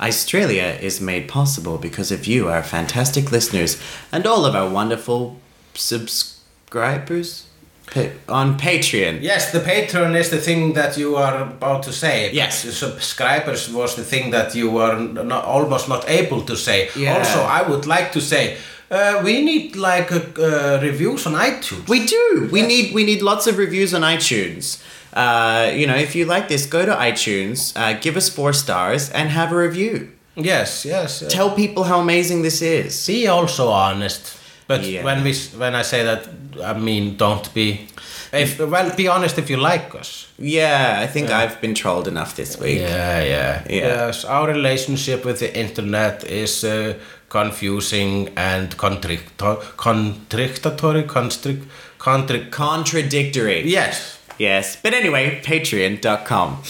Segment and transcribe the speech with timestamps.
[0.00, 5.38] Australia is made possible because of you, our fantastic listeners, and all of our wonderful
[5.74, 7.46] subscribers
[7.86, 9.20] pa- on Patreon.
[9.20, 12.32] Yes, the patron is the thing that you are about to say.
[12.32, 12.62] Yes.
[12.62, 16.88] The subscribers was the thing that you were not, almost not able to say.
[16.96, 17.18] Yeah.
[17.18, 18.56] Also, I would like to say,
[18.90, 21.88] uh, we need like uh, uh, reviews on iTunes.
[21.88, 22.48] We do.
[22.52, 22.68] We Yes.
[22.68, 24.78] need we need lots of reviews on iTunes.
[25.12, 29.10] Uh, you know, if you like this, go to iTunes, uh, give us four stars,
[29.10, 30.08] and have a review.
[30.36, 31.22] yes, yes.
[31.22, 33.06] uh, Tell people how amazing this is.
[33.06, 34.36] be also honest.
[34.68, 35.04] But Yeah.
[35.04, 36.20] when we when I say that,
[36.64, 37.68] I mean don't be.
[38.32, 40.26] If well, be honest if you like us.
[40.38, 42.78] Yeah, I think I've been trolled enough this week.
[42.78, 44.06] Yeah, yeah, Yeah.
[44.06, 46.94] Yes, our relationship with the internet is uh,
[47.30, 51.66] confusing and contradictory, contradictory, constrict,
[51.98, 52.50] constrict.
[52.50, 53.62] Contradictory.
[53.66, 54.18] Yes.
[54.38, 54.76] Yes.
[54.82, 56.62] But anyway, patreon.com.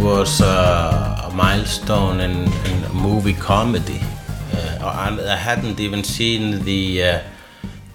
[0.00, 4.00] was uh, a milestone in, in movie comedy,
[4.52, 7.20] uh, and I hadn't even seen the uh,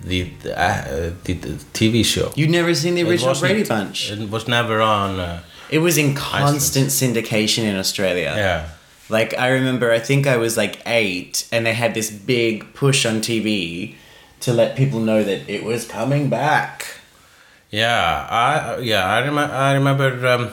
[0.02, 2.32] the the, uh, the the TV show.
[2.36, 4.12] You've never seen the original Brady Bunch?
[4.12, 5.20] It was never on.
[5.20, 8.34] Uh, It was in constant syndication in Australia.
[8.36, 8.70] yeah.
[9.10, 13.06] Like I remember, I think I was like eight, and they had this big push
[13.06, 13.96] on TV
[14.42, 16.86] to let people know that it was coming back.
[17.72, 20.50] Yeah, I yeah I remember I remember um,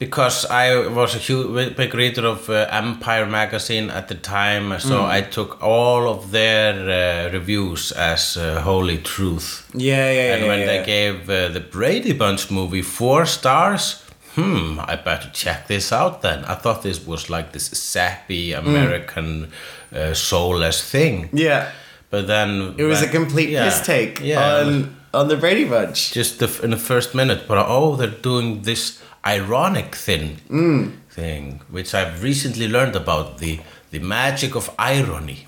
[0.00, 4.94] because I was a huge big reader of uh, Empire magazine at the time, so
[4.94, 5.18] Mm.
[5.18, 9.46] I took all of their uh, reviews as uh, holy truth.
[9.74, 10.48] Yeah, yeah, and yeah.
[10.48, 10.66] when yeah.
[10.66, 14.02] they gave uh, the Brady Bunch movie four stars,
[14.34, 16.44] hmm, I better check this out then.
[16.46, 19.52] I thought this was like this sappy American
[19.94, 21.72] uh, soulless thing, yeah,
[22.10, 26.14] but then it was a complete yeah, piss take yeah, on on the Brady Bunch.
[26.14, 30.92] just the, in the first minute, but oh, they're doing this ironic thing, Mm.
[31.10, 33.60] thing, which I've recently learned about the
[33.90, 35.46] the magic of irony.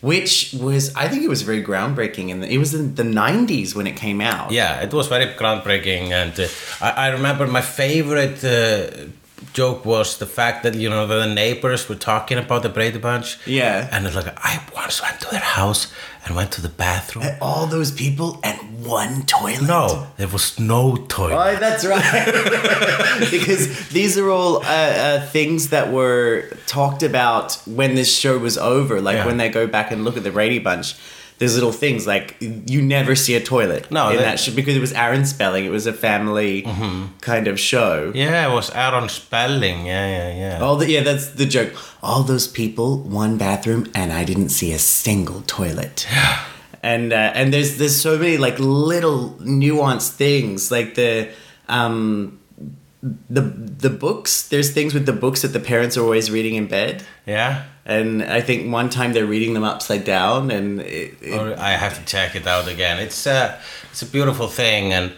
[0.00, 3.86] which was I think it was very groundbreaking, and it was in the '90s when
[3.88, 4.52] it came out.
[4.52, 6.46] Yeah, it was very groundbreaking, and uh,
[6.80, 9.08] I, I remember my favorite uh,
[9.52, 13.38] joke was the fact that you know the neighbors were talking about the Brady Bunch.
[13.46, 13.88] Yeah.
[13.92, 15.92] and it's like I once went to their house
[16.24, 17.24] and went to the bathroom.
[17.40, 19.62] all those people and one toilet.
[19.66, 21.34] No, there was no toilet.
[21.54, 22.02] Oh, that's right.
[23.30, 28.58] because these are all uh, uh, things that were talked about when this show was
[28.58, 29.00] over.
[29.00, 29.26] Like Yeah.
[29.26, 30.94] when they go back and look at the Brady Bunch,
[31.38, 33.90] there's little things like you never see a toilet.
[33.90, 35.64] No, in they- that show because it was Aaron Spelling.
[35.64, 36.62] It was a family
[37.20, 38.12] kind of show.
[38.14, 39.86] Yeah, it was Aaron Spelling.
[39.86, 40.60] Yeah, yeah, yeah.
[40.64, 41.72] All the yeah, that's the joke.
[42.02, 46.06] All those people, one bathroom, and I didn't see a single toilet.
[46.82, 51.28] and uh, and there's there's so many like little nuanced things like the
[51.68, 52.38] um
[53.30, 54.48] the the books.
[54.48, 57.04] There's things with the books that the parents are always reading in bed.
[57.26, 57.64] Yeah.
[57.88, 61.98] And I think one time they're reading them upside down, and it, it, I have
[61.98, 62.98] to check it out again.
[62.98, 63.58] It's a
[63.90, 65.12] it's a beautiful thing, and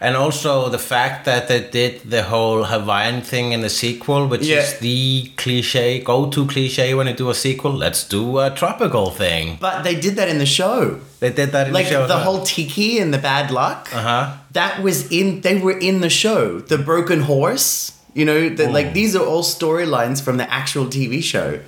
[0.00, 4.42] and also the fact that they did the whole Hawaiian thing in the sequel, which
[4.42, 4.62] Yeah.
[4.62, 7.72] is the cliche, go to cliche when you do a sequel.
[7.72, 9.58] Let's do a tropical thing.
[9.60, 10.98] but they did that in the show.
[11.20, 12.06] They did that in Like the show.
[12.06, 13.88] the whole tiki and the bad luck.
[13.94, 14.24] Uh huh.
[14.52, 18.92] that was in they were in the show the broken horse you know that like
[18.94, 21.58] these are all storylines from the actual tv show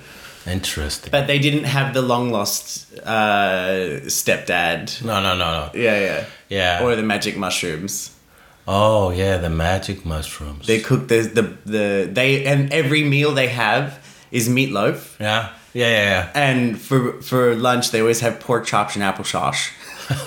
[0.47, 1.11] Interesting.
[1.11, 5.69] but they didn't have the long lost uh stepdad No, no, no, no.
[5.73, 6.83] yeah yeah Yeah.
[6.83, 8.11] or the magic mushrooms
[8.69, 10.67] Oh yeah, the magic mushrooms.
[10.67, 13.99] they cook the the the they and every meal they have
[14.31, 16.29] is meatloaf yeah, yeah, yeah, yeah.
[16.49, 19.69] and for for lunch they always have pork chops and apple sauce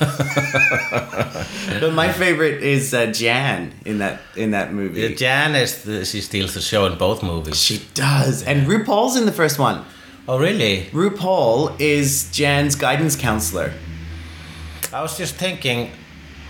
[1.81, 6.05] but my favorite is uh, jan in that in that movie Yeah, Jan is the,
[6.05, 7.61] she steals the show in both movies.
[7.61, 8.43] She does.
[8.43, 9.85] And RuPaul's in the first one.
[10.29, 10.87] Oh really?
[10.93, 13.73] RuPaul is Jan's guidance counselor.
[14.93, 15.91] I was just thinking,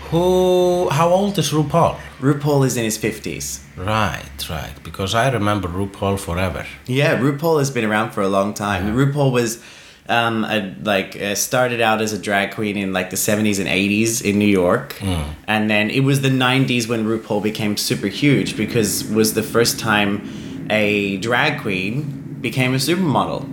[0.09, 0.89] who?
[0.89, 1.99] How old is RuPaul?
[2.19, 3.61] RuPaul is in his 50s.
[3.77, 4.73] Right, right.
[4.83, 6.65] Because I remember RuPaul forever.
[6.85, 8.95] Yeah, RuPaul has been around for a long time.
[8.95, 9.63] RuPaul was
[10.09, 13.69] um, a, like uh, started out as a drag queen in like the 70s and
[13.69, 15.01] 80s in New York.
[15.47, 19.79] And then it was the 90s when RuPaul became super huge because was the first
[19.79, 23.47] time a drag queen became a supermodel.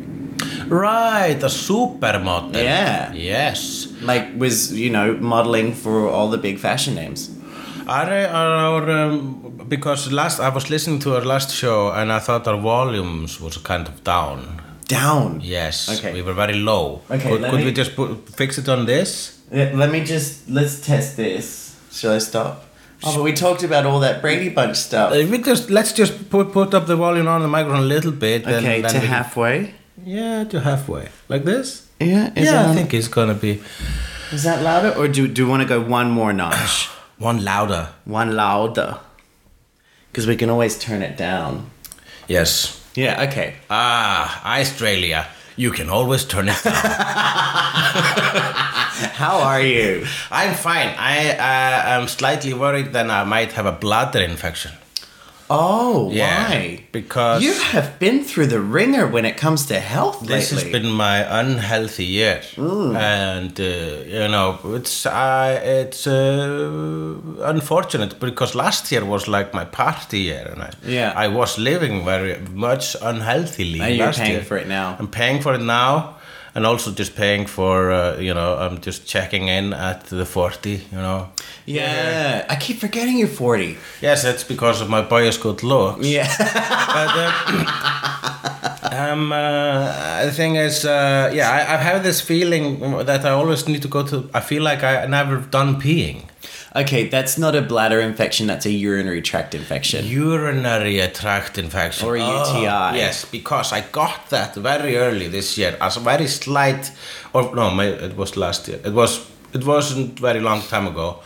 [0.68, 2.54] Right, a supermodel.
[2.62, 3.12] Yeah.
[3.12, 3.88] Yes.
[4.02, 7.30] Like was, you know, modeling for all the big fashion names.
[7.86, 12.46] Are our um, because last I was listening to our last show and I thought
[12.46, 14.60] our volumes was kind of down.
[14.88, 15.40] down.
[15.42, 15.88] Yes.
[15.98, 16.12] Okay.
[16.12, 17.00] We were very low.
[17.10, 19.38] Okay, Could, could me- we just put, fix it on this?
[19.50, 21.76] Let me just let's test this.
[21.90, 22.64] Shall I stop?
[23.04, 25.12] Oh, but we talked about all that Brady Bunch stuff.
[25.12, 28.12] Uh, we just let's just put put up the volume on the microphone a little
[28.12, 28.46] bit.
[28.46, 29.74] okay, then to we halfway.
[30.08, 31.86] Yeah, to halfway, like this.
[32.00, 33.60] Yeah, is yeah, I think it's gonna be
[34.32, 36.88] is that louder, or do do you want to go one more notch?
[37.18, 37.90] one louder.
[38.06, 39.00] one louder,
[40.10, 41.70] because we can always turn it down.
[42.26, 42.80] Yes.
[42.94, 43.28] Yeah.
[43.28, 43.56] Okay.
[43.68, 45.26] Ah, Australia.
[45.56, 46.72] You can always turn it down.
[49.20, 50.06] How are you?
[50.30, 50.94] I'm fine.
[50.96, 54.72] I uh, am slightly worried that I might have a bladder infection.
[55.50, 56.80] Oh, Yeah, why?
[56.92, 60.72] because- you have been through the ringer when it comes to health This lately.
[60.72, 63.64] has been my unhealthy year, and uh,
[64.16, 67.14] you know it's uh, it's uh,
[67.54, 71.12] unfortunate because last year was like my party year, and I Yeah.
[71.24, 73.80] I was living very much unhealthily.
[73.80, 74.44] And you're last paying year.
[74.44, 74.96] for it now.
[74.98, 76.16] I'm paying for it now,
[76.54, 80.82] and also just paying for uh, you know I'm just checking in at the forty,
[80.92, 81.28] you know.
[81.66, 83.76] yeah, I keep forgetting you're forty.
[84.00, 86.06] Yes, it's because of my bias good looks.
[86.06, 86.28] Yeah.
[86.38, 93.24] But uh, um, uh, the thing is, uh, yeah, I, I have this feeling that
[93.24, 94.28] I always need to go to.
[94.34, 96.22] I feel like I never done peeing.
[96.76, 98.46] Okay, that's not a bladder infection.
[98.46, 100.04] That's a urinary tract infection.
[100.06, 102.96] Urinary tract infection Or a Oh, UTI.
[102.98, 106.90] yes, because I got that very early this year as a very slight,
[107.32, 108.78] or no, my, it was last year.
[108.84, 109.20] It was.
[109.54, 111.20] It wasn't very long time ago.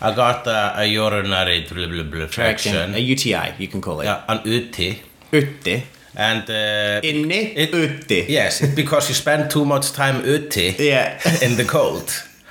[0.00, 2.94] I got uh, a urinary blah, blah, blah, Tract in- infection.
[2.94, 4.04] a UTI, you can call it.
[4.04, 5.02] Yeah, an UTI.
[5.32, 5.82] Utti.
[6.14, 7.52] And uh, Inni.
[7.56, 8.26] It- Utti.
[8.28, 11.18] Yes, because you spend too much time uti Yeah.
[11.42, 12.08] in the cold.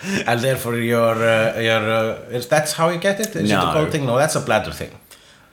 [0.28, 3.36] And therefore your, uh, your uh, is that's how you get it?
[3.36, 3.70] Is it No.
[3.70, 4.06] a cold thing?
[4.06, 4.92] No, that's a bladder thing.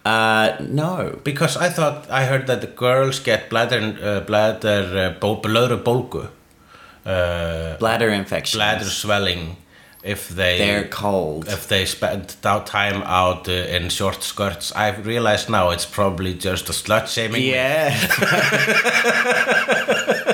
[0.05, 1.19] Uh, no.
[1.25, 6.29] Because I thought, I heard that the girls get bladder, uh, bladder, uh, blöðrubólgu,
[7.06, 8.59] uh, Bladder infection.
[8.59, 9.56] bladder swelling
[10.03, 10.59] if they...
[10.59, 11.49] They're cold.
[11.49, 16.69] if they spend time out uh, in short skirts, I've realized now it's probably just
[16.69, 17.43] a slut shaming.
[17.43, 17.97] Yeah.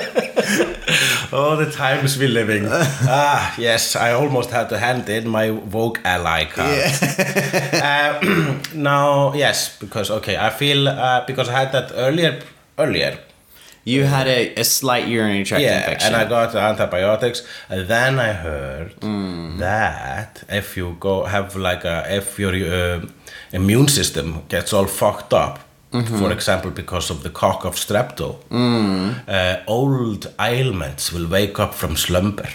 [1.33, 2.65] Oh, the times we're living.
[2.69, 6.77] ah, yes, I almost had to hand in my Vogue ally card.
[7.73, 12.41] uh, now, yes, because okay, I feel uh, because I had that earlier,
[12.77, 13.17] earlier.
[13.83, 16.13] You had a, a slight urinary tract Yeah, infection.
[16.13, 17.41] and I got antibiotics.
[17.67, 18.93] And then I heard
[19.59, 23.05] that if you go have like a if your uh,
[23.51, 25.59] immune system gets all fucked up,
[25.91, 28.37] for example, because of the cock of strepto,
[29.27, 32.49] uh, old ailments will wake up from slumber.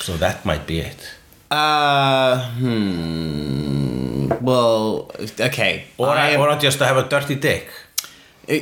[0.00, 1.10] So that might be it.
[1.50, 4.28] Uh, hmm.
[4.40, 5.10] Well,
[5.40, 5.84] okay.
[5.96, 7.68] Or, I, I, am, or just to have a dirty dick.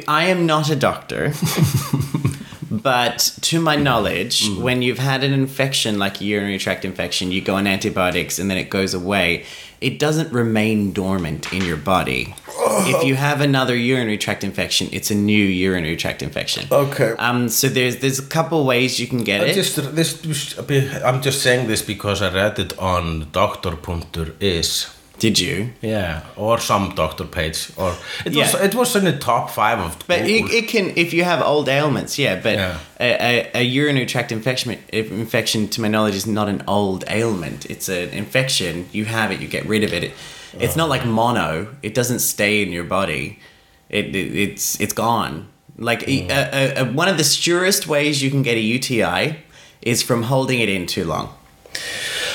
[0.09, 1.33] I am not a doctor.
[2.83, 4.61] but to my knowledge, Mm.
[4.63, 8.51] when you've had an infection like a urinary tract infection, you go on antibiotics and
[8.51, 9.45] then it goes away.
[9.81, 12.35] It doesn't remain dormant in your body.
[12.89, 16.67] If you have another urinary tract infection, it's a new urinary tract infection.
[16.71, 17.13] Okay.
[17.19, 17.49] Um.
[17.49, 19.55] So there's there's a couple ways you can get I it.
[19.55, 20.11] just this
[21.05, 24.96] I'm just saying this because I read it on doktor.is.
[25.19, 25.71] Did you?
[25.81, 28.65] Yeah, or some doctor page, or it was Yeah.
[28.65, 29.97] it was in the top five of.
[30.07, 32.41] But it, it can if you have old ailments, yeah.
[32.41, 32.79] But Yeah.
[33.01, 37.67] A, a, a urinary tract infection, infection, to my knowledge, is not an old ailment.
[37.67, 38.89] It's an infection.
[38.93, 40.05] You have it, you get rid of it.
[40.05, 40.13] it
[40.59, 41.69] it's not like mono.
[41.83, 43.39] It doesn't stay in your body.
[43.89, 45.49] It, it it's it's gone.
[45.79, 46.31] Like mm.
[46.31, 49.37] a, a, one of the surest ways you can get a UTI
[49.83, 51.35] is from holding it in too long.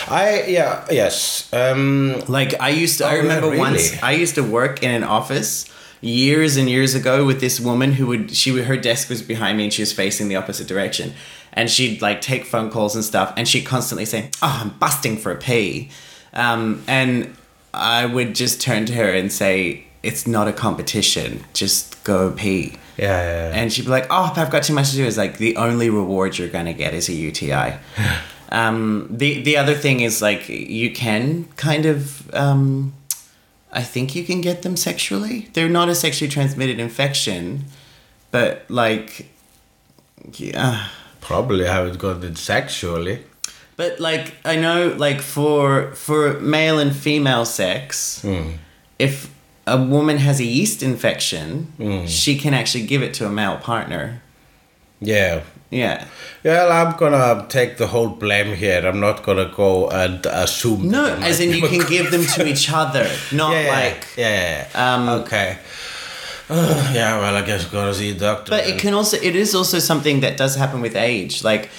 [0.09, 3.59] I yeah yes um Like I used to, I Oh, yeah, remember really?
[3.59, 5.65] once I used to work in an office
[6.01, 9.65] years and years ago with this woman who would she her desk was behind me
[9.65, 11.13] and she was facing the opposite direction,
[11.53, 15.17] and she'd like take phone calls and stuff, and she'd constantly say, "Oh, I'm busting
[15.17, 15.89] for a pee,"
[16.33, 17.35] um, and
[17.73, 22.77] I would just turn to her and say, "It's not a competition, just go pee."
[22.97, 23.55] yeah, yeah, yeah.
[23.61, 25.89] And she'd be like, "Oh, I've got too much to do." It's like the only
[25.91, 27.77] reward you're gonna get is a UTI.
[28.51, 32.93] um, the the other thing is like you can kind of, um,
[33.71, 35.49] I think you can get them sexually.
[35.53, 37.65] They're not a sexually transmitted infection,
[38.29, 39.29] but like,
[40.33, 40.87] yeah.
[41.21, 43.23] probably have it got it sexually.
[43.77, 48.23] But like I know, like for for male and female sex,
[48.99, 49.33] if
[49.65, 54.21] a woman has a yeast infection, she can actually give it to a male partner.
[54.99, 55.41] Yeah.
[55.71, 56.05] Yeah.
[56.43, 58.85] Well, I'm gonna take the whole blame here.
[58.85, 60.89] I'm not gonna go and assume.
[60.89, 64.67] No, as in you can give them to each other, not yeah, yeah, like yeah,
[64.73, 64.95] yeah.
[64.95, 65.57] um, okay.
[66.49, 68.49] yeah, well, I guess gotta see a doctor.
[68.49, 68.75] But then.
[68.75, 71.43] it can also it is also something that does happen with age.
[71.43, 71.69] Like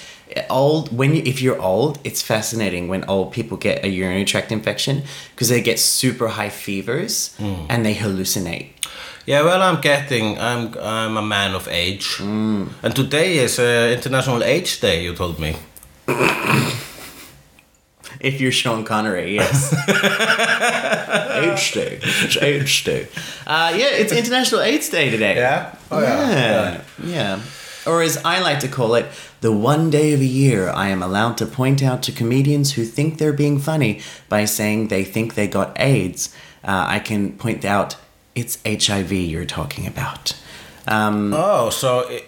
[0.48, 4.50] old when you, if you're old, it's fascinating when old people get a urinary tract
[4.50, 5.02] infection
[5.34, 7.66] because they get super high fevers Hmm.
[7.68, 8.68] and they hallucinate.
[9.26, 10.38] Yeah, well, I'm getting.
[10.38, 12.68] I'm I'm a man of age, Mm.
[12.82, 15.04] and today is uh, International AIDS Day.
[15.04, 15.54] You told me.
[18.20, 19.72] If you're Sean Connery, yes.
[21.42, 21.98] AIDS Day.
[22.02, 23.08] It's AIDS Day.
[23.46, 25.34] Uh, yeah, it's International AIDS Day today.
[25.36, 25.74] Yeah.
[25.90, 26.82] Oh, yeah.
[27.02, 27.40] Yeah.
[27.84, 29.06] Or as I like to call it,
[29.40, 32.84] the one day of a year I am allowed to point out to comedians who
[32.84, 36.28] think they're being funny by saying they think they got AIDS.
[36.62, 37.96] Uh, I can point out
[38.34, 40.34] it's HIV you're talking about.
[40.86, 42.24] Um, Oh, so it,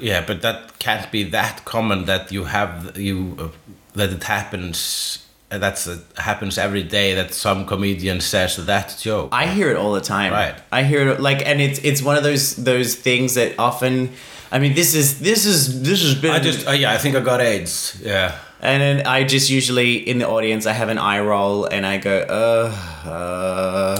[0.00, 3.48] yeah, but that can't be that common that you have you uh,
[3.94, 5.24] that it happens.
[5.50, 9.28] uh, That's uh, happens every day that some comedian says that joke.
[9.32, 10.32] I hear it all the time.
[10.32, 10.54] Right.
[10.70, 14.10] I hear it like, and it's it's one of those those things that often.
[14.52, 16.32] I mean, this is this is this has been.
[16.32, 17.98] I just uh, yeah, I think I got AIDS.
[18.04, 18.32] Yeah.
[18.60, 21.98] And then I just usually in the audience I have an eye roll and I
[21.98, 22.72] go, uh,
[23.08, 23.96] uh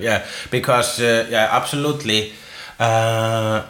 [0.00, 2.32] yeah, because uh, yeah, absolutely.
[2.80, 3.62] Uh,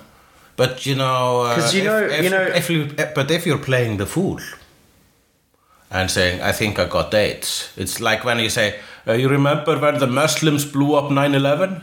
[0.57, 3.47] but you know, uh, 'Cause you know- if, you know- if you, eh, but if
[3.47, 4.41] you're playing the fool
[5.91, 9.79] and saying, "I think I got AIDS," it's like when you say, uh, "You remember
[9.79, 11.83] when the Muslims blew up 9/11?"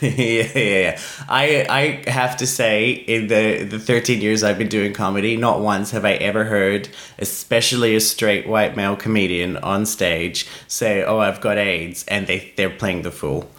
[0.00, 1.00] Yeah, yeah, yeah.
[1.28, 1.66] I
[2.06, 5.90] I have to say, in the the thirteen years I've been doing comedy, not once
[5.90, 6.88] have I ever heard,
[7.18, 12.52] especially a straight white male comedian on stage, say, "Oh, I've got AIDS," and they
[12.56, 13.50] they're playing the fool.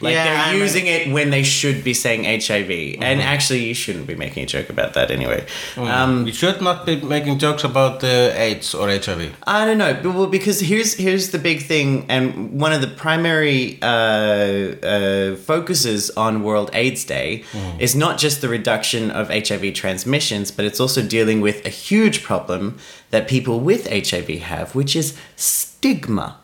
[0.00, 2.70] Like Yeah, they're I mean- using it when they should be saying HIV,
[3.00, 5.44] and actually, you shouldn't be making a joke about that anyway.
[5.76, 9.34] Um, we should not be making jokes about uh, AIDS or HIV.
[9.46, 12.88] I don't know, but well, because here's here's the big thing, and one of the
[12.88, 15.36] primary uh, uh,
[15.72, 17.80] focuses on World AIDS Day hmm.
[17.80, 22.22] is not just the reduction of HIV transmissions, but it's also dealing with a huge
[22.22, 22.78] problem
[23.10, 26.36] that people with HIV have, which is stigma.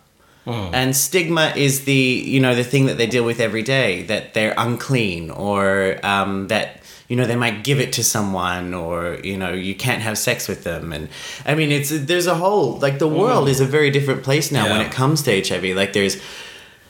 [0.47, 0.70] Hmm.
[0.73, 4.32] And stigma is the you know the thing that they deal with every day that
[4.32, 9.37] they're unclean or um, that you know they might give it to someone or you
[9.37, 10.92] know you can't have sex with them.
[10.94, 11.08] And
[11.44, 13.20] I mean it's there's a whole like the hmm.
[13.20, 16.16] world is a very different place now when it comes to HIV like there's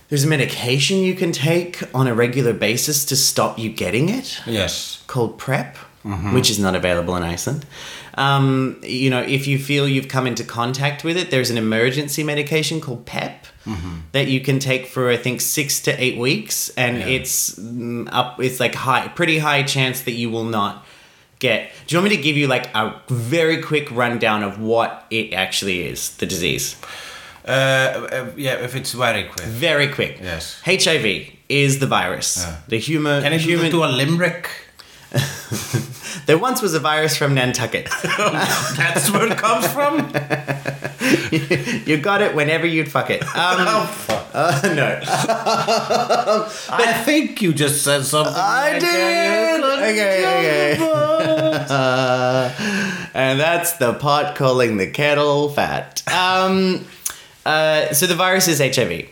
[0.09, 4.41] there's a medication you can take on a regular basis to stop you getting it
[4.47, 5.03] Yes.
[5.07, 5.77] called PrEP,
[6.33, 7.67] which is not available in Iceland.
[8.15, 12.25] Um, you know, if you feel you've come into contact with it, there's an emergency
[12.25, 13.47] medication called PEP
[14.13, 18.41] that you can take for I think six to eight weeks, and it's mm, up.
[18.41, 20.87] It's like high, pretty high chance that you will not
[21.39, 21.71] get.
[21.87, 25.35] Do you want me to give you like a very quick rundown of what it
[25.35, 26.77] actually is, the disease?
[27.49, 29.47] Uh, uh, yeah, if it's very quick.
[29.47, 30.19] Very quick.
[30.23, 30.61] Yes.
[30.65, 32.45] HIV is the virus.
[32.45, 32.57] Yeah.
[32.69, 33.23] The human.
[33.23, 33.71] Can I human.
[33.71, 34.51] do a limerick?
[36.27, 37.89] there once was a virus from Nantucket.
[38.03, 40.13] That's where it comes from.
[41.87, 43.25] you got it whenever you'd fuck it.
[43.39, 43.89] Um,
[44.35, 45.01] uh, no,
[46.69, 48.35] I think you just said something.
[48.37, 49.65] I like, did.
[49.65, 51.65] Okay, okay.
[51.71, 52.51] Uh,
[53.15, 56.03] and that's the pot calling the kettle fat.
[56.13, 56.85] Um,
[57.47, 59.09] uh, so the virus is HIV.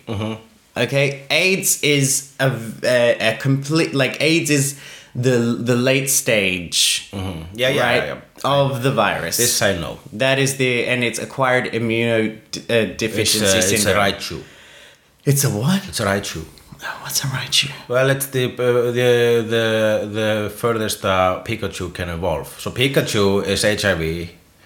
[0.79, 2.53] Okay, AIDS is a,
[2.85, 4.79] a, a complete like AIDS is
[5.15, 5.39] the
[5.71, 8.15] the late stage, Yeah, yeah, right, yeah,
[8.45, 8.51] yeah.
[8.51, 9.39] of the virus.
[9.39, 9.99] This I know.
[10.13, 13.95] that is the and it's acquired immunodeficiency It's a, it's a.
[13.95, 14.43] Raichu.
[15.25, 15.83] It's a what?
[15.89, 16.45] It's a Raichu.
[16.85, 17.71] Oh, what's a Raichu?
[17.89, 19.11] Well, it's the uh, the
[19.55, 22.49] the the furthest uh, Pikachu can evolve.
[22.61, 24.03] So Pikachu is HIV.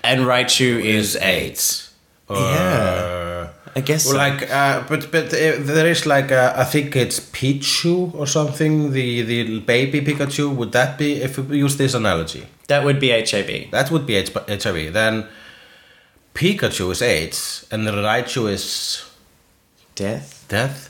[0.03, 1.93] And Raichu is AIDS.
[2.29, 2.35] Uh,
[3.77, 4.19] I guess Well, so.
[4.19, 8.91] like, uh, but but uh, there is like uh, I think it's Pichu or something.
[8.93, 10.55] The the baby Pikachu.
[10.57, 12.47] Would that be if we use this analogy?
[12.69, 13.71] that would be HIV.
[13.73, 14.93] That would be H- HIV.
[14.93, 15.27] Then
[16.35, 19.05] Pikachu is AIDS, and the Raichu is
[19.95, 20.45] Death.
[20.49, 20.89] death.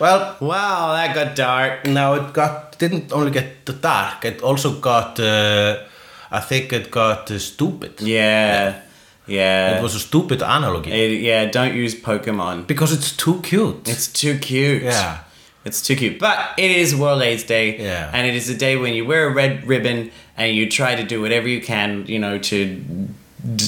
[0.00, 1.86] Well, Wow, that got dark.
[1.86, 4.24] now it got didn't only get the dark.
[4.24, 5.18] It also got.
[5.20, 5.84] Uh,
[6.30, 8.00] I think it got uh, stupid.
[8.00, 8.16] Yeah,
[8.70, 8.80] yeah.
[9.28, 12.66] It was a stupid analogy It- yeah, don't use Pokemon.
[12.66, 13.88] because it's too cute.
[13.88, 14.82] It's too cute.
[14.82, 15.18] Yeah.
[15.64, 16.18] It's too cute.
[16.18, 17.76] But it is World AIDS Day.
[17.78, 18.10] Yeah.
[18.14, 21.04] And it is a day when you wear a red ribbon and you try to
[21.04, 23.08] do whatever you can, you know, to.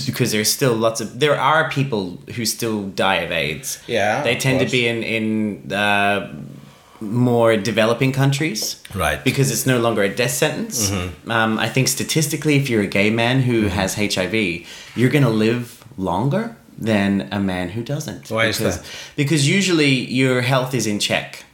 [0.06, 1.20] Because there's still lots of.
[1.20, 3.78] There are people who still die of AIDS.
[3.86, 6.28] Yeah, They tend to be in, in uh,
[7.00, 8.82] more developing countries.
[8.94, 9.22] Right.
[9.24, 10.90] Because it's no longer a death sentence.
[10.90, 11.30] Mm-hmm.
[11.30, 14.34] Um, I think statistically, if you're a gay man who has HIV,
[14.96, 18.30] you're going to live longer than a man who doesn't.
[18.30, 18.86] Why is because, that?
[19.16, 21.44] Because usually your health is in check.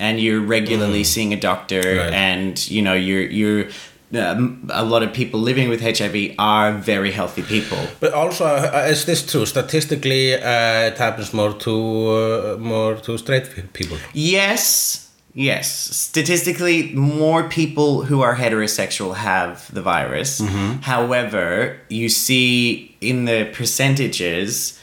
[0.00, 2.12] and you're regularly seeing a doctor, Right.
[2.12, 3.68] and you know you're you're.
[4.14, 7.78] Um, a lot of people living with HIV are very healthy people.
[8.00, 9.46] But also, uh, is this true?
[9.46, 11.74] Statistically, uh, it happens more to
[12.10, 13.96] uh, more to straight people.
[14.12, 15.66] Yes, yes.
[15.96, 20.40] Statistically, more people who are heterosexual have the virus.
[20.82, 24.78] However, you see in the percentages,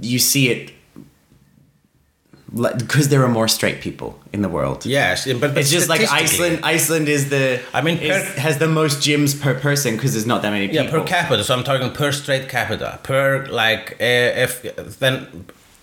[0.00, 0.72] you see it
[2.54, 4.86] because there are more straight people in the world.
[4.86, 6.60] Yes, but, but It's just like Iceland.
[6.62, 10.42] Iceland is the I mean, is- has the most gyms per person because there's not
[10.42, 10.84] that many people.
[10.84, 11.42] Yeah, per capita.
[11.44, 12.98] So I'm talking per straight capita.
[13.02, 14.50] Per like uh, if
[15.00, 15.14] then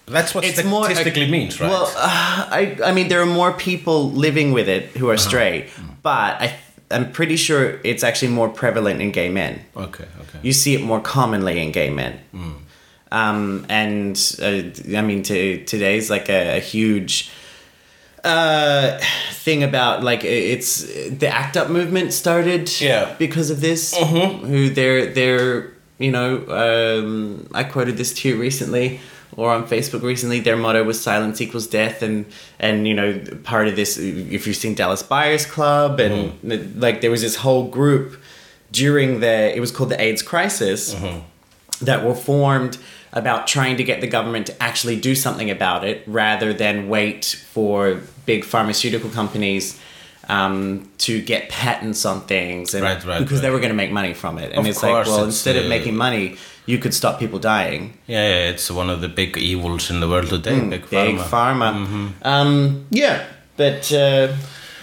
[0.05, 1.69] that's what It's more statistically means, right?
[1.69, 5.29] Well, uh, I I mean there are more people living with it who are Uh-huh.
[5.29, 5.63] straight,
[6.03, 6.47] but I
[6.95, 9.53] I'm pretty sure it's actually more prevalent in gay men.
[9.75, 10.39] okay, okay.
[10.41, 12.13] You see it more commonly in gay men.
[12.31, 12.51] Hmm.
[13.11, 17.29] Um, and uh, I mean, to, today's like a, a huge
[18.23, 18.99] uh,
[19.31, 23.15] thing about like it's the ACT UP movement started Yeah.
[23.17, 23.95] because of this.
[23.97, 28.99] Who they're they're you know um, I quoted this to you recently
[29.35, 30.39] or on Facebook recently.
[30.39, 32.25] Their motto was "Silence equals death," and
[32.59, 36.33] and you know part of this if you've seen Dallas Buyers Club and
[36.79, 38.21] like there was this whole group
[38.71, 40.95] during the it was called the AIDS crisis
[41.81, 42.77] that were formed
[43.13, 47.25] about trying to get the government to actually do something about it rather than wait
[47.53, 49.79] for big pharmaceutical companies
[50.29, 53.91] um, to get patents on things and Right, right, because they were going to make
[53.91, 56.77] money from it and Of it's like well it's, instead of uh, making money you
[56.77, 60.29] could stop people dying Yeah, yeah, it's one of the big evils in the world
[60.29, 60.51] today.
[60.59, 61.23] big Hmm, big pharma.
[61.73, 63.25] pharma, um, yeah
[63.57, 64.33] but uh,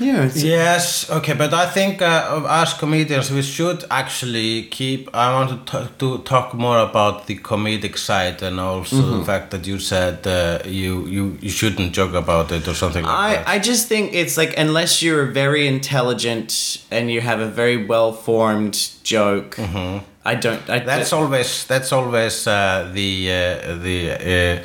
[0.01, 5.09] yeah it's, Yes, okay, but I think uh, of us comedians, we should actually keep.
[5.15, 9.19] I want to, t- to talk more about the comedic side and also Mm-hmm.
[9.19, 13.05] the fact that you said uh, you, you you shouldn't joke about it or something
[13.05, 13.49] like I, that.
[13.49, 18.13] I just think it's like unless you're very intelligent and you have a very well
[18.13, 20.63] formed joke, I don't.
[20.71, 20.87] I, Mm-hmm.
[20.87, 24.63] that's always that's always uh, the uh, the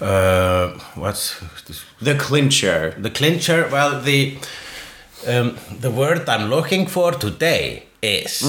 [0.00, 1.84] uh, uh, what's this?
[2.00, 2.94] The clincher.
[2.98, 3.68] the clincher.
[3.70, 4.36] Well, the
[5.26, 8.42] um, the word I'm looking for today is.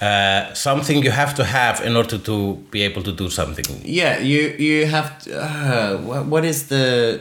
[0.00, 3.66] Uh, something you have to have in order to be able to do something.
[3.84, 7.20] Yeah, you you have to, uh, what, what is the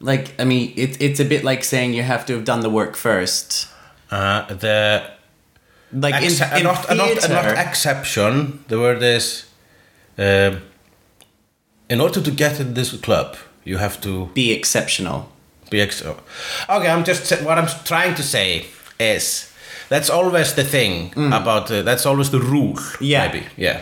[0.00, 0.32] like?
[0.40, 2.96] I mean, it, it's a bit like saying you have to have done the work
[2.96, 3.68] first.
[4.10, 5.02] Uh, the
[5.92, 8.64] Like in, Acce- in not, not, theater, not exception.
[8.66, 9.44] The word is,
[10.18, 10.62] um,
[11.88, 15.28] in order to get in this club, you have to be exceptional.
[15.70, 16.02] be ex-
[16.68, 18.64] Okay, I'm just what I'm trying to say
[19.00, 19.50] is
[19.88, 22.74] that's always the thing about uh, that's always the rule.
[22.76, 22.96] Mm.
[23.00, 23.26] Yeah.
[23.26, 23.80] maybe yeah.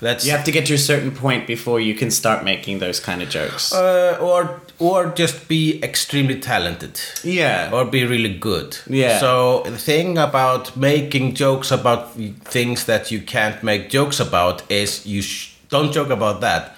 [0.00, 3.00] That's You have to get to a certain point before you can start making those
[3.00, 3.72] kind of jokes.
[3.72, 7.00] uh, or or just be extremely talented.
[7.24, 7.70] yeah.
[7.72, 8.76] or be really good.
[8.86, 9.18] Yeah.
[9.18, 12.12] So the thing about making jokes about
[12.52, 16.76] things that you can't make jokes about is you sh- don't joke about that,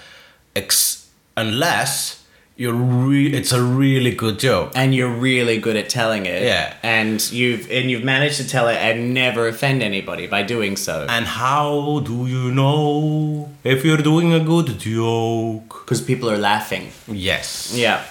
[0.57, 2.20] ex- unless
[2.61, 2.75] you're
[3.09, 4.73] re- it's a really good joke.
[4.75, 6.43] and you're really good at telling it.
[6.43, 6.75] Yeah.
[6.83, 11.07] And you've and you've managed to tell it and never offend anybody by doing so.
[11.09, 15.69] And how do you know if you're doing a good joke?
[15.85, 16.85] Because people are laughing.
[17.09, 17.73] Yes.
[17.75, 18.05] Yeah.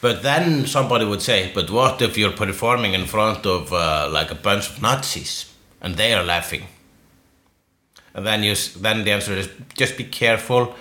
[0.00, 4.32] But then somebody would say, but what if you're performing in front of uh, like
[4.32, 5.32] a bunch of Nazis
[5.80, 6.64] and they are laughing?
[8.14, 10.74] And then you, then the answer is just be careful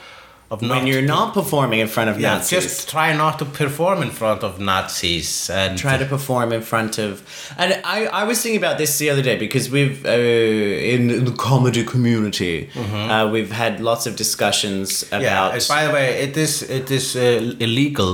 [0.51, 0.61] of.
[0.61, 2.49] When you're not performing in front of yeah, Nazis.
[2.59, 6.97] just try not to perform in front of Nazis and try to perform in front
[6.99, 7.11] of
[7.57, 11.31] and I, I was thinking about this the other day because we've uh, in the
[11.31, 15.21] comedy community uh, we've had lots of discussions Mm-hmm.
[15.23, 15.31] Yeah.
[15.31, 18.11] about and By the way, it is it is uh, illegal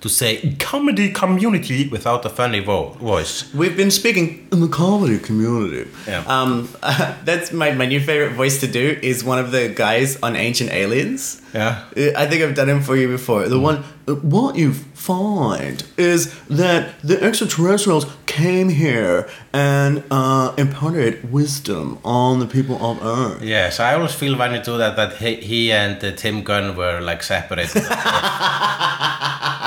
[0.00, 3.52] to say comedy community without a funny vo- voice.
[3.54, 6.22] we've been speaking in the comedy community Yeah.
[6.26, 6.68] um,
[7.24, 10.70] that's my, my new favorite voice to do is one of the guys on Ancient
[10.72, 11.84] Aliens Yeah.
[11.96, 13.48] Uh, I think I've done him for you before.
[13.48, 21.32] The one, uh, what you find is that the extraterrestrials came here and uh, imparted
[21.32, 23.42] wisdom on the people of Earth.
[23.42, 26.76] Yes, I always feel when you do that that he, he and uh, Tim Gunn
[26.76, 27.82] were like separated.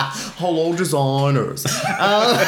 [0.37, 1.65] Hello, designers.
[1.65, 2.39] Uh,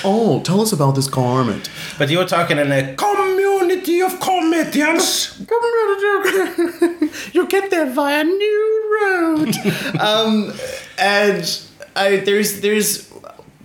[0.04, 1.70] oh, tell us about this garment.
[1.98, 5.38] but you were talking in a community of comedians.
[7.32, 9.54] you get there via new road.
[10.00, 10.52] um,
[10.98, 11.62] and
[11.94, 13.12] I, there's there's,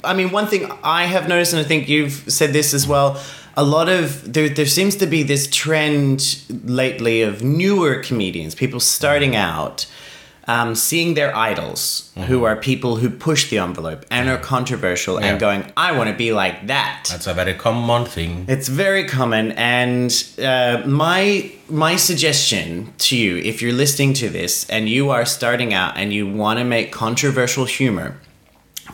[0.04, 3.20] I mean, one thing I have noticed, and I think you've said this as well.
[3.58, 8.80] A lot of there, there seems to be this trend lately of newer comedians, people
[8.80, 9.88] starting out,
[10.48, 15.28] um, seeing their idols, who are people who push the envelope and are controversial, Yeah.
[15.32, 18.46] and going, "I want to be like that." That's a very common thing.
[18.48, 20.12] It's very common, and
[20.44, 25.74] uh, my my suggestion to you, if you're listening to this and you are starting
[25.74, 28.18] out and you want to make controversial humor,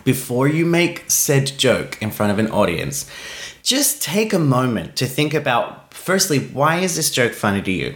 [0.06, 3.06] before you make said joke in front of an audience,
[3.62, 7.96] just take a moment to think about firstly, why is this joke funny to you?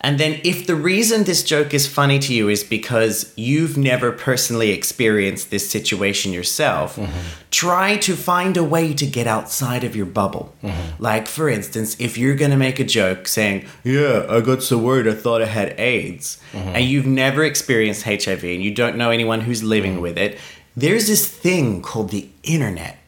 [0.00, 4.12] And then, if the reason this joke is funny to you is because you've never
[4.12, 7.18] personally experienced this situation yourself, mm-hmm.
[7.50, 10.54] try to find a way to get outside of your bubble.
[10.62, 11.02] Mm-hmm.
[11.02, 14.78] Like, for instance, if you're going to make a joke saying, Yeah, I got so
[14.78, 16.68] worried I thought I had AIDS, mm-hmm.
[16.68, 20.38] and you've never experienced HIV and you don't know anyone who's living with it,
[20.76, 22.98] there's this thing called the internet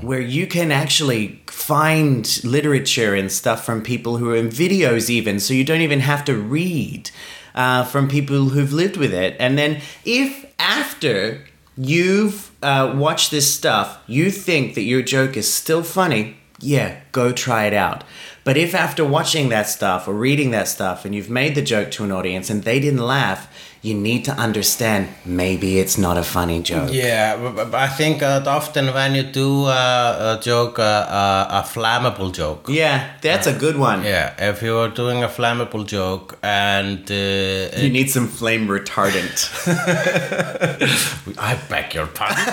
[0.00, 5.38] where you can actually find literature and stuff from people who are in videos even
[5.40, 7.10] so you don't even have to read
[7.54, 9.36] uh, from people who've lived with it.
[9.38, 11.44] And then if after
[11.76, 17.32] you've uh, watched this stuff you think that your joke is still funny yeah go
[17.32, 18.02] try it out
[18.46, 21.88] but if after watching that stuff or reading that stuff and you've made the joke
[21.96, 23.40] to an audience and they didn't laugh
[23.82, 27.26] you need to understand maybe it's not a funny joke Yeah,
[27.86, 32.62] I think uh, often when you do uh, a joke, uh, uh, a flammable joke.
[32.68, 37.82] yeah that's a good one Yeah, if you are doing a flammable joke and uh,
[37.84, 39.36] You need some flame retardant.
[41.50, 42.46] I beg your pardon.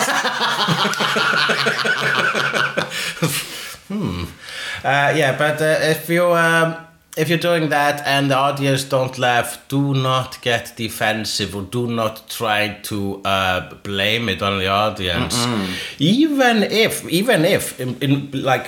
[3.90, 4.24] hmm.
[4.84, 6.76] Uh, yeah, but uh, if you um,
[7.16, 11.88] if you're doing that and the audience don't laugh, do not get defensive or do
[11.88, 15.36] not try to uh, blame it on the audience.
[16.00, 18.68] Even if, even if, in, in like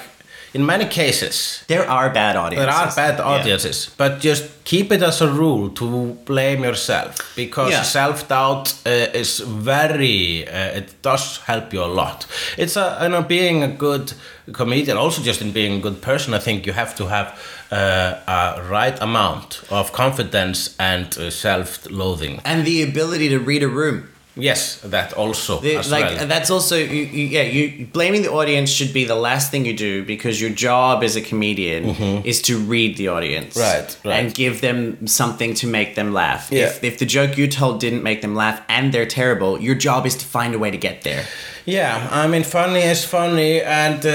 [0.56, 2.66] in many cases, there are bad audiences.
[2.66, 3.26] there are bad Yeah.
[3.34, 5.86] audiences, but just keep it as a rule to
[6.26, 7.84] blame yourself because Yeah.
[7.84, 9.40] self doubt uh, is
[9.70, 10.48] very.
[10.48, 12.26] Uh, it does help you a lot.
[12.58, 14.14] It's a you know being a good
[14.54, 16.34] comedian, also just in being a good person.
[16.34, 17.28] I think you have to have
[17.72, 22.40] uh, a right amount of confidence and uh, self-loathing.
[22.46, 24.10] And the ability to read a room.
[24.38, 26.28] Yes, that also The- like well.
[26.28, 27.44] that's also you, you, yeah.
[27.44, 31.16] You blaming the audience should be the last thing you do because your job as
[31.16, 31.86] a comedian
[32.26, 33.62] is to read the audience, Mm-hmm.
[33.62, 34.20] Right, right.
[34.26, 36.50] and give them something to make them laugh.
[36.52, 36.66] Yeah.
[36.66, 40.06] If, if the joke you told didn't make them laugh and they're terrible, your job
[40.06, 41.24] is to find a way to get there.
[41.68, 44.10] Yeah, I mean, funny is funny, and uh,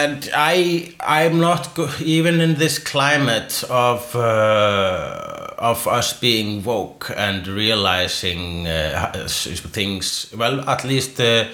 [0.00, 7.10] and I I'm not go- even in this climate of uh, of us being woke
[7.16, 10.32] and realizing uh, s- things.
[10.36, 11.44] Well, at least uh,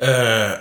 [0.00, 0.58] uh,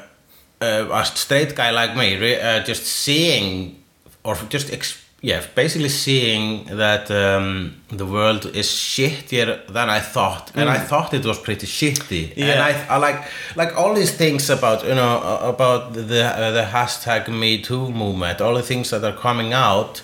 [0.62, 3.76] uh, a straight guy like me, re- uh, just seeing
[4.24, 10.52] or just ex- yeah, basically seeing that um, the world is shittier than I thought,
[10.56, 12.30] and I thought it was pretty shitty.
[12.32, 12.86] And Yeah.
[12.90, 13.24] I, I like
[13.56, 17.90] like all these things about you know uh, about the uh, the hashtag Me Too
[17.90, 20.02] movement, all the things that are coming out.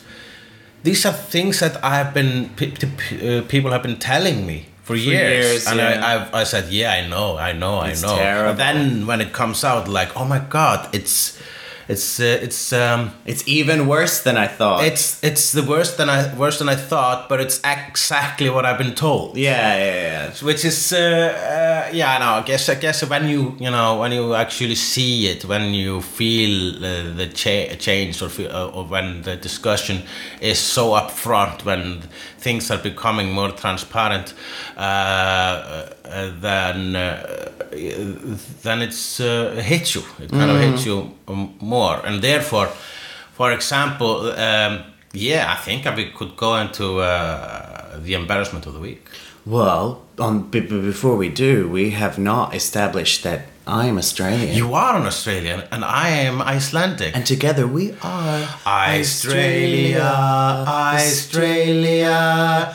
[0.83, 4.65] These are things that I have been pe- pe- uh, people have been telling me
[4.83, 6.05] for, years, years, and yeah.
[6.05, 8.15] I I've, I said yeah I know I know It's I know.
[8.17, 8.51] terrible.
[8.53, 11.39] But then when it comes out, like oh my god, it's
[11.93, 14.83] it's uh, it's um It's even worse than I thought.
[14.89, 18.77] it's it's the worst than I worse than I thought, but it's exactly what I've
[18.77, 19.37] been told.
[19.37, 20.45] yeah, yeah, yeah.
[20.47, 24.11] Which is uh, uh, yeah, no, I guess I guess when you you know when
[24.11, 28.83] you actually see it, when you feel uh, the cha- change or feel, uh, or
[28.85, 29.97] when the discussion
[30.41, 32.01] is so upfront, when
[32.41, 34.33] things are becoming more transparent,
[34.77, 37.49] uh, uh, then uh,
[38.63, 40.03] then it's uh, it hits you.
[40.19, 41.11] It kind of hits you
[41.61, 42.67] more, and therefore,
[43.33, 48.79] for example, um, yeah, I think we could go into uh, the embarrassment of the
[48.79, 49.05] week.
[49.45, 53.41] Well, on b- before we do, we have not established that
[53.71, 54.53] I am Australian.
[54.53, 57.15] You are an Australian, and I am Icelandic.
[57.15, 60.01] and together we are Australia,
[60.67, 62.17] Australia,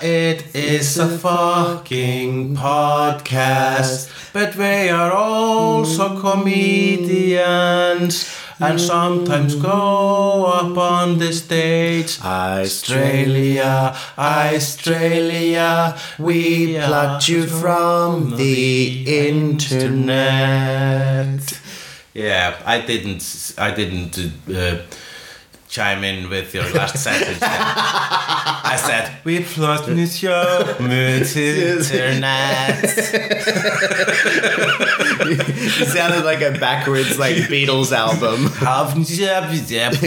[0.01, 4.09] it is a fucking podcast.
[4.33, 8.15] But we are also comedians
[8.59, 12.19] and sometimes go up on the stage.
[12.23, 20.67] Australia, Australia, we plucked you from the internet.
[22.15, 23.55] Yeah, I didn't.
[23.59, 24.79] I didn't uh,
[25.69, 27.39] chime in with your last sentence.
[27.43, 32.85] I said we from the internet.
[35.29, 38.51] It sounded like a backwards like Beatles album.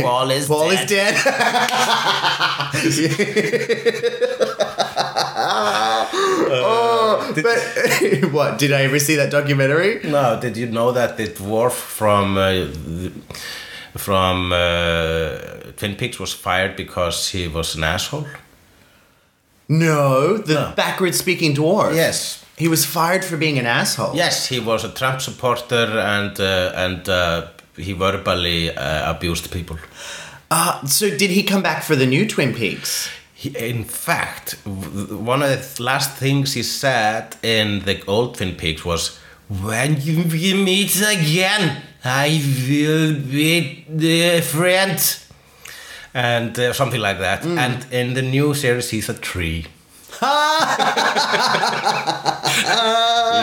[0.02, 0.84] Paul is Paul dead.
[0.84, 1.16] is dead.
[6.52, 8.58] oh, but what?
[8.58, 10.02] Did I ever see that documentary?
[10.04, 13.12] No, did you know that the dwarf from uh, the,
[14.00, 15.38] from uh,
[15.78, 18.26] Twin Peaks was fired because he was an asshole?
[19.68, 20.74] No, the No.
[20.76, 21.96] backward speaking dwarf.
[21.96, 22.44] Yes.
[22.58, 24.16] He was fired for being an asshole.
[24.16, 29.78] Yes, he was a Trump supporter and uh, and uh, he verbally uh, abused people.
[30.52, 33.10] Uh, so did he come back for the new Twin Peaks?
[33.34, 38.84] He, in fact, one of the last things he said in the old Twin Peaks
[38.84, 39.18] was,
[39.50, 39.96] "When
[40.32, 42.28] we meet again, I
[42.68, 45.00] will be the friend,"
[46.14, 47.44] and uh, something like that.
[47.46, 49.66] And in the new series, he's a tree.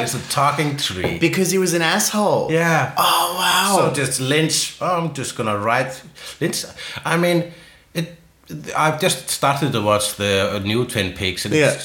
[0.00, 1.18] he's a talking tree.
[1.18, 2.50] Because he was an asshole.
[2.52, 2.92] Yeah.
[2.96, 3.76] Oh wow.
[3.76, 4.76] So just Lynch.
[4.80, 6.02] Oh, I'm just gonna write
[6.40, 6.64] Lynch.
[7.04, 7.52] I mean,
[7.94, 8.16] it.
[8.76, 11.72] I've just started to watch the uh, new Twin Peaks, and Yeah.
[11.72, 11.84] it's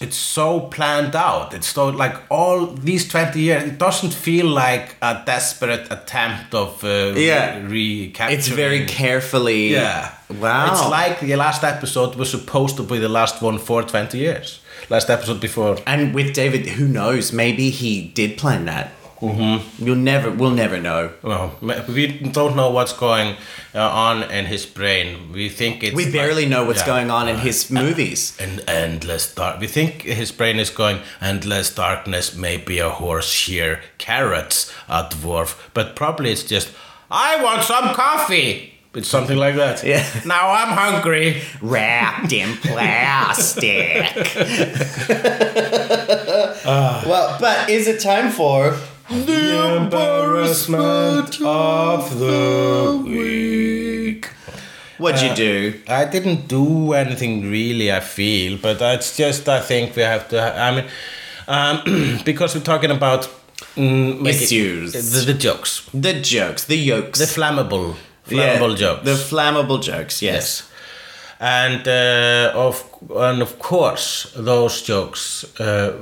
[0.00, 1.54] it's so planned out.
[1.54, 3.64] It's so like all these twenty years.
[3.64, 7.58] It doesn't feel like a desperate attempt of uh, Yeah.
[7.66, 8.38] re- recapturing.
[8.38, 9.68] it's very carefully.
[9.72, 10.12] Yeah.
[10.40, 10.70] Wow.
[10.72, 14.60] It's like the last episode was supposed to be the last one for 20 years.
[14.90, 15.76] Last episode before.
[15.86, 17.32] And with David, who knows?
[17.32, 18.92] Maybe he did plan that.
[19.20, 19.84] Mm-hmm.
[19.84, 20.30] You'll never.
[20.30, 21.10] We'll never know.
[21.22, 21.56] Well,
[21.88, 23.36] we don't know what's going
[23.74, 25.32] uh, on in his brain.
[25.32, 25.94] We think it's.
[25.96, 26.86] We barely know what's Yeah.
[26.94, 28.36] going on in his movies.
[28.40, 29.58] And endless dark.
[29.60, 32.36] We think his brain is going endless darkness.
[32.36, 36.68] Maybe a horse here, carrots, a dwarf, but probably it's just
[37.10, 38.74] I want some coffee.
[38.94, 39.82] It's something like that.
[39.84, 40.04] Yeah.
[40.26, 41.42] Now I'm hungry.
[41.60, 44.06] Wrapped in plastic.
[47.04, 48.76] well, but is it time for
[49.10, 54.26] The embarrassment of the week.
[54.98, 55.80] What'd you do?
[55.88, 60.40] I didn't do anything really, I feel, but it's just I think we have to.
[60.42, 60.84] I mean,
[61.46, 63.30] um, because we're talking about
[63.76, 64.92] mm, Issues.
[64.92, 67.94] the, the jokes, The jokes, the yolks, the flammable,
[68.28, 70.20] Yeah, flammable jokes, the flammable jokes.
[70.20, 70.67] Yes.
[71.40, 75.92] And uh, of and of course those jokes uh,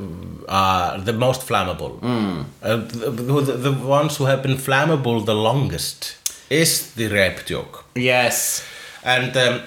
[0.48, 2.02] are the most flammable.
[2.62, 6.16] Uh, the, the, ones who have been flammable the longest
[6.48, 7.84] is the rape joke.
[7.94, 8.64] Yes.
[9.04, 9.60] And um,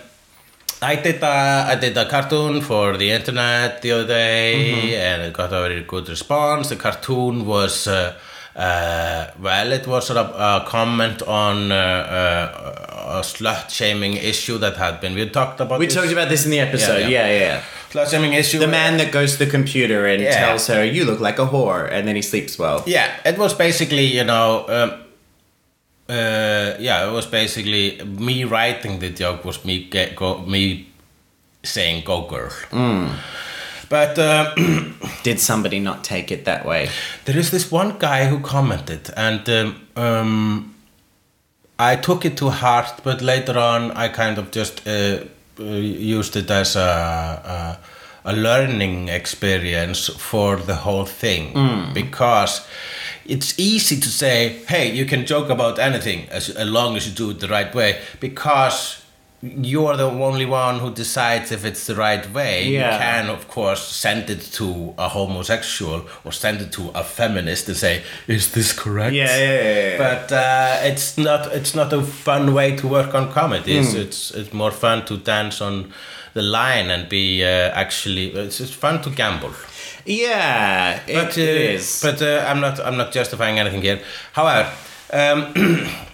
[0.81, 5.33] I did a I did a cartoon for the internet the other day, and it
[5.33, 6.69] got a very good response.
[6.69, 7.87] The cartoon was.
[7.87, 8.15] Uh,
[8.59, 14.75] uh, well, it was a, a comment on uh, uh, a slut shaming issue that
[14.77, 15.13] had been.
[15.15, 15.95] We talked about We this.
[15.95, 16.99] talked about this in the episode.
[17.01, 17.39] Yeah, Yeah, yeah.
[17.39, 18.59] yeah, slut shaming issue.
[18.59, 20.35] The man that goes to the computer and Yeah.
[20.45, 22.83] tells her, "You look like a whore," and then he sleeps well.
[22.85, 24.89] Yeah, it was basically, you know, um,
[26.09, 30.87] uh, yeah, it was basically me writing the joke was me get, go, me
[31.63, 32.51] saying "Go girl."
[33.89, 34.53] But uh,
[35.23, 36.89] Did somebody not take it that way?
[37.25, 40.75] there is this one guy who commented, and um, um,
[41.77, 43.01] I took it to heart.
[43.03, 45.23] But later on, I kind of just uh,
[45.59, 47.79] uh, used it as a,
[48.25, 51.53] a a learning experience for the whole thing
[51.93, 52.67] because
[53.25, 57.13] it's easy to say, "Hey, you can joke about anything as, as long as you
[57.13, 59.01] do it the right way," because
[59.41, 62.67] you're the only one who decides if it's the right way.
[62.67, 62.93] Yeah.
[62.93, 67.67] You can, of course, send it to a homosexual or send it to a feminist
[67.69, 69.97] and say, "Is this correct?" Yeah, yeah, yeah, yeah.
[69.97, 71.53] But uh, it's not.
[71.53, 73.77] It's not a fun way to work on comedy.
[73.77, 75.93] It's, it's it's more fun to dance on
[76.33, 78.33] the line and be uh, actually.
[78.33, 79.53] It's, it's fun to gamble.
[80.05, 82.01] Yeah, it, uh, is.
[82.03, 82.79] But uh, I'm not.
[82.81, 84.01] I'm not justifying anything here.
[84.33, 84.69] However.
[85.11, 85.53] Um,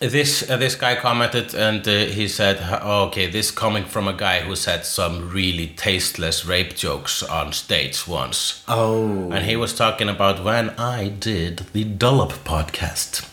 [0.00, 4.14] This uh, this guy commented and uh, he said, "Oh, "Okay, this coming from a
[4.14, 9.74] guy who said some really tasteless rape jokes on stage once." oh, And he was
[9.74, 13.28] talking about when I did the Dollop podcast,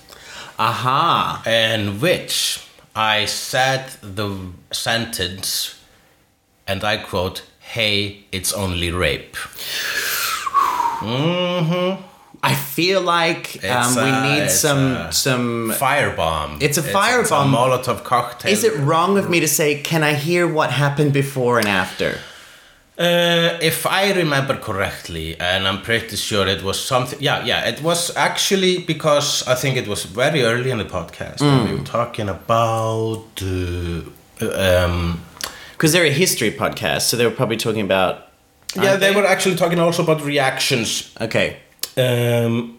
[0.59, 1.41] aha.
[1.45, 2.59] in which
[2.93, 5.79] I said the sentence,
[6.67, 9.37] and I quote, "Hey, it's only rape."
[12.43, 15.71] I feel like um, we need some some.
[15.71, 16.61] Firebomb.
[16.61, 17.21] It's a firebomb.
[17.21, 18.51] It's a Molotov cocktail.
[18.51, 19.81] Is it wrong of me to say?
[19.81, 22.19] Can I hear what happened before and after?
[22.99, 27.19] Uh, if I remember correctly, and I'm pretty sure it was something.
[27.21, 31.41] Yeah, yeah, it was actually because I think it was very early in the podcast.
[31.41, 33.25] and We were talking about.
[33.41, 34.01] Uh,
[34.85, 35.21] um,
[35.73, 38.13] Because they're a history podcast, so they were probably talking about.
[38.75, 41.13] yeah, aren't they were actually talking also about reactions.
[41.21, 41.57] Okay.
[41.97, 42.73] Um,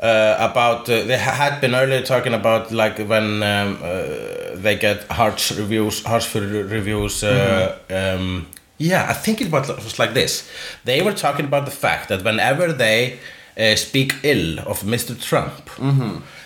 [0.00, 5.04] uh, about uh, they had been earlier talking about like when um, uh, they get
[5.10, 7.22] harsh reviews, harsh re- reviews.
[7.22, 8.46] Uh, um,
[8.78, 10.50] Yeah, I think it was, like this.
[10.84, 13.20] They were talking about the fact that whenever they
[13.56, 15.14] uh, speak ill of Mr.
[15.14, 15.70] Trump,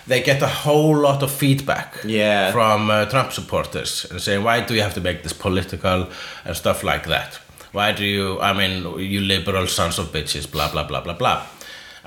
[0.05, 2.51] they get a whole lot of feedback Yeah.
[2.51, 6.07] from uh, Trump supporters and saying, "Why do you have to make this political
[6.45, 7.39] and stuff like that?
[7.71, 8.39] Why do you?
[8.39, 11.41] I mean, you liberal sons of bitches, blah blah blah blah blah."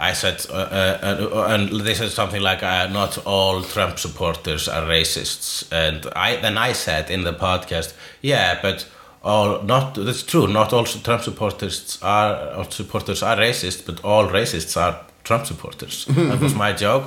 [0.00, 4.68] I said, uh, uh, uh, and they said something like, uh, "Not all Trump supporters
[4.68, 8.86] are racists," and I then I said in the podcast, "Yeah, but."
[9.22, 10.46] All not that's true.
[10.46, 16.06] Not all Trump supporters are all supporters are racist, but all racists are Trump supporters.
[16.08, 17.04] that was my joke,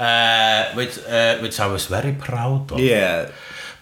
[0.00, 2.80] uh, which uh, which I was very proud of.
[2.80, 3.30] Yeah.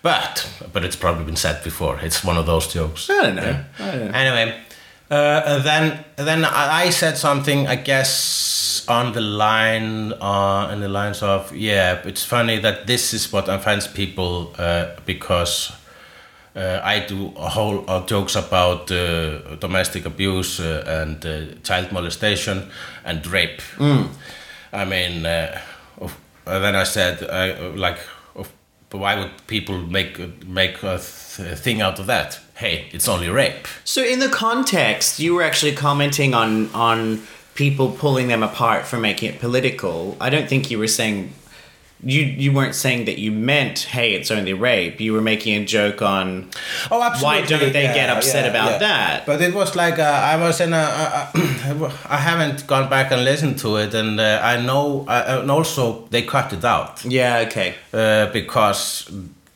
[0.02, 1.98] But but it's probably been said before.
[2.02, 3.08] It's one of those jokes.
[3.10, 3.64] I don't know.
[3.78, 4.18] I don't know.
[4.18, 4.60] Anyway,
[5.10, 7.66] and then then I said something.
[7.66, 12.00] I guess on the line uh, in the lines of yeah.
[12.04, 15.72] It's funny that this is what offends people uh, because.
[16.56, 21.92] Uh, I do a whole uh, jokes about uh, domestic abuse uh, and uh, child
[21.92, 22.68] molestation
[23.04, 23.62] and rape.
[24.72, 25.60] I mean, uh,
[26.00, 27.98] uh, then I said, uh, like,
[28.90, 32.40] but why would people make make a th- thing out of that?
[32.54, 33.66] Hey, it's only rape.
[33.84, 37.22] So in the context, you were actually commenting on on
[37.54, 40.16] people pulling them apart for making it political.
[40.20, 41.32] I don't think you were saying
[42.02, 45.00] you you weren't saying that you meant hey it's only rape.
[45.00, 46.50] You were making a joke on
[46.90, 49.26] Oh, absolutely Why don't they get upset about that?
[49.26, 50.76] But it was like uh, I was in a.
[50.76, 51.30] Uh,
[52.08, 55.04] I haven't gone back and listened to it, and uh, I know.
[55.06, 59.10] Uh, and also, they cut it out yeah okay uh, because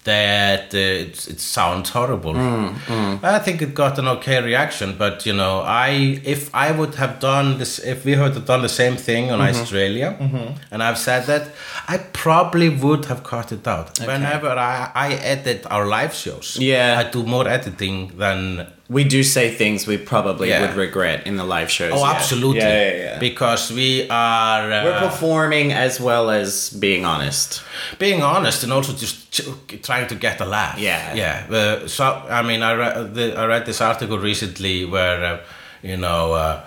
[0.04, 2.34] that uh, it, it sounds horrible.
[2.34, 3.24] Mm, mm.
[3.24, 7.20] I think it got an okay reaction, but you know, I if I would have
[7.20, 9.60] done this, if we would have done the same thing on mm-hmm.
[9.60, 10.54] Australia, mm-hmm.
[10.70, 11.48] and I've said that,
[11.88, 13.98] I probably would have cut it out.
[13.98, 16.98] Whenever I, I edit our live shows, Yeah.
[16.98, 20.60] I do more editing than we do say things we probably Yeah.
[20.60, 21.92] would regret in the live shows.
[21.94, 22.12] oh, yeah.
[22.16, 23.18] absolutely, Yeah, yeah, yeah.
[23.18, 27.62] because we are uh, We're performing as well as being honest.
[27.98, 30.78] being honest and also just ch- trying to get a laugh.
[30.78, 31.14] Yeah.
[31.14, 31.46] yeah.
[31.56, 35.38] Uh, so I mean, I read the, I read this article recently where uh,
[35.82, 36.60] you know.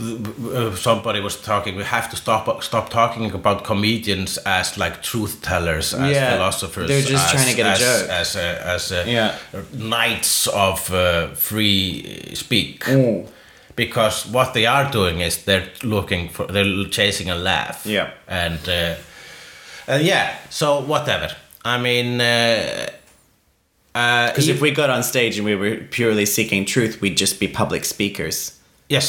[0.00, 1.76] Uh, uh, somebody was talking.
[1.76, 6.32] We have to stop stop talking about comedians as like truth tellers, as Yeah.
[6.36, 6.88] philosophers.
[6.88, 8.10] They're just as, trying to get a as, joke.
[8.10, 9.34] as uh, as uh, Yeah.
[9.72, 12.84] knights of uh, free speak.
[13.76, 17.86] Because what they are doing is they're looking for, they're chasing a laugh.
[17.86, 18.10] Yeah.
[18.28, 18.94] And uh,
[19.88, 21.28] uh, yeah, so whatever.
[21.64, 22.86] I mean, uh,
[23.94, 27.40] uh, Because if we got on stage and we were purely seeking truth, we'd just
[27.40, 28.52] be public speakers.
[28.88, 29.06] yes,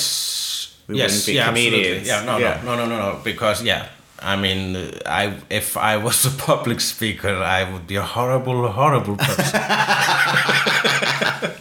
[0.88, 2.10] We yes, wouldn't be yeah, comedians.
[2.10, 2.10] absolutely.
[2.10, 2.62] Yeah, no, Yeah.
[2.65, 3.86] no, no, no, no, no, because yeah,
[4.19, 9.15] I mean, I if I was a public speaker, I would be a horrible, horrible
[9.17, 9.60] person.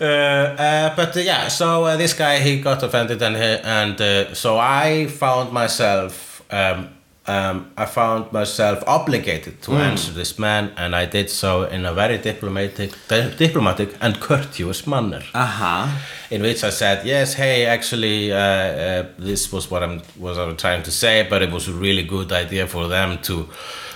[0.00, 4.00] Uh, uh, but uh, yeah, so uh, this guy he got offended and he, and
[4.00, 6.88] uh, so I found myself um,
[7.28, 11.92] um, I found myself obligated to answer this man and I did so in a
[11.92, 15.86] very diplomatic di- diplomatic and courteous manner Uh huh.
[16.30, 20.44] in which I said yes hey actually uh, uh, this was what I'm was I
[20.46, 23.48] was trying to say but it was a really good idea for them to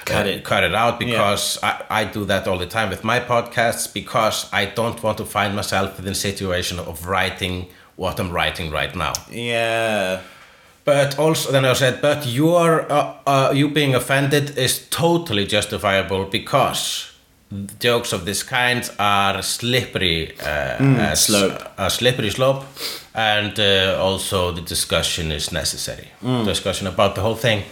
[0.05, 0.45] Cut uh, it.
[0.45, 4.47] cut it out because I, I do that all the time with my podcasts because
[4.53, 8.93] I don't want to find myself in the situation of writing what I'm writing right
[8.97, 9.13] now.
[9.31, 10.21] Yeah.
[10.85, 16.25] But also, then I said, but your uh, uh, you being offended is totally justifiable
[16.25, 17.09] because
[17.79, 20.45] jokes of this kind are slippery, uh,
[21.13, 21.63] as- slope.
[21.79, 22.65] a slippery slope,
[23.15, 26.09] and uh, also the discussion is necessary.
[26.45, 27.63] Discussion about the whole thing.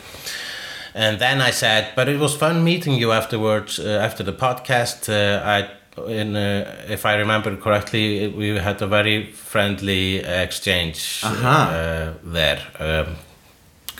[0.94, 3.78] And then I said, but it was fun meeting you afterwards.
[3.78, 5.68] Uh, after the podcast, uh, I,
[6.06, 11.48] in uh, if I remember correctly, we had a very friendly exchange Uh-huh.
[11.48, 12.60] uh, there.
[12.78, 13.16] Um,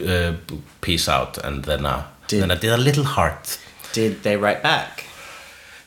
[0.09, 0.33] uh,
[0.81, 3.59] peace out, and then uh, Did- then I did a little heart.
[3.93, 5.05] Did they write back?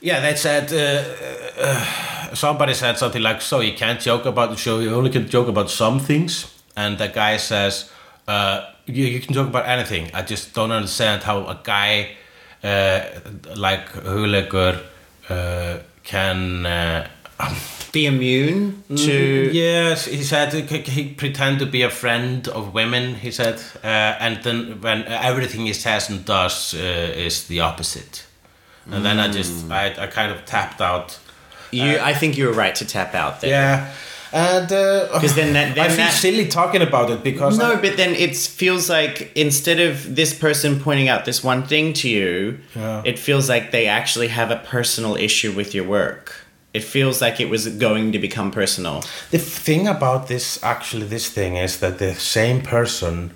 [0.01, 0.69] Yeah, they said
[2.33, 5.69] somebody said something like, "So you can't joke about so you only can joke about
[5.69, 7.89] some things," and the guy says,
[8.27, 10.11] uh, you, "You can joke about anything.
[10.13, 12.09] I just don't understand how a guy
[12.63, 13.01] uh,
[13.55, 14.79] like Hugleikur
[15.29, 17.07] uh, can." Uh,
[17.91, 19.51] Be immune to.
[19.53, 23.15] Yes, he said he, he pretend to be a friend of women.
[23.15, 26.79] He said, uh, and then when everything he says and does uh,
[27.25, 28.25] is the opposite,
[28.91, 31.19] and then I just I, I kind of tapped out.
[31.71, 33.51] You, I think you were right to tap out there.
[33.51, 33.91] Yeah,
[34.33, 37.75] and Because then that, then I feel that, silly talking about it because No, I-
[37.75, 42.07] but then it feels like instead of this person pointing out this one thing to
[42.09, 43.01] you, Yeah.
[43.05, 46.33] it feels like they actually have a personal issue with your work.
[46.73, 49.03] It feels like it was going to become personal.
[49.29, 53.29] The thing about this, actually, this thing is that the same person,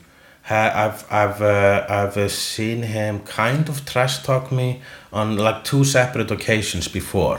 [0.49, 4.81] ha, I've I've uh, I've uh, seen him kind of trash talk me
[5.13, 7.37] on like two separate occasions before.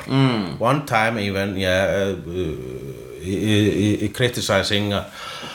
[0.59, 3.08] One time, even, yeah, uh, uh,
[4.13, 5.11] criticizing a,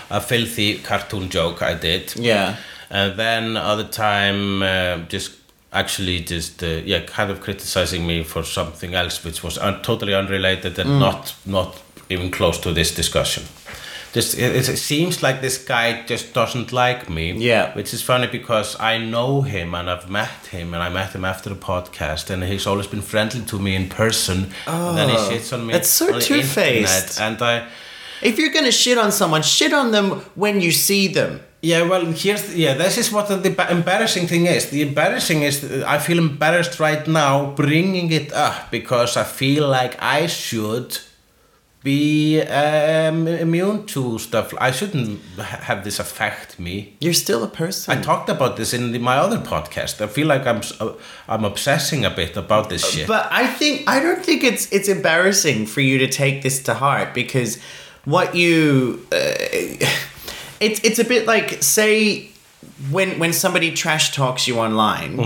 [0.09, 2.15] a filthy cartoon joke I did.
[2.15, 2.57] Yeah.
[2.89, 5.31] And then other time, uh, just
[5.71, 10.13] actually just uh, yeah, kind of criticizing me for something else, which was un- totally
[10.13, 13.43] unrelated and not not even close to this discussion.
[14.13, 17.31] Just it, it seems like this guy just doesn't like me.
[17.33, 17.73] Yeah.
[17.75, 21.25] which is funny because I know him and I've met him and I met him
[21.25, 24.51] after the podcast and he's always been friendly to me in person.
[24.67, 25.73] and then he Oh, shits on me.
[25.73, 27.19] that's so two-faced.
[27.19, 27.67] And I.
[28.21, 31.41] If you're gonna shit on someone, shit on them when you see them.
[31.61, 32.73] Yeah, well, here's yeah.
[32.75, 34.69] This is what the, embarrassing thing is.
[34.69, 39.95] The embarrassing is I feel embarrassed right now bringing it up because I feel like
[40.01, 40.97] I should
[41.83, 44.53] be um, immune to stuff.
[44.57, 46.95] I shouldn't have this affect me.
[47.01, 47.97] You're still a person.
[47.97, 49.99] I talked about this in the, my other podcast.
[49.99, 50.93] I feel like I'm uh,
[51.27, 53.07] I'm obsessing a bit about this shit.
[53.07, 56.73] But I think I don't think it's it's embarrassing for you to take this to
[56.73, 57.61] heart because
[58.05, 59.33] what you uh,
[60.59, 62.29] it's it's a bit like say
[62.91, 65.17] when when somebody trash talks you online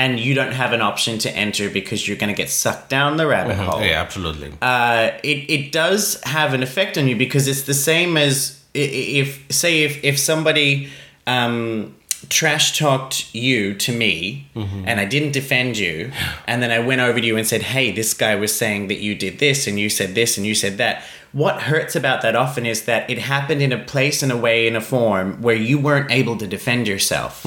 [0.00, 3.18] and you don't have an option to enter because you're going to get sucked down
[3.18, 3.80] the rabbit hole.
[3.82, 4.50] yeah, absolutely.
[4.62, 8.34] uh, it, it does have an effect on you because it's the same as
[8.72, 10.88] if say if, if somebody
[11.26, 11.94] um,
[12.28, 14.46] trash talked you to me
[14.88, 16.12] and I didn't defend you
[16.46, 19.00] and then I went over to you and said hey this guy was saying that
[19.06, 21.02] you did this and you said this and you said that.
[21.32, 24.66] What hurts about that often is that it happened in a place in a way
[24.66, 27.46] in a form where you weren't able to defend yourself.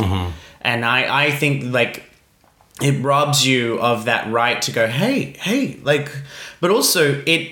[0.61, 2.03] And I, I think like
[2.81, 6.11] it robs you of that right to go hey hey like
[6.59, 7.51] but also it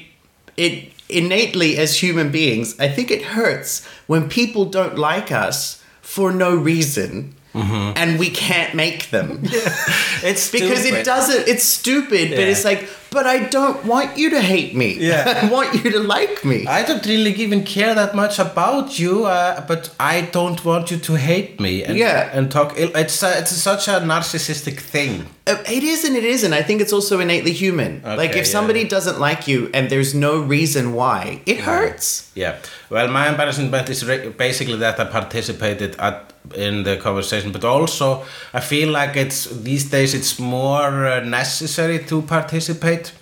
[0.57, 6.31] it innately as human beings i think it hurts when people don't like us for
[6.31, 9.41] no reason and we can't make them
[10.23, 10.99] It's because stupid.
[10.99, 14.89] it doesn't it's stupid but it's like but i don't want you to hate me
[14.97, 15.39] Yeah.
[15.43, 19.25] i want you to like me I don't really even care that much about you,
[19.25, 21.83] uh, but I don't want you to hate me.
[21.83, 22.29] And, Yeah.
[22.37, 22.73] and talk.
[22.77, 25.25] It's a, it's such a narcissistic thing.
[25.47, 26.53] Uh, It is and it isn't.
[26.53, 28.01] I think it's also innately human.
[28.05, 32.31] like Okay, if somebody doesn't like you and there's no reason why, it hurts.
[32.35, 32.53] Yeah.
[32.89, 34.03] Well, my embarrassment is
[34.37, 38.23] basically that I participated at in the conversation, but also
[38.53, 43.13] I feel like it's these days it's more uh, necessary to participate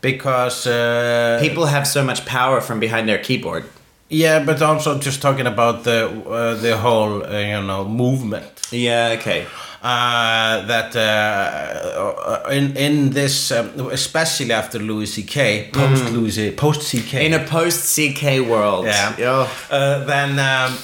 [0.00, 3.64] because uh, People have so much power from behind their keyboard.
[4.08, 8.44] Yeah, but also just talking about the uh, the whole uh, you know movement.
[8.72, 9.46] Yeah, okay.
[9.82, 15.70] uh, that uh, in in this, um, especially after Louis C.K.
[15.72, 17.24] post Louis post C.K.
[17.26, 18.86] In a post CK world.
[18.86, 19.48] yeah, Oh.
[19.70, 20.76] uh, then um,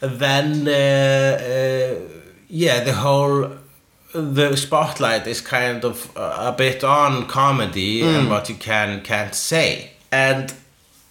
[0.00, 1.94] then uh, uh,
[2.48, 3.50] yeah, the whole
[4.12, 9.90] the spotlight is kind of a bit on comedy and what you can can't say
[10.10, 10.54] and.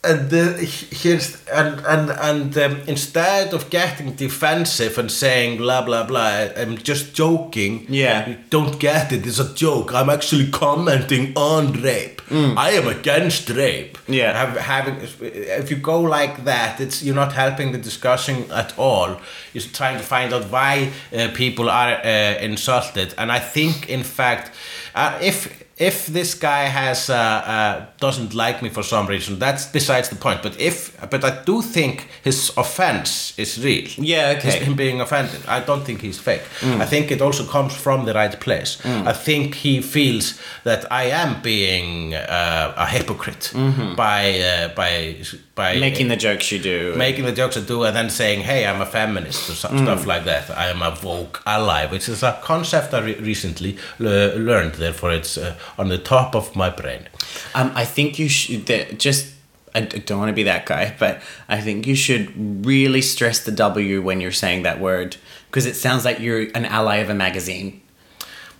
[0.08, 0.54] And the,
[0.92, 6.78] here's and and and um, instead of getting defensive and saying blah blah blah, I'm
[6.78, 7.86] just joking.
[7.90, 8.30] Yeah.
[8.30, 9.28] you don't get it.
[9.28, 9.94] It's a joke.
[9.94, 12.22] I'm actually commenting on rape.
[12.30, 13.98] I am against rape.
[14.08, 14.34] Yeah.
[14.34, 19.20] Have, having if you go like that, it's you're not helping the discussion at all.
[19.54, 24.04] You're trying to find out why uh, people are uh, insulted, and I think, in
[24.04, 24.52] fact,
[24.94, 29.66] uh, if if this guy has uh, uh, doesn't like me for some reason, that's
[29.68, 30.42] besides the point.
[30.42, 33.88] But if but I do think his offense is real.
[33.98, 34.52] Yeah, okay.
[34.58, 35.42] His- him being offended.
[35.48, 36.42] I don't think he's fake.
[36.64, 38.78] I think it also comes from the right place.
[38.86, 43.52] I think he feels that I am being uh, a hypocrite
[43.96, 45.16] by uh, by
[45.56, 46.94] by Making the jokes you do.
[46.98, 50.06] making the jokes I do and then saying, "Hey, I'm a feminist" or some stuff
[50.08, 50.50] like that.
[50.50, 54.74] I am a woke ally, which is a concept I re- recently uh, learned.
[54.76, 57.08] Therefore, it's uh, on the top of my brain.
[57.54, 58.66] Um, I think you should
[59.00, 59.34] just.
[59.76, 63.52] I don't want to be that guy, but I think you should really stress the
[63.52, 67.14] W when you're saying that word because it sounds like you're an ally of a
[67.14, 67.82] magazine.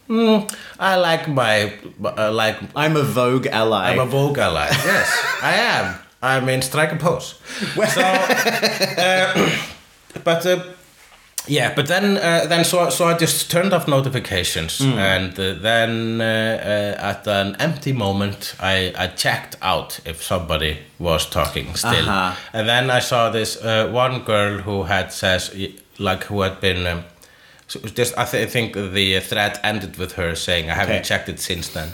[0.10, 3.92] Mm, I like my uh, like I'm a Vogue ally.
[3.92, 4.68] I'm a Vogue ally.
[4.70, 6.00] Yes, I am.
[6.22, 7.40] I'm in strike a pose.
[7.76, 9.52] So, uh,
[10.24, 10.64] but uh,
[11.48, 16.22] yeah, but then uh, then so so I just turned off notifications, and uh, then
[16.22, 22.10] uh, uh, at an empty moment, I I checked out if somebody was talking still,
[22.10, 22.36] Uh-huh.
[22.54, 25.52] and then I saw this uh, one girl who had says
[26.00, 26.88] like who had been.
[26.88, 27.04] Um,
[27.68, 31.04] so just I, th- I think the thread ended with her saying I haven't Okay.
[31.04, 31.90] checked it since then.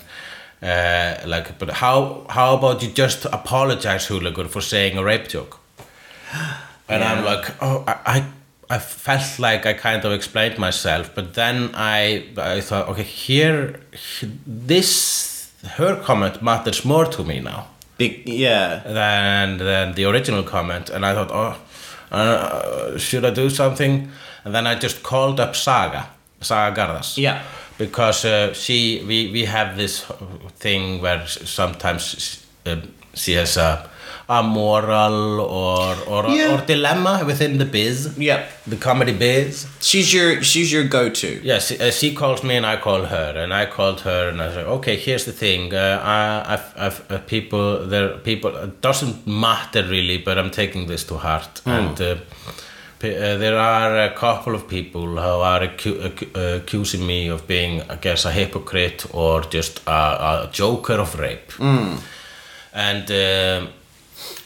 [0.62, 5.58] Uh, like, but how how about you just apologize, Hooligan, for saying a rape joke?
[6.90, 8.24] And I'm like, oh, I, I,
[8.74, 13.80] I felt like I kind of explained myself, but then I, I thought, okay, here,
[14.48, 17.68] this, her comment matters more to me now
[18.00, 18.82] Big, yeah.
[18.86, 21.56] than than the original comment, and I thought, oh,
[22.12, 24.10] uh, should I do something?
[24.44, 26.10] And then I just called up Saga,
[26.42, 27.18] Saga Garðars.
[27.18, 27.44] Yeah.
[27.78, 30.04] Because uh, she, we, we have this
[30.60, 32.78] thing where sometimes uh,
[33.14, 33.90] she has a,
[34.30, 36.54] a moral or or, Yeah.
[36.54, 38.44] or dilemma within the biz, Yeah.
[38.66, 39.68] the comedy biz.
[39.82, 41.42] She's your she's your go-to.
[41.44, 44.50] Yes, uh, she calls me and I call her, and I called her and I
[44.54, 45.74] said, okay, here's the thing.
[45.74, 48.56] Uh, I, I've, I've uh, people, there, people.
[48.56, 52.16] It doesn't matter really, but I'm taking this to heart, and uh,
[53.04, 57.82] uh, there are a couple of people who are acu- acu- accusing me of being,
[57.90, 61.52] I guess, a hypocrite or just a, a joker of rape,
[62.74, 63.12] and.
[63.12, 63.74] Um,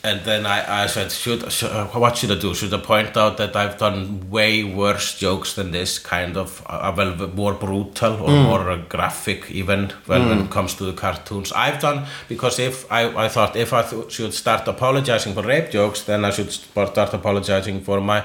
[0.08, 2.54] and then I, I said, should, should, uh, what should I do?
[2.54, 6.94] Should I point out that I've done way worse jokes than this, kind of, uh,
[6.98, 11.52] well, more brutal or more uh, graphic even, well, when it comes to the cartoons.
[11.52, 15.72] I've done, because if I, I thought if I th- should start apologizing for rape
[15.72, 18.24] jokes, then I should start apologizing for my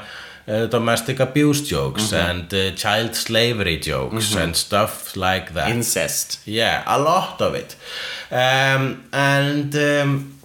[0.49, 5.71] uh, domestic abuse jokes and uh, child slavery jokes and stuff like that.
[5.71, 6.41] Incest.
[6.47, 7.77] Yeah, a lot of it.
[8.31, 10.39] Um, and um,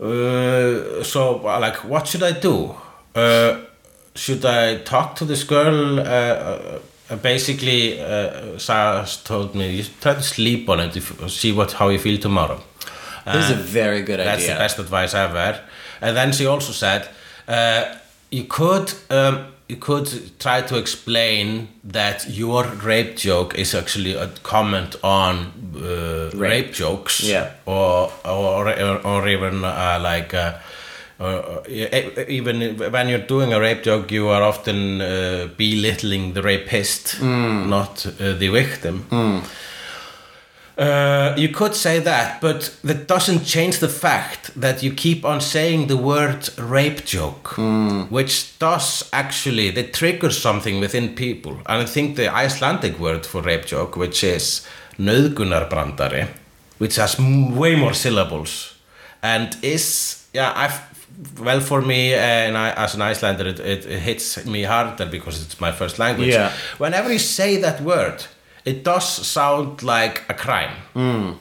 [0.00, 2.74] uh, so, uh, like, what should I do?
[3.14, 3.60] Uh,
[4.14, 6.00] should I talk to this girl?
[6.00, 6.78] Uh, uh,
[7.10, 11.72] uh, basically, uh, Sarah told me, you try to sleep on it, if, see what
[11.72, 12.60] how you feel tomorrow.
[13.26, 14.58] This is a very good That's idea.
[14.58, 15.60] That's the best advice I've ever.
[16.00, 17.08] And then she also said,
[17.48, 17.96] uh,
[18.30, 20.08] you could um, you could
[20.38, 26.72] try to explain that your rape joke is actually a comment on uh, rape.
[26.72, 27.50] jokes, Yeah.
[27.66, 30.34] or or or, or even uh, like.
[30.34, 30.52] Uh,
[31.20, 31.88] uh, e-
[32.28, 38.04] even when you're doing a rape joke, you are often uh, belittling the rapist, not
[38.06, 39.04] uh, the victim.
[40.76, 45.40] Uh, you could say that, but that doesn't change the fact that you keep on
[45.40, 47.56] saying the word rape joke,
[48.10, 51.52] which does actually that triggers something within people.
[51.66, 54.66] And I think the Icelandic word for rape joke, which is
[54.98, 56.28] nauðgunarbrandari,
[56.78, 58.74] which has way more syllables,
[59.22, 60.80] and is yeah, I've
[61.38, 65.06] well for me uh, and I, as an Icelander, it, it, it hits me harder
[65.06, 66.32] because it's my first language.
[66.32, 66.52] Yeah.
[66.78, 68.24] Whenever you say that word,
[68.64, 70.76] it does sound like a crime.
[70.94, 71.32] Hmm.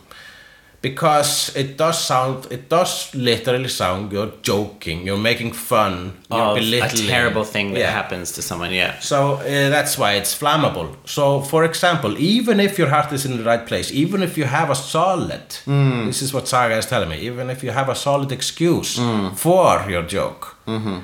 [0.81, 6.57] Because it does sound, it does literally sound you're joking, you're making fun, you're of
[6.57, 7.91] a terrible thing that Yeah.
[7.91, 8.73] happens to someone.
[8.73, 8.99] Yeah.
[8.99, 10.89] So uh, that's why it's flammable.
[11.05, 14.43] So, for example, even if your heart is in the right place, even if you
[14.43, 16.05] have a solid, hmm.
[16.07, 19.29] this is what Saga is telling me, even if you have a solid excuse hmm.
[19.35, 20.99] for your joke, mm-hmm.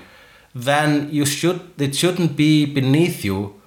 [0.54, 3.59] then you should it shouldn't be beneath you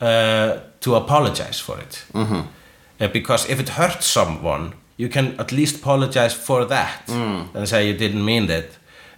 [0.00, 2.04] uh, to apologize for it.
[2.14, 7.08] Uh, because if it hurts someone, you can at least apologize for that
[7.54, 8.66] and say you didn't mean that.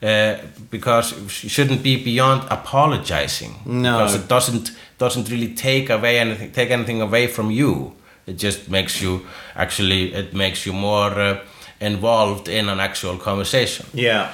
[0.02, 0.36] Uh,
[0.70, 1.12] because
[1.44, 3.54] you shouldn't be beyond apologizing.
[3.64, 3.98] No.
[3.98, 7.92] Because it doesn't doesn't really take away anything take anything away from you.
[8.26, 9.20] It just makes you
[9.54, 11.38] actually it makes you more uh,
[11.80, 13.86] involved in an actual conversation.
[13.94, 14.32] Yeah.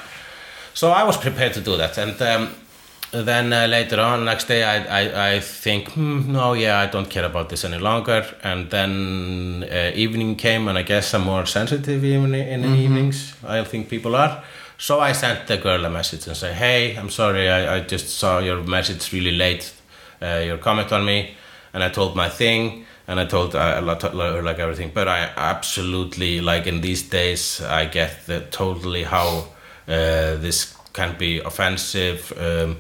[0.75, 2.49] So I was prepared to do that, and um,
[3.13, 7.09] then uh, later on, next day, I I, I think, hmm, no, yeah, I don't
[7.09, 8.25] care about this any longer.
[8.43, 13.35] And then uh, evening came, and I guess I'm more sensitive even in the evenings.
[13.47, 14.43] I think people are.
[14.77, 18.09] So I sent the girl a message and say, hey, I'm sorry, I, I just
[18.19, 19.73] saw your message really late,
[20.23, 21.35] uh, your comment on me,
[21.73, 22.85] and I told my thing.
[23.09, 27.87] And I told uh, her like everything, but I absolutely like in these days I
[27.87, 29.47] get the, totally how
[29.89, 32.33] uh, this can be offensive.
[32.37, 32.77] Um,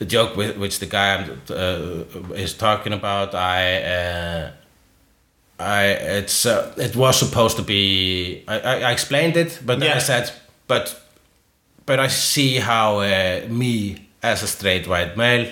[0.00, 4.50] the joke with which the guy uh, is talking about, I, uh,
[5.58, 5.84] I,
[6.18, 8.42] it's uh, it was supposed to be.
[8.48, 10.32] I, I, I explained it, but then I said,
[10.66, 10.98] but,
[11.84, 15.46] but I see how uh, me as a straight white male.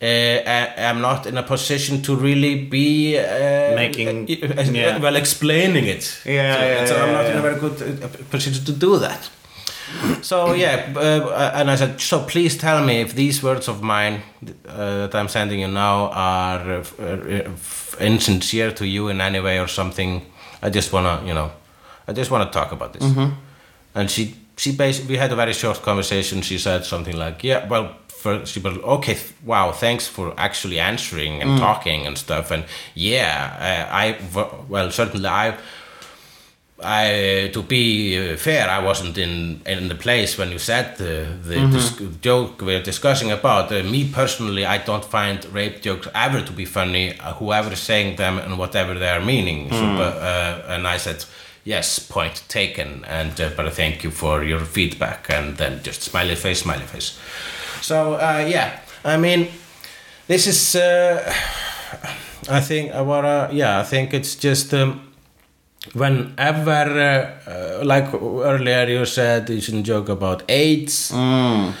[0.00, 4.98] Uh, I, I'm not in a position to really be uh, Making- yeah.
[4.98, 6.22] well explaining it.
[6.24, 9.30] Yeah, so, yeah, so I'm yeah, not in a very good position to do that.
[10.22, 14.22] So yeah, uh, and I said, so please tell me if these words of mine
[14.68, 17.50] uh, that I'm sending you now are uh, uh,
[18.00, 20.22] insincere to you in any way or something.
[20.62, 21.50] I just wanna, you know,
[22.08, 23.02] I just wanna talk about this.
[23.94, 26.42] And she, she basically, we had a very short conversation.
[26.42, 29.18] She said something like, yeah, well, for, she was okay.
[29.44, 32.50] Wow, thanks for actually answering and talking and stuff.
[32.50, 32.64] And
[32.94, 34.16] yeah, uh, I
[34.68, 35.54] well certainly I
[36.82, 41.26] I to be uh, fair, I wasn't in in the place when you said the
[41.48, 43.70] the dis- joke we're discussing about.
[43.70, 47.18] Uh, me personally, I don't find rape jokes ever to be funny.
[47.20, 49.70] Uh, whoever is saying them and whatever they are meaning.
[49.70, 51.24] So, but, uh, and I said.
[51.66, 56.02] Yes, point taken, and uh, but I thank you for your feedback, and then just
[56.02, 57.18] smiley face, smiley face.
[57.80, 59.48] So uh, yeah, I mean,
[60.26, 60.74] this is.
[60.76, 61.22] Uh,
[62.50, 63.48] I think I wanna.
[63.50, 64.74] Yeah, I think it's just.
[64.74, 65.13] Um,
[65.92, 71.12] whenever, uh, like earlier you said, you shouldn't joke about AIDS.
[71.12, 71.72] Uh,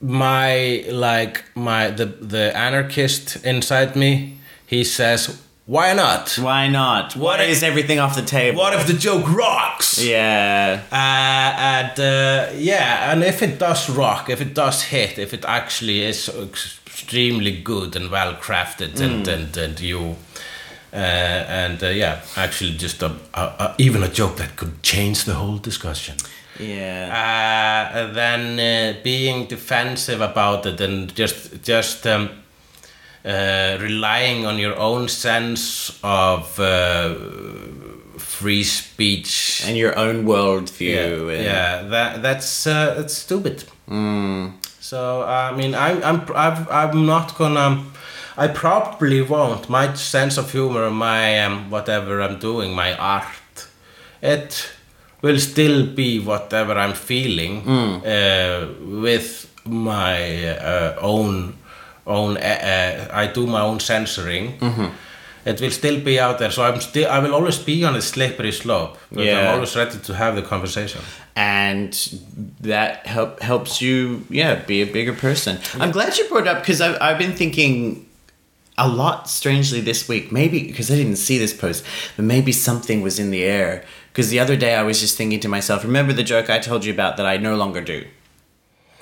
[0.00, 6.38] my like my the the anarchist inside me, he says, "Why not?
[6.38, 7.16] Why not?
[7.16, 8.60] What What is everything off the table?
[8.60, 10.82] What if the joke rocks?" Yeah.
[10.92, 15.44] Uh, and uh, yeah, and if it does rock, if it does hit, if it
[15.44, 20.16] actually is extremely good and well crafted, and and and you,
[20.92, 25.34] and uh, yeah, actually just a, a, a even a joke that could change the
[25.34, 26.16] whole discussion.
[26.58, 27.92] Yeah.
[27.94, 32.30] Uh, then uh, being defensive about it and just just um,
[33.24, 37.14] uh, relying on your own sense of uh,
[38.16, 41.34] free speech and your own worldview.
[41.36, 43.64] yeah, yeah, that that's uh, that's stupid.
[44.80, 47.84] So I mean, I'm I'm I've, I'm not gonna.
[48.44, 49.68] I probably won't.
[49.68, 53.66] My sense of humor, my um, whatever I'm doing, my art,
[54.22, 54.70] it
[55.22, 58.68] will still be whatever I'm feeling uh,
[59.02, 59.28] with
[59.64, 61.54] my uh, own
[62.06, 62.36] own.
[62.36, 64.44] Uh, uh, I do my own censoring.
[65.44, 67.08] It will still be out there, so I'm still.
[67.10, 69.38] I will always be on a slippery slope, but Yeah.
[69.40, 71.00] I'm always ready to have the conversation.
[71.36, 71.92] and
[72.60, 76.58] that help helps you yeah be a bigger person i'm glad you brought it up
[76.62, 78.07] because I've, I've been thinking
[78.78, 81.84] a lot strangely this week maybe because i didn't see this post
[82.16, 85.40] but maybe something was in the air because the other day i was just thinking
[85.40, 88.04] to myself remember the joke i told you about that i no longer do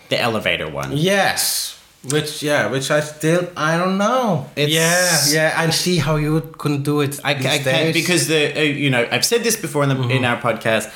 [0.08, 1.72] the elevator one Yes.
[2.10, 4.46] Which yeah, which I still I don't know.
[4.54, 5.60] It's- yeah, yeah.
[5.60, 7.18] I see how you couldn't do it.
[7.24, 10.24] I, I can't because the uh, you know I've said this before in the in
[10.24, 10.86] our podcast.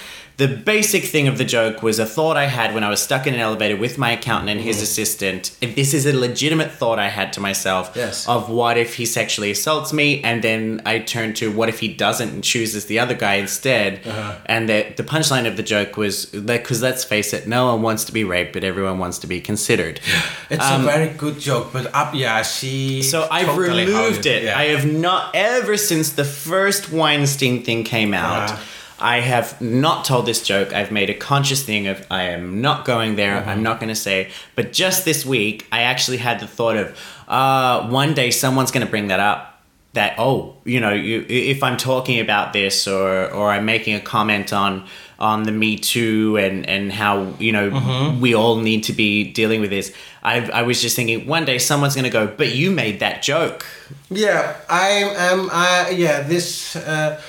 [0.41, 3.27] The basic thing of the joke was a thought I had when I was stuck
[3.27, 4.85] in an elevator with my accountant and his mm-hmm.
[4.85, 5.55] assistant.
[5.61, 8.27] If this is a legitimate thought I had to myself Yes.
[8.27, 11.89] of what if he sexually assaults me, and then I turn to what if he
[11.89, 14.01] doesn't and chooses the other guy instead.
[14.07, 14.37] Uh-huh.
[14.47, 18.05] And the the punchline of the joke was because let's face it, no one wants
[18.05, 20.01] to be raped, but everyone wants to be considered.
[20.49, 23.01] it's a um, very good joke, but up yeah, I see.
[23.01, 24.45] Um, So I've totally removed you- it.
[24.45, 24.59] yeah.
[24.59, 28.49] I have not ever since the first Weinstein thing came out.
[28.49, 28.59] Yeah.
[29.01, 30.73] I have not told this joke.
[30.73, 33.37] I've made a conscious thing of I am not going there.
[33.41, 33.49] Mm-hmm.
[33.49, 34.31] I'm not going to say.
[34.57, 36.99] But just this week, I actually had the thought of
[37.29, 39.47] uh, one day someone's going to bring that up.
[39.95, 44.01] That oh, you know, you, if I'm talking about this or or I'm making a
[44.01, 44.87] comment on
[45.19, 48.21] on the Me Too and and how you know Mm-hmm.
[48.21, 49.93] we all need to be dealing with this.
[50.23, 53.21] I I was just thinking one day someone's going to go, but you made that
[53.23, 53.67] joke.
[54.11, 55.49] Yeah, I am.
[55.51, 56.23] I yeah.
[56.23, 57.21] This uh,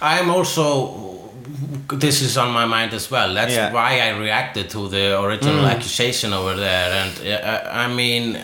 [0.00, 1.04] I am also.
[1.88, 3.32] This is on my mind as well.
[3.34, 3.72] That's Yeah.
[3.72, 6.90] why I reacted to the original accusation over there.
[6.92, 8.36] And uh, I mean,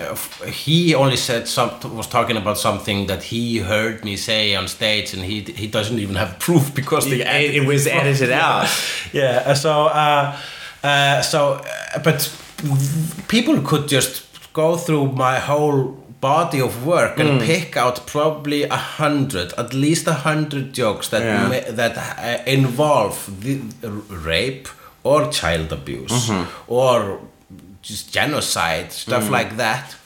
[0.47, 5.13] he only said some was talking about something that he heard me say on stage,
[5.15, 7.21] and he he doesn't even have proof because It,
[7.55, 8.69] it was edited out.
[9.13, 10.37] yeah uh, so uh,
[10.85, 12.31] uh, so uh, but
[13.29, 14.23] people could just
[14.53, 20.07] go through my whole body of work and pick out probably a hundred at least
[20.07, 21.73] a hundred jokes that Yeah.
[21.81, 23.61] that uh, involve the,
[24.31, 24.68] rape
[25.03, 26.31] or child abuse
[26.68, 27.18] or
[27.89, 29.97] just genocide stuff like that.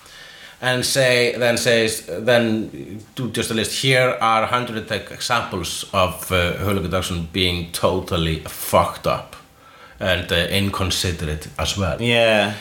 [0.61, 2.71] And say then says then
[3.15, 3.73] do just a list.
[3.85, 9.37] Here are a hundred like, examples of uh, Hugleikur Dagsson being totally fucked up
[10.01, 12.01] and uh, inconsiderate as well.
[12.01, 12.55] Yeah.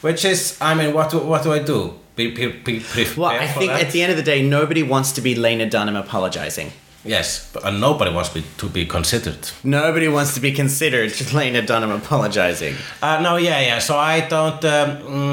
[0.00, 2.80] which is I mean what do, what do I do be, be, be
[3.16, 3.82] Well, I think that?
[3.86, 6.70] at the end of the day, nobody wants to be Lena Dunham apologizing.
[7.04, 11.62] yes but, and nobody wants be, to be considered Nobody wants to be considered Lena
[11.62, 12.74] Dunham apologizing.
[13.02, 13.78] Uh, no, yeah, yeah.
[13.80, 14.64] So I don't.
[14.64, 14.88] Um,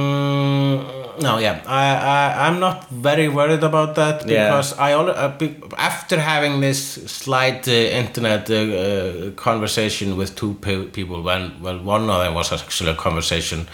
[0.09, 1.61] mm, no, yeah.
[1.67, 4.45] I, I I'm not very worried about that Yeah.
[4.45, 6.80] because I al- uh, be, after having this
[7.11, 12.34] slight uh, internet uh, uh, conversation with two pe- people, when well one of them
[12.34, 13.67] was actually a conversation,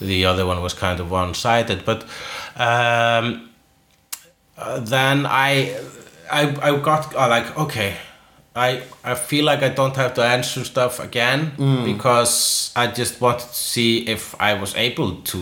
[0.00, 2.04] the other one was kind of one sided, but.
[2.56, 3.50] Um,
[4.78, 5.76] then I,
[6.30, 7.94] I, I got uh, like okay,
[8.54, 11.52] I I feel like I don't have to answer stuff again
[11.84, 15.38] because I just wanted to see if I was able to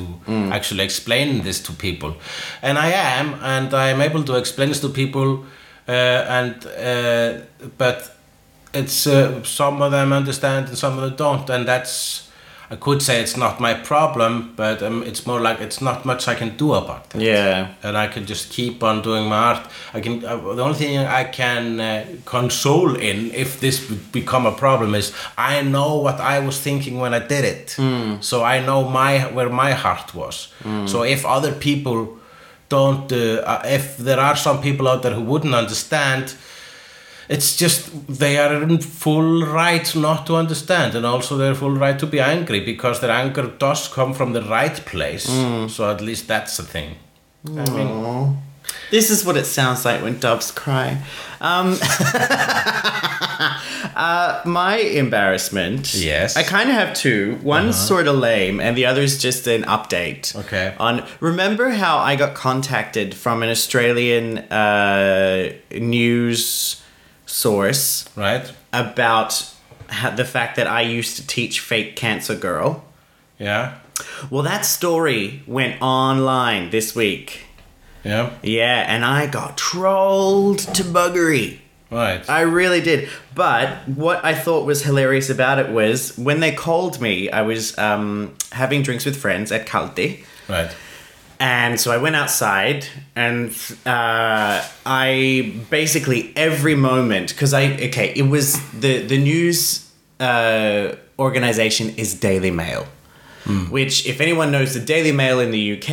[0.53, 2.15] actually explain this to people,
[2.63, 5.45] and I am, and I am able to explain this to people
[5.89, 7.45] uh, and uh,
[7.79, 8.11] but
[8.73, 12.24] it's uh, some of them understand and some of them don't, and that's.
[12.75, 16.23] I could say it's not my problem, but um, it's more like it's not much
[16.33, 17.21] I can do about it.
[17.23, 17.69] Yeah.
[17.85, 19.63] and I can just keep on doing my art.
[19.97, 20.15] I can.
[20.25, 24.95] Uh, the only thing I can uh, console in if this would become a problem
[24.95, 25.13] is
[25.53, 27.69] I know what I was thinking when I did it.
[28.31, 30.37] So I know my where my heart was.
[30.87, 31.99] So if other people
[32.69, 36.35] don't, uh, uh, if there are some people out there who wouldn't understand.
[37.29, 41.99] It's just they are in full right not to understand, and also they're full right
[41.99, 45.25] to be angry because their anger does come from the right place.
[45.69, 46.97] So at least that's the thing.
[47.47, 48.37] I mean,
[48.91, 50.99] This is what it sounds like when doves cry.
[51.41, 51.77] Um,
[53.97, 55.95] uh, my embarrassment.
[55.95, 56.37] Yes.
[56.37, 57.39] I kind of have two.
[57.43, 60.35] One's sort of lame, and the other is just an update.
[60.37, 60.75] Okay.
[60.79, 66.81] On remember how I got contacted from an Australian uh, news
[67.35, 68.53] source right?
[68.73, 69.51] about
[70.17, 72.85] the fact that I used to teach fake cancer girl.
[73.39, 73.75] Yeah,
[74.31, 77.43] Well, that story went online this week.
[78.05, 81.59] yeah, Yeah, and I got trolled to buggery.
[81.91, 82.29] right.
[82.31, 83.09] I really did.
[83.35, 87.77] But what I thought was hilarious about it was when they called me, I was
[87.77, 90.25] um, having drinks with friends at Kaldi.
[90.49, 90.71] right.
[91.41, 93.51] And so I went outside and
[93.85, 101.91] uh, I basically every moment, because I, okay, it was the, the news uh, organization
[101.97, 102.87] is Daily Mail.
[103.71, 105.93] Which, if anyone knows, the Daily Mail in the UK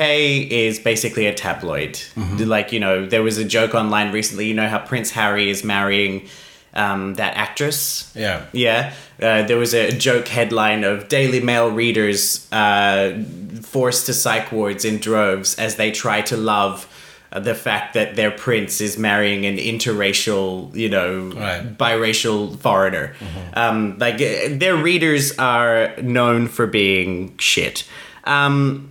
[0.50, 2.00] is basically a tabloid.
[2.48, 5.62] Like, you know, there was a joke online recently, you know, how Prince Harry is
[5.62, 6.30] marrying
[6.74, 8.12] um, that actress.
[8.16, 8.46] Yeah.
[8.54, 13.22] Yeah, uh, there was a joke headline of Daily Mail readers uh,
[13.62, 16.88] forced to psych wards in droves as they try to love
[17.34, 21.78] the fact that their prince is marrying an interracial, you know, Right.
[21.78, 23.14] biracial foreigner.
[23.54, 27.86] Um, like uh, their readers are known for being shit.
[28.26, 28.90] Um,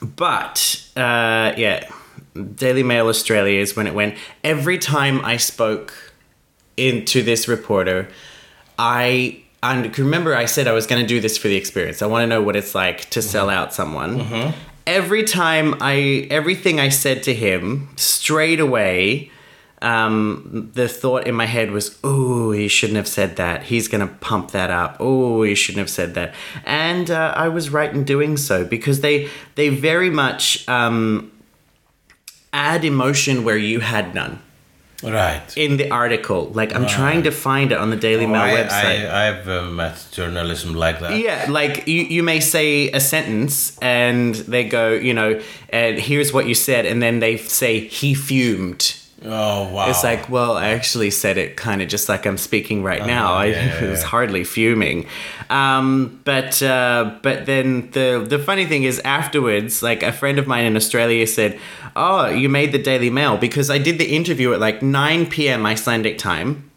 [0.00, 1.88] but uh, yeah,
[2.54, 4.14] Daily Mail Australia is when it went.
[4.42, 6.03] Every time I spoke
[6.76, 8.08] into this reporter,
[8.78, 12.02] I and remember I said I was going to do this for the experience.
[12.02, 14.20] I want to know what it's like to sell out someone.
[14.86, 19.30] Every time I, everything I said to him, straight away,
[19.80, 23.64] um, the thought in my head was, "Oh, he shouldn't have said that.
[23.64, 24.98] He's going to pump that up.
[25.00, 26.34] Oh, he shouldn't have said that."
[26.66, 31.32] And uh, I was right in doing so because they they very much um,
[32.52, 34.40] add emotion where you had none
[35.02, 35.42] Right.
[35.56, 36.50] in the article.
[36.54, 39.10] Like I'm trying to find it on the Daily Mail Oh, I, website.
[39.10, 41.18] I, I've uh, met journalism like that.
[41.18, 45.40] yeah, like you, you may say a sentence and they go, you know,
[45.70, 48.96] and here's what you said, and then they say he fumed.
[49.26, 49.88] Oh wow.
[49.88, 53.32] It's like, well, I actually said it kind of just like I'm speaking right now.
[53.32, 54.06] I yeah, yeah, was yeah.
[54.06, 55.06] hardly fuming,
[55.48, 60.46] um, but uh, but then the the funny thing is afterwards, like a friend of
[60.46, 61.58] mine in Australia said,
[61.96, 65.64] "Oh, you made the Daily Mail because I did the interview at like 9 p.m.
[65.64, 66.70] Icelandic time."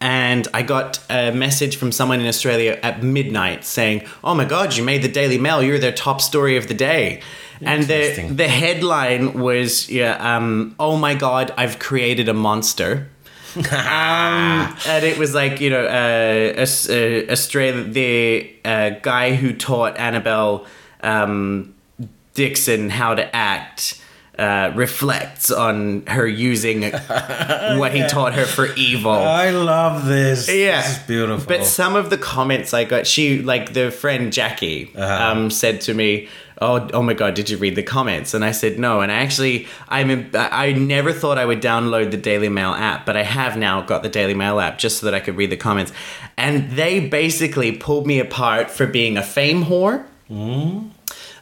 [0.00, 4.76] And I got a message from someone in Australia at midnight saying, "Oh my God,
[4.76, 5.64] you made the Daily Mail!
[5.64, 7.20] You're their top story of the day."
[7.60, 13.08] And the the headline was, "Yeah, um, oh my God, I've created a monster."
[13.56, 19.96] um, and it was like you know, uh, uh, Australia, the uh, guy who taught
[19.96, 20.66] Annabelle
[21.02, 21.74] um,
[22.34, 24.00] Dixon how to act.
[24.38, 26.82] Uh, reflects on her using
[27.78, 29.10] what he taught her for evil.
[29.10, 30.48] I love this.
[30.48, 31.44] Yeah, This is beautiful.
[31.48, 35.24] But some of the comments I got, she like the friend Jackie Uh-huh.
[35.32, 36.28] um, said to me,
[36.60, 39.00] "Oh, oh my God, did you read the comments?" And I said no.
[39.00, 43.06] And I actually, I'm I I never thought I would download the Daily Mail app,
[43.06, 45.50] but I have now got the Daily Mail app just so that I could read
[45.50, 45.90] the comments.
[46.36, 50.04] And they basically pulled me apart for being a fame whore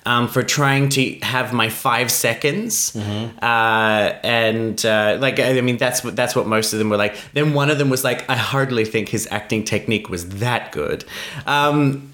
[0.07, 3.39] um, for trying to have my five seconds, Mm-hmm.
[3.45, 7.15] uh, and uh, like I mean that's what that's what most of them were like.
[7.35, 11.05] Then one of them was like, I hardly think his acting technique was that good.
[11.47, 12.13] Um,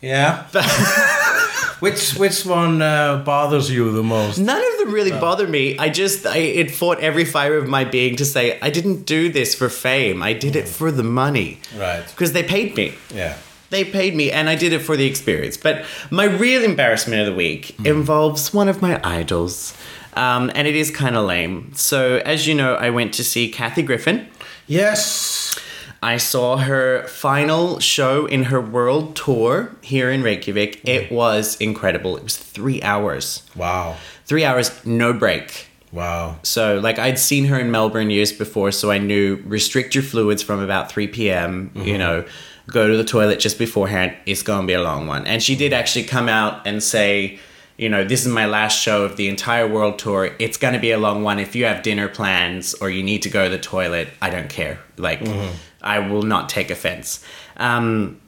[0.00, 0.44] yeah.
[1.80, 4.38] which which one uh, bothers you the most?
[4.38, 5.76] none of them really bothered me.
[5.78, 9.30] I just I, it fought every fiber of my being to say I didn't do
[9.30, 10.22] this for fame.
[10.22, 12.04] I did it for the money, Right.
[12.06, 12.94] Because they paid me.
[13.14, 13.36] Yeah.
[13.70, 15.56] They paid me and I did it for the experience.
[15.56, 17.86] But my real embarrassment of the week hmm.
[17.86, 19.76] involves one of my idols.
[20.14, 21.72] Um, and it is kind of lame.
[21.74, 24.26] So, as you know, I went to see Kathy Griffin.
[24.66, 25.58] Yes.
[26.02, 30.80] I saw her final show in her world tour here in Reykjavik.
[30.80, 30.88] Hmm.
[30.88, 32.16] It was incredible.
[32.16, 33.42] It was three hours.
[33.54, 33.96] Wow.
[34.24, 35.68] Three hours, no break.
[35.92, 36.38] Wow.
[36.42, 40.42] So, like, I'd seen her in Melbourne years before, so I knew restrict your fluids
[40.42, 41.98] from about 3 p.m., you mm-hmm.
[41.98, 42.24] know,
[42.68, 44.16] go to the toilet just beforehand.
[44.26, 45.26] It's going to be a long one.
[45.26, 47.38] And she did actually come out and say,
[47.76, 50.34] you know, this is my last show of the entire world tour.
[50.38, 51.38] It's going to be a long one.
[51.38, 54.48] If you have dinner plans or you need to go to the toilet, I don't
[54.48, 54.78] care.
[54.96, 55.20] Like,
[55.82, 57.22] I will not take offense.
[57.58, 58.20] Um,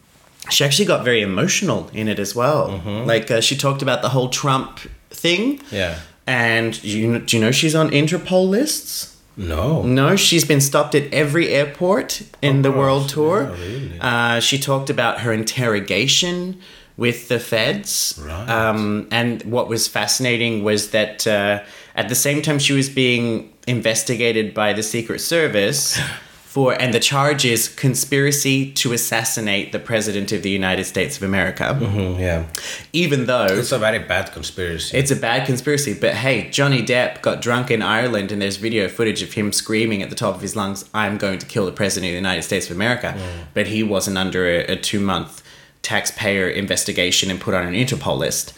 [0.50, 2.80] she actually got very emotional in it as well.
[3.06, 4.80] Like, uh, she talked about the whole Trump
[5.10, 5.60] thing.
[5.70, 5.98] Yeah.
[6.26, 9.16] And you, do you know she's on Interpol lists?
[9.38, 9.82] No.
[9.82, 13.42] No, she's been stopped at every airport in the course, world tour.
[13.42, 13.98] yeah, really.
[14.00, 16.60] uh, she talked about her interrogation
[16.96, 18.20] with the feds.
[18.22, 18.48] Right.
[18.48, 21.62] Um, and what was fascinating was that uh,
[21.94, 25.98] at the same time she was being investigated by the Secret Service
[26.58, 31.22] for, and the charge is conspiracy to assassinate the President of the United States of
[31.22, 31.78] America.
[31.80, 32.46] Mm, yeah.
[32.92, 34.98] Even though It's a very bad conspiracy.
[34.98, 38.88] it's a bad conspiracy, but hey, Johnny Depp got drunk in Ireland and there's video
[38.88, 41.76] footage of him screaming at the top of his lungs, I'm going to kill the
[41.80, 43.16] President of the United States of America.
[43.54, 45.42] But he wasn't under a, a two month
[45.82, 48.52] taxpayer investigation and put on an Interpol list.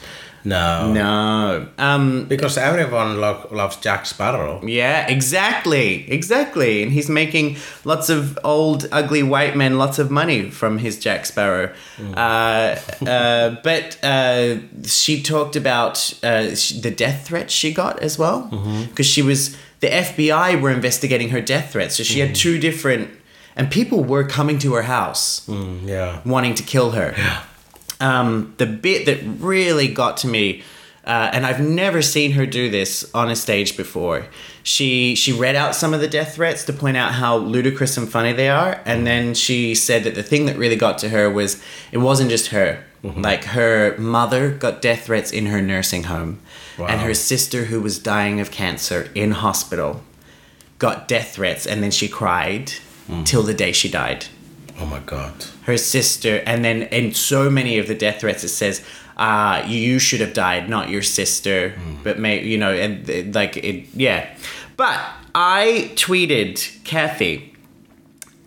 [0.44, 0.92] No.
[0.92, 1.66] No.
[1.78, 4.60] Um, Because everyone lo- loves Jack Sparrow.
[4.64, 6.10] yeah, exactly.
[6.10, 6.82] Exactly.
[6.82, 11.26] And he's making lots of old, ugly white men lots of money from his Jack
[11.26, 11.72] Sparrow.
[12.16, 12.76] Uh,
[13.06, 18.48] uh, but uh, she talked about uh, sh- the death threats she got as well.
[18.88, 21.96] Because she was, the FBI were investigating her death threats.
[21.96, 23.10] So she had two different,
[23.56, 26.20] and people were coming to her house Mm, yeah.
[26.24, 27.14] wanting to kill her.
[28.00, 30.62] Um, the bit that really got to me,
[31.04, 34.26] uh, and I've never seen her do this on a stage before.
[34.62, 38.08] She she read out some of the death threats to point out how ludicrous and
[38.08, 41.30] funny they are, and then she said that the thing that really got to her
[41.30, 42.84] was it wasn't just her.
[43.02, 46.40] Like her mother got death threats in her nursing home,
[46.78, 50.02] and her sister who was dying of cancer in hospital
[50.78, 52.72] got death threats, and then she cried
[53.24, 54.26] till the day she died
[54.80, 55.32] Oh my god.
[55.64, 58.82] her sister, and then in so many of the death threats it says,
[59.16, 63.58] uh, you should have died, not your sister, but may you know, and uh, like
[63.58, 64.34] it, yeah.
[64.78, 64.98] But
[65.34, 67.54] I tweeted Kathy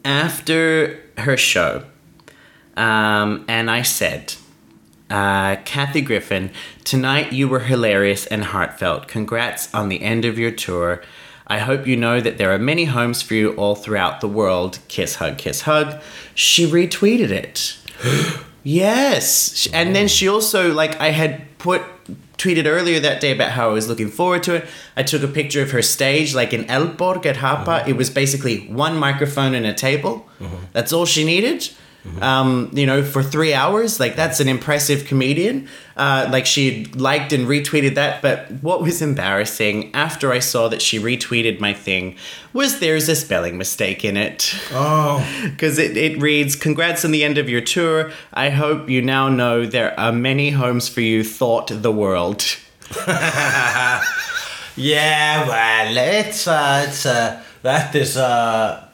[0.03, 1.83] after her show,
[2.75, 4.33] um, and I said,
[5.11, 6.49] uh, Kathy Griffin,
[6.83, 9.07] tonight you were hilarious and heartfelt.
[9.07, 11.03] Congrats on the end of your tour.
[11.47, 14.79] I hope you know that there are many homes for you all throughout the world.
[14.87, 16.01] Kiss, hug, kiss, hug.
[16.35, 17.77] She retweeted it.
[18.63, 19.67] yes.
[19.73, 21.81] And then she also, like, I had put,
[22.37, 24.65] tweeted earlier that day about how I was looking forward to it.
[24.95, 27.67] I took a picture of her stage, like in Eldborg at Harpa.
[27.67, 27.83] Uh-huh.
[27.87, 30.27] It was basically one microphone and a table.
[30.39, 30.55] Uh-huh.
[30.71, 31.69] That's all she needed
[32.21, 33.99] um, you know, for three hours.
[33.99, 35.67] Like that's an impressive comedian.
[35.95, 38.21] Uh, like she liked and retweeted that.
[38.21, 42.15] But what was embarrassing after I saw that she retweeted my thing
[42.51, 44.53] was there's a spelling mistake in it.
[44.71, 45.25] Oh.
[45.53, 48.11] Because it, it reads, Congrats on the end of your tour.
[48.33, 52.43] I hope you now know there are many homes for you, thought the world.
[54.75, 58.87] Yeah, well, it's uh, it's uh, that is uh,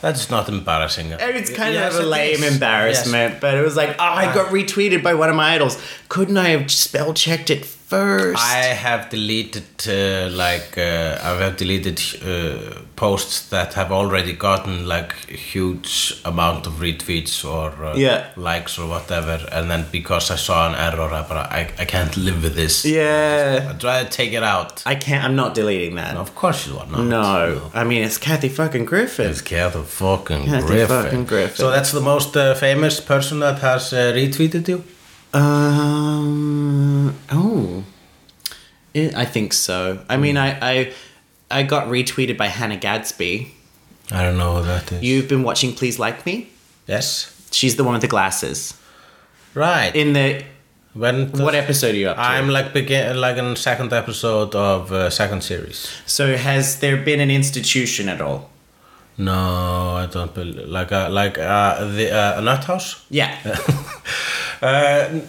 [0.00, 1.12] that's not embarrassing.
[1.12, 4.34] It's kind Yes, of a lame embarrassment, but it was like, oh, I uh-huh.
[4.34, 5.80] got retweeted by one of my idols.
[6.08, 8.38] Couldn't I have spell checked it first?
[8.40, 14.86] I have deleted uh, like uh, I have deleted uh, posts that have already gotten
[14.86, 15.12] like
[15.54, 18.20] huge amount of retweets or uh, Yeah.
[18.36, 21.22] likes or whatever, and then because I saw an error, I,
[21.60, 22.84] I, I can't live with this.
[22.84, 23.70] yeah.
[23.70, 24.82] I try to take it out.
[24.86, 25.24] I can't.
[25.24, 26.16] I'm not deleting that.
[26.16, 27.04] Of course you are not.
[27.04, 29.30] No, I mean it's Kathy fucking Griffin.
[29.30, 31.02] It's Kathy fucking Kathy Griffin.
[31.02, 31.56] fucking Griffin.
[31.56, 34.82] So that's the most uh, famous person that has uh, retweeted you.
[35.32, 37.14] Um.
[37.30, 37.84] Oh.
[38.94, 40.04] I I think so.
[40.08, 40.92] I mean, I, I,
[41.50, 43.54] I got retweeted by Hannah Gadsby.
[44.10, 45.02] I don't know who that is.
[45.02, 46.48] You've been watching Please Like Me.
[46.86, 47.36] yes.
[47.52, 48.74] She's the one with the glasses.
[49.54, 49.94] Right.
[49.94, 50.44] In the
[50.94, 52.22] when what episode are you up to?
[52.22, 55.88] I'm like begin like in second episode of uh, second series.
[56.06, 58.50] so has there been an institution at all?
[59.18, 63.04] No, I don't believe like uh, like uh, the uh, nut house.
[63.10, 63.36] Yeah.
[64.62, 65.20] Uh,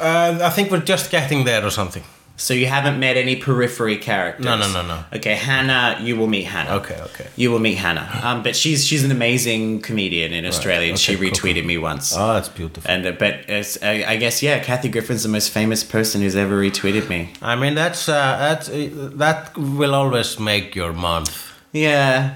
[0.00, 2.04] uh, I think we're just getting there or something.
[2.36, 4.44] so you haven't met any periphery characters.
[4.44, 4.98] No, no, no, no.
[5.12, 5.98] Okay, Hannah.
[6.00, 6.76] You will meet Hannah.
[6.80, 7.26] Okay, okay.
[7.34, 8.08] You will meet Hannah.
[8.22, 10.90] Um, but she's she's an amazing comedian in Australia.
[10.90, 12.14] and she Okay, cool, retweeted me once.
[12.16, 12.88] Oh, that's beautiful.
[12.92, 16.36] And uh, but it's, I, I guess yeah, Kathy Griffin's the most famous person who's
[16.36, 17.20] ever retweeted me.
[17.42, 21.30] I mean that's uh, that's uh, that will always make your month.
[21.72, 22.34] Yeah.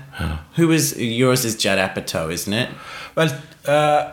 [0.57, 1.45] Who is yours?
[1.45, 2.69] Is Judd Apatow, isn't it?
[3.15, 3.31] Well,
[3.67, 4.11] uh,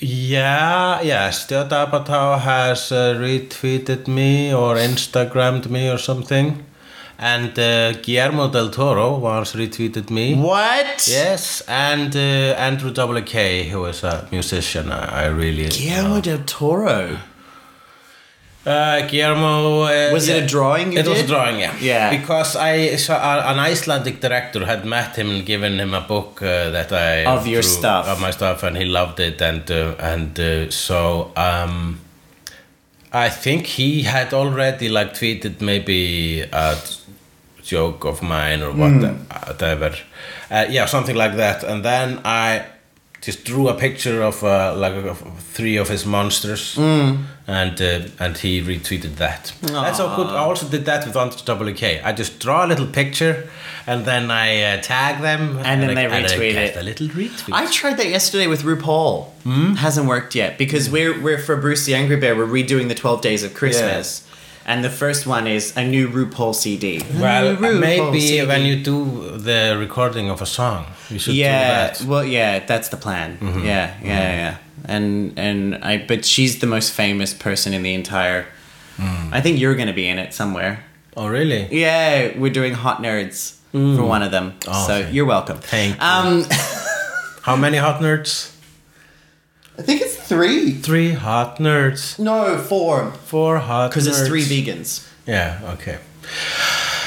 [0.00, 6.64] yeah, yes, Judd Apatow has uh, retweeted me or Instagrammed me or something.
[7.18, 10.34] And uh, Guillermo del Toro once retweeted me.
[10.34, 11.06] What?
[11.06, 15.68] Yes, and uh, Andrew WK, who is a musician, I, I really.
[15.68, 17.18] Guillermo del Toro.
[18.66, 19.82] Uh, Guillermo.
[19.84, 21.74] Uh, Was it a drawing you it was a drawing, yeah.
[21.80, 22.10] Yeah.
[22.10, 26.42] Because I saw a- an Icelandic director had met him and given him a book
[26.42, 28.06] uh, that I Of your drew- stuff.
[28.06, 32.00] of my stuff, and he loved it, and uh, and uh, so um,
[33.12, 36.76] I think he had already like tweeted maybe a
[37.62, 39.16] joke of mine or what- Hmm.
[39.46, 39.94] whatever,
[40.50, 42.62] uh, yeah, something like that, and then I
[43.20, 45.18] just drew a picture of uh, like of
[45.52, 47.24] three of his monsters, Hmm.
[47.46, 49.52] and uh, and he retweeted that.
[49.60, 50.26] That's so good.
[50.28, 51.82] I also did that with Andrew WK.
[52.04, 53.48] I just draw a little picture,
[53.86, 56.76] and then I uh, tag them, And then I- they and I retweet it.
[56.76, 57.52] A little retweet.
[57.52, 59.26] I tried that yesterday with RuPaul.
[59.76, 62.34] Hasn't worked yet because we're we're for Bruce the Angry Bear.
[62.36, 64.22] We're redoing the Twelve Days of Christmas,
[64.66, 67.02] and the first one is a new RuPaul CD.
[67.18, 68.46] well, RuPaul maybe CD.
[68.46, 71.94] when you do the recording of a song, you should do yeah, that.
[71.94, 72.10] Mm-hmm.
[72.10, 73.38] well, yeah, that's the plan.
[73.40, 74.56] Yeah, yeah, yeah.
[74.84, 78.46] And and I, but she's the most famous person in the entire.
[78.96, 79.32] Mm.
[79.32, 80.84] I think you're going to be in it somewhere.
[81.16, 81.68] Oh, really?
[81.70, 84.54] Yeah, we're doing Hot Nerds for one of them.
[84.66, 85.10] Oh, so okay.
[85.12, 85.58] you're welcome.
[85.58, 86.02] Thank you.
[86.02, 86.44] Um,
[87.42, 88.49] How many hot nerds?
[89.80, 90.72] I think it's three.
[90.72, 92.18] Three hot nerds.
[92.18, 93.12] No, four.
[93.24, 95.08] Four hot Because it's three vegans.
[95.26, 95.98] Yeah, okay.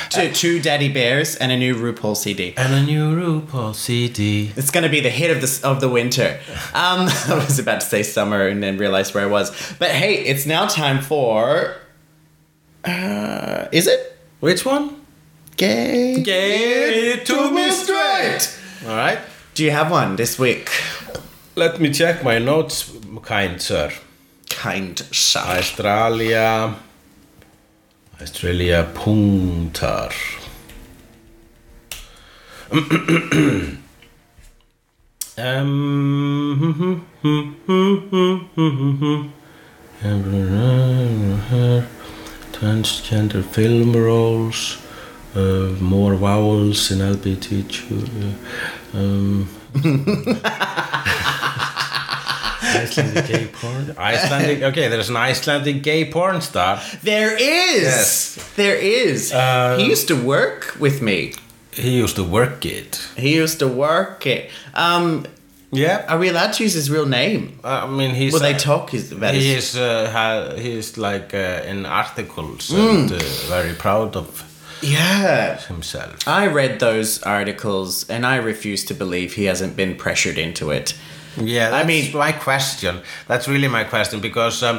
[0.10, 2.56] Two, two Daddy Bears and a new RuPaul CD.
[2.58, 4.52] And a new RuPaul CD.
[4.56, 6.40] It's going to be the hit of the of the winter.
[6.74, 9.52] Um, I was about to say summer and then realized where I was.
[9.78, 11.76] But hey, it's now time for.
[12.84, 15.00] Uh, is it Which one?
[15.58, 16.24] gay?
[16.24, 18.58] Gay to me straight.
[18.88, 19.20] All right.
[19.54, 20.70] Do you have one this week?
[21.56, 22.92] Let me check my notes,
[23.22, 23.92] kind sir.
[24.50, 25.40] Kind sir.
[25.40, 26.76] Australia.
[28.20, 30.12] Australia puntar.
[35.38, 37.06] um,
[42.52, 44.78] transgender film roles,
[45.36, 48.34] uh, more vowels in LBTQ.
[48.96, 49.48] Um,
[52.82, 53.96] Icelandic gay porn.
[53.98, 54.62] Icelandic.
[54.64, 56.82] Okay, there's an Icelandic gay porn star.
[57.04, 57.84] There is.
[57.84, 58.52] Yes.
[58.56, 59.32] There is.
[59.34, 61.34] Uh, he used to work with me.
[61.72, 63.02] He used to work it.
[63.18, 64.50] He used to work it.
[64.76, 65.26] Um,
[65.72, 66.06] Yeah.
[66.08, 67.42] are we allowed to use his real name?
[67.64, 68.32] I mean, he's.
[68.34, 69.76] Well, they talk his, about He his is.
[69.78, 73.18] Uh, ha, he like uh, in articles and uh,
[73.50, 74.28] very proud of
[74.82, 75.58] Yeah.
[75.68, 76.28] himself.
[76.28, 80.94] I read those articles and I refuse to believe he hasn't been pressured into it.
[81.38, 83.02] Yeah, I mean- my question.
[83.28, 84.64] That's really my question because.
[84.64, 84.78] Um,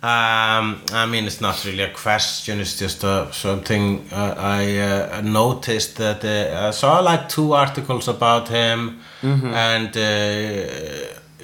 [0.00, 2.60] um, I mean, it's not really a question.
[2.60, 8.06] It's just uh, something uh, I uh, noticed that uh, I saw like two articles
[8.06, 10.00] about him, and uh,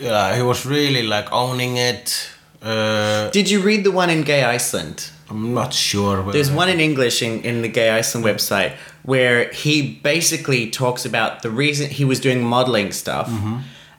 [0.00, 2.30] yeah, he was really like owning it.
[2.62, 5.10] Uh, Did you read the one in Gay Iceland?
[5.28, 6.22] I'm not sure.
[6.32, 8.72] There's one in English in, in the Gay Iceland website
[9.02, 13.28] where he basically talks about the reason he was doing modeling stuff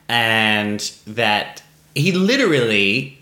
[0.08, 1.62] and that
[1.94, 3.18] he literally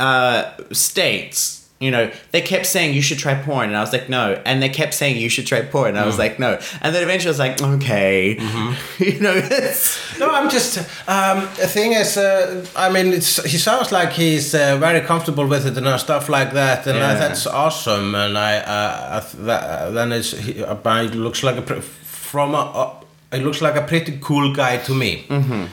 [0.00, 4.08] uh, states, you know, they kept saying you should try porn, and I was like,
[4.08, 4.40] no.
[4.46, 6.60] And they kept saying you should try porn, and I was like, no.
[6.80, 8.34] And then eventually I was like, okay.
[8.98, 9.98] you know, it's.
[10.20, 10.78] No, I'm just.
[11.08, 15.46] Um, the thing is, uh, I mean, it's, he sounds like he's uh, very comfortable
[15.48, 17.14] with it and uh, stuff like that, and uh, Yeah.
[17.14, 18.14] that's awesome.
[18.14, 22.54] And I, uh, I th- that, uh, then it's he, uh, looks like a from
[22.54, 22.58] a.
[22.60, 22.94] Uh,
[23.32, 25.24] it looks like a pretty cool guy to me.
[25.28, 25.64] Mm-hmm.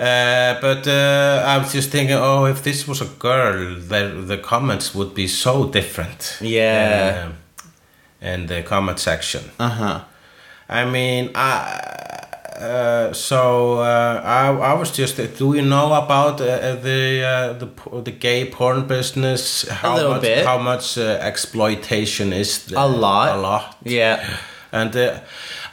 [0.00, 4.38] Uh, but uh, I was just thinking, oh, if this was a girl, the the
[4.38, 6.38] comments would be so different.
[6.40, 7.28] Yeah.
[7.28, 7.32] Uh,
[8.22, 9.42] in the comment section.
[9.58, 10.00] Uh huh.
[10.68, 12.20] I mean, I,
[12.56, 15.16] uh, so uh, I, I was just.
[15.16, 19.68] Do you know about uh, the uh, the the gay porn business?
[19.68, 20.46] How little much, bit.
[20.46, 22.78] How much uh, exploitation is there?
[22.78, 23.36] A lot.
[23.36, 23.76] A lot.
[23.84, 24.38] Yeah.
[24.72, 25.20] And uh,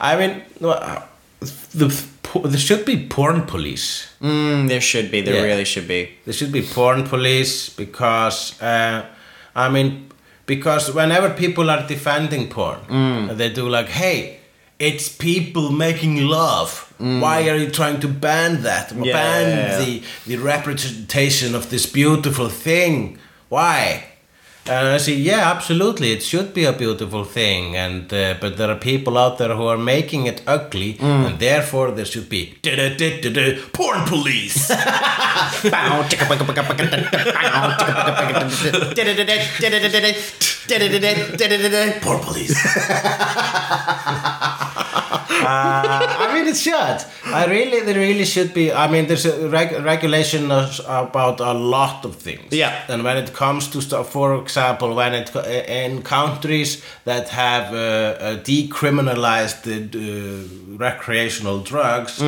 [0.00, 1.88] I mean, the
[2.34, 4.06] there should be porn police.
[4.22, 5.20] Mm, there should be.
[5.22, 5.42] There Yeah.
[5.50, 6.10] really should be.
[6.24, 9.02] There should be porn police because uh,
[9.56, 10.10] I mean
[10.46, 13.36] because whenever people are defending porn, Mm.
[13.36, 14.38] they do like, "Hey,
[14.78, 16.70] it's people making love.
[16.98, 18.86] Why are you trying to ban that?
[18.92, 19.04] Mm.
[19.06, 19.12] Yeah.
[19.16, 19.46] Ban
[19.80, 23.18] the the representation of this beautiful thing?
[23.48, 24.04] Why?"
[24.68, 28.70] And I say, yeah, absolutely, it should be a beautiful thing, and uh, but there
[28.70, 31.26] are people out there who are making it ugly, Mm.
[31.26, 32.42] and therefore there should be
[33.72, 34.70] porn police.
[42.02, 42.54] Poor police.
[44.92, 46.98] Uh, I mean, it should.
[47.24, 48.72] I really, there really should be.
[48.72, 52.52] I mean, there's a reg- regulation about a lot of things.
[52.52, 52.82] Yeah.
[52.88, 55.34] And when it comes to stuff, for example, when it
[55.68, 62.18] in countries that have uh, uh, decriminalized the uh, recreational drugs,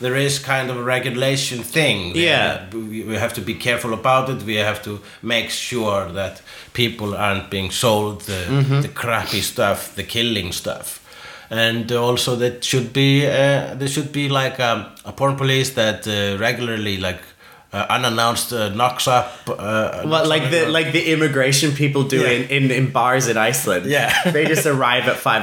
[0.00, 2.12] there is kind of a regulation thing.
[2.14, 2.18] Mm-hmm.
[2.18, 2.66] Yeah.
[2.72, 4.42] we we have to be careful about it.
[4.42, 6.42] We have to make sure that
[6.72, 8.80] people aren't being sold the, Mm-hmm.
[8.82, 11.00] the crappy stuff, the killing stuff.
[11.50, 16.06] And also that should be uh, there should be like um, a porn police that
[16.08, 17.20] uh, regularly like
[17.72, 19.26] uh, unannounced uh, knocks up.
[19.48, 22.30] Uh, Well, like the like the immigration people do Yeah.
[22.30, 23.86] in, in, in bars in Iceland.
[23.86, 24.12] Yeah.
[24.32, 25.42] they just arrive at five,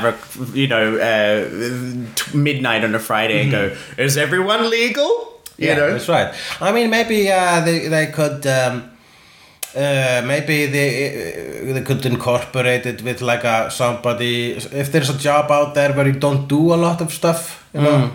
[0.54, 1.46] you know, uh,
[2.16, 6.34] t- midnight on a Friday and go, "Is everyone legal?" You yeah, know, that's right.
[6.60, 8.46] I mean, maybe uh, they they could.
[8.48, 8.90] Um,
[9.76, 10.90] uh, maybe they
[11.70, 15.94] uh, they could incorporate it with like a somebody if there's a job out there
[15.94, 18.12] where you don't do a lot of stuff you know?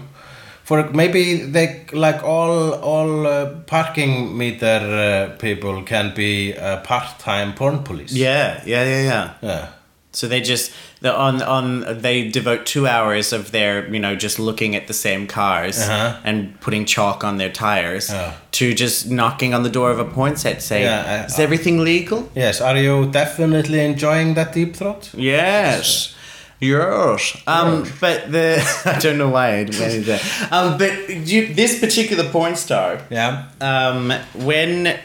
[0.65, 6.53] For maybe they like all all uh, parking meter uh, people can be
[6.85, 8.13] part-time porn police.
[8.13, 9.31] Yeah, yeah, yeah, yeah.
[9.41, 9.69] yeah
[10.13, 14.39] So they just the on on they devote two hours of their you know just
[14.39, 16.17] looking at the same cars Uh-huh.
[16.25, 18.33] and putting chalk on their tires Yeah.
[18.53, 21.85] to just knocking on the door of a porn set saying, Yeah, I- "Is everything
[21.85, 26.15] legal?" yes are you definitely enjoying that deep throat Yes.
[26.61, 27.37] Yes.
[27.47, 30.23] Um, but the I don't know why I into that.
[30.51, 30.93] Um, but
[31.31, 34.99] you, this particular porn star, yeah um, when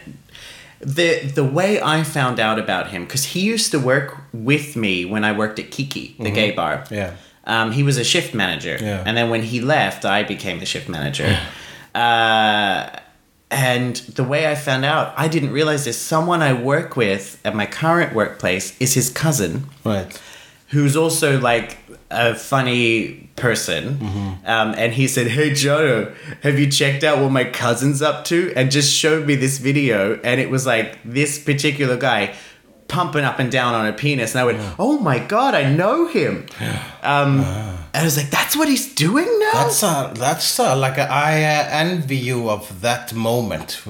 [0.85, 5.05] the the way I found out about him, because he used to work with me
[5.05, 6.83] when I worked at Kiki, the gay bar.
[6.91, 7.11] Yeah.
[7.45, 9.03] Um, he was a shift manager, Yeah.
[9.05, 11.37] and then when he left, I became the shift manager.
[11.95, 12.89] uh,
[13.51, 15.97] and the way I found out, I didn't realize this.
[15.97, 20.19] Someone I work with at my current workplace is his cousin right
[20.69, 21.77] who's also like
[22.13, 23.99] a funny person.
[24.45, 28.53] Um, and he said, Hey, Joe, have you checked out what my cousin's up to?
[28.55, 30.19] And just showed me this video.
[30.23, 32.33] And it was like this particular guy
[32.87, 34.33] pumping up and down on a penis.
[34.35, 36.45] And I went, Oh my God, I know him.
[37.01, 37.39] Um,
[37.95, 39.51] And I was like, That's what he's doing now?
[39.53, 43.81] That's a, that's a, like a, I uh, envy you of that moment.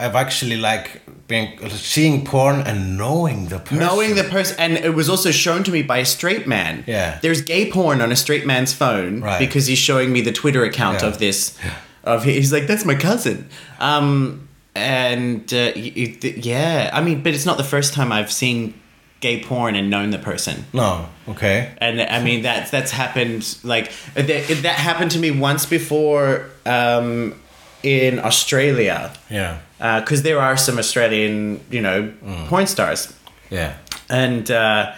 [0.00, 3.78] I've actually like been seeing porn and knowing the person.
[3.78, 6.84] Knowing the person, and it was also shown to me by a straight man.
[6.86, 7.18] Yeah.
[7.22, 9.38] There's gay porn on a straight man's phone Right.
[9.38, 11.08] because he's showing me the Twitter account Yeah.
[11.08, 11.56] of this.
[12.02, 13.48] Of he's like, that's my cousin.
[13.78, 18.74] Um, and uh, yeah, I mean, but it's not the first time I've seen
[19.20, 20.64] gay porn and known the person.
[20.72, 21.06] No.
[21.28, 21.72] Okay.
[21.78, 24.26] And I mean that's that's happened like that,
[24.62, 27.34] that happened to me once before um,
[27.82, 29.58] in Australia Yeah.
[30.00, 32.12] Because there are some Australian you know
[32.48, 33.12] porn stars
[33.50, 33.72] Yeah.
[34.08, 34.92] and uh,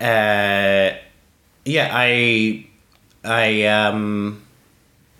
[0.00, 0.90] uh,
[1.64, 2.66] yeah, I
[3.24, 4.42] I um,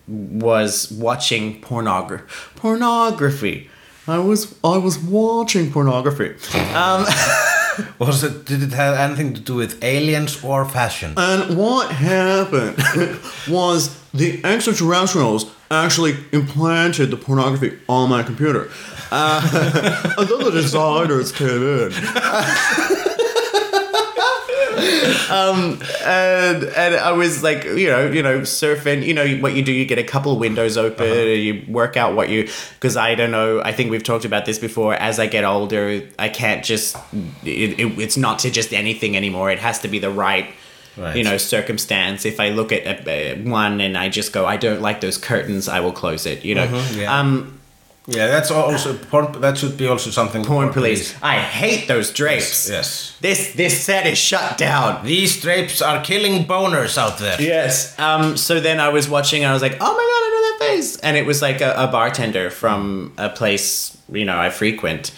[0.07, 2.25] was watching pornography.
[2.57, 3.69] Pornography.
[4.07, 6.31] I was I was watching pornography.
[6.75, 7.05] Um,
[7.99, 8.45] Was it?
[8.45, 11.15] Did it have anything to do with aliens or fashion?
[11.17, 12.77] and what happened
[13.49, 18.71] was the extraterrestrials actually implanted the pornography on my computer.
[19.11, 19.41] Uh,
[20.19, 21.93] and then the designers came in.
[25.31, 29.05] um, and and I was like, you know, you know, surfing.
[29.05, 29.73] You know what you do?
[29.73, 31.07] You get a couple of windows open.
[31.07, 33.61] and You work out what you because I don't know.
[33.63, 34.95] I think we've talked about this before.
[34.95, 36.97] As I get older, I can't just.
[37.45, 39.51] It, it, it's not to just anything anymore.
[39.51, 40.47] It has to be the right.
[40.97, 41.15] Right.
[41.17, 42.25] You know, circumstance.
[42.25, 45.17] If I look at a, a, one and I just go, I don't like those
[45.17, 46.45] curtains, I will close it.
[46.45, 47.21] You know, Mhm, yeah.
[47.21, 47.61] um,
[48.11, 49.39] Yeah, that's also porn.
[49.43, 50.43] That should be also something.
[50.43, 51.15] porn police.
[51.23, 52.69] I hate those drapes.
[52.71, 53.15] Yes.
[53.21, 55.05] This this set is shut down.
[55.05, 57.37] These drapes are killing boners out there.
[57.41, 57.99] Yes.
[57.99, 58.39] Um.
[58.39, 60.77] So then I was watching, and I was like, "Oh my god, I know that
[60.77, 65.13] face!" And it was like a, a bartender from a place you know I frequent,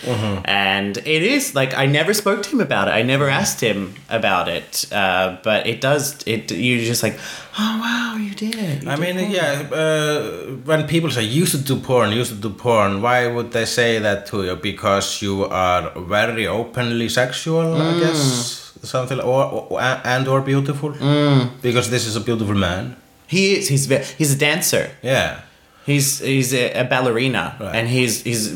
[0.45, 2.93] and it is like I never spoke to him about it.
[2.93, 4.87] I never asked him about it.
[4.93, 6.23] Uh, but it does.
[6.27, 7.17] It you just like,
[7.59, 8.83] oh wow, you did it.
[8.83, 9.69] You I did mean, porn." yeah.
[9.73, 10.21] Uh,
[10.65, 13.01] when people say you should do porn, you should do porn.
[13.03, 14.57] Why would they say that to you?
[14.57, 20.91] Because you are very openly sexual, I guess, something, or, or and or beautiful.
[21.63, 22.97] Because this is a beautiful man.
[23.27, 23.69] He is.
[23.69, 23.87] He's
[24.19, 24.91] he's a dancer.
[25.03, 25.43] Yeah.
[25.91, 27.75] He's he's a, a ballerina, Right.
[27.77, 28.49] and he's he's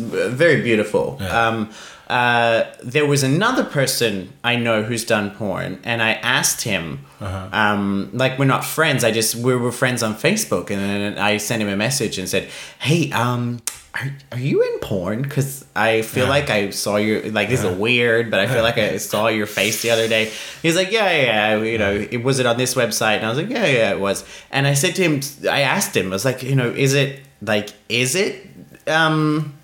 [0.44, 1.18] very beautiful.
[1.20, 1.48] Yeah.
[1.48, 1.70] Um,
[2.08, 4.12] uh, there was another person
[4.44, 6.84] I know who's done porn, and I asked him,
[7.20, 7.48] Uh-huh.
[7.52, 9.04] um, like we're not friends.
[9.04, 12.28] I just we were friends on Facebook, and then I sent him a message and
[12.28, 12.44] said,
[12.78, 13.60] "Hey, um,
[13.94, 15.22] are, are you in porn?
[15.22, 18.76] Because I feel like I saw your like this is weird, but I feel like
[18.76, 20.30] I saw your face the other day.
[20.62, 23.30] He's like, yeah, yeah, yeah, you know, it was it on this website, and I
[23.30, 24.24] was like, yeah, yeah, it was.
[24.50, 27.20] And I said to him, I asked him, I was like, you know, is it
[27.46, 28.46] like, is it,
[28.86, 29.54] um,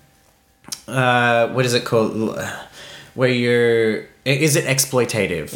[0.87, 2.39] uh, what is it called,
[3.15, 4.11] where you're.
[4.23, 5.51] Is it exploitative?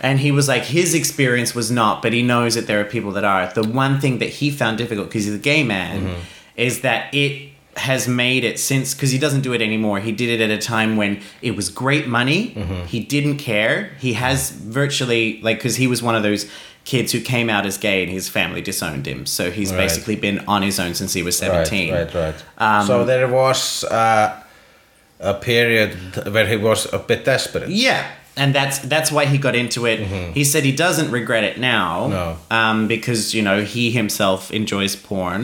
[0.00, 3.12] And he was like, his experience was not, but he knows that there are people
[3.12, 3.52] that are.
[3.52, 6.16] The one thing that he found difficult, because he's a gay man,
[6.56, 10.00] is that it has made it since because he doesn't do it anymore.
[10.00, 12.48] He did it at a time when it was great money.
[12.88, 13.92] He didn't care.
[14.00, 16.50] He has virtually like because he was one of those
[16.92, 19.20] kids who came out as gay and his family disowned him.
[19.26, 19.82] So he's Right.
[19.84, 21.92] basically been on his own since he was seventeen.
[21.94, 22.78] Right, right, right.
[22.80, 24.28] Um, so there was uh,
[25.20, 25.90] a period
[26.34, 27.68] where he was a bit desperate.
[27.68, 28.02] Yeah,
[28.36, 29.98] and that's that's why he got into it.
[30.38, 32.26] He said he doesn't regret it now, No.
[32.58, 35.42] um, because you know he himself enjoys porn,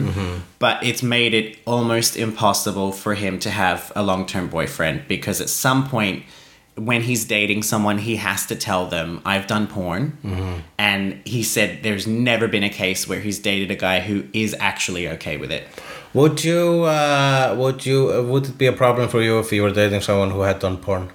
[0.59, 5.37] but it's made it almost impossible for him to have a long term boyfriend because
[5.45, 6.23] at some point.
[6.77, 10.17] When he's dating someone, he has to tell them, I've done porn.
[10.77, 14.55] And he said there's never been a case where he's dated a guy who is
[14.59, 15.63] actually okay with it.
[16.13, 16.83] Would you?
[16.83, 18.11] Uh, would you?
[18.13, 20.59] Uh, would it be a problem for you if you were dating someone who had
[20.59, 21.09] done porn?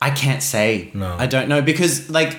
[0.00, 0.90] I can't say.
[0.94, 1.14] No.
[1.18, 2.38] I don't know because like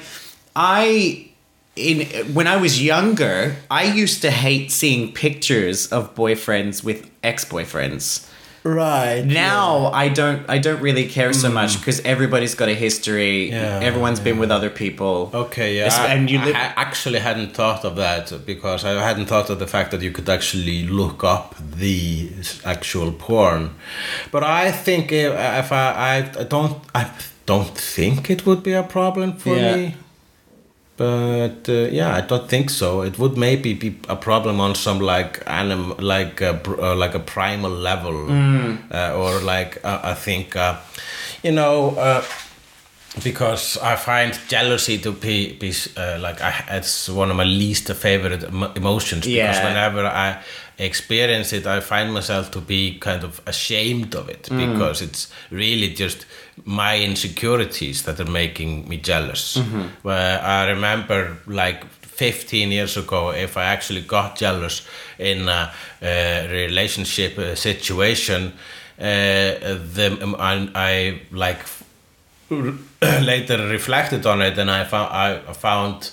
[0.56, 1.32] I
[1.76, 8.28] in when I was younger, I used to hate seeing pictures of boyfriends with ex-boyfriends.
[8.64, 9.24] Right.
[9.26, 11.56] Now I don't I don't really care so hmm.
[11.56, 13.50] much because everybody's got a history.
[13.50, 15.32] Yeah, Everyone's been with other people.
[15.34, 15.90] Okay, yeah.
[15.92, 19.68] I, and you I actually hadn't thought of that because I hadn't thought of the
[19.68, 22.32] fact that you could actually look up the
[22.64, 23.76] actual porn.
[24.32, 27.10] But I think if, if I, I don't I
[27.48, 29.76] don't think it would be a problem for Yeah.
[29.76, 29.96] me.
[31.02, 33.02] But uh, yeah, I don't think so.
[33.02, 37.16] It would maybe be a problem on some like anim, like a, pr- uh, like
[37.16, 38.30] a primal level,
[38.92, 40.76] uh, or like uh, I think, uh,
[41.42, 42.24] you know, uh,
[43.24, 47.92] because I find jealousy to be, be uh, like I, it's one of my least
[47.94, 49.26] favorite emo- emotions.
[49.26, 49.68] Because Yeah.
[49.68, 50.38] whenever I
[50.78, 55.90] experience it, I find myself to be kind of ashamed of it because it's really
[55.94, 56.26] just
[56.66, 59.58] my insecurities that are making me jealous.
[60.04, 65.72] Where I remember like 15 years ago, if I actually got jealous in a,
[66.02, 68.54] uh relationship uh, situation,
[69.00, 71.60] uh, the um, I, I like
[73.02, 76.12] later reflected on it and I found I found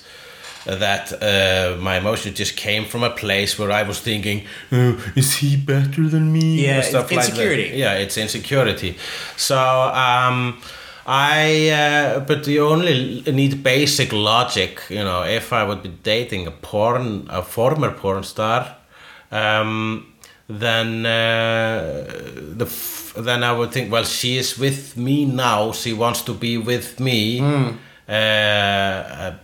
[0.66, 5.36] that uh, my emotion just came from a place where I was thinking, oh, is
[5.36, 6.64] he better than me?
[6.66, 7.28] Yeah, stuff like that.
[7.30, 7.76] insecurity.
[7.78, 8.97] yeah, it's insecurity.
[9.36, 10.60] So um,
[11.06, 14.82] I, uh, but you only need basic logic.
[14.90, 18.76] You know, if I would be dating a porn, a former porn star,
[19.30, 20.12] um,
[20.48, 22.05] then uh,
[22.56, 25.72] the f- then I would think, well, she is with me now.
[25.72, 27.39] She wants to be with me.
[27.39, 27.68] Hmm.
[28.09, 29.35] Uh, uh,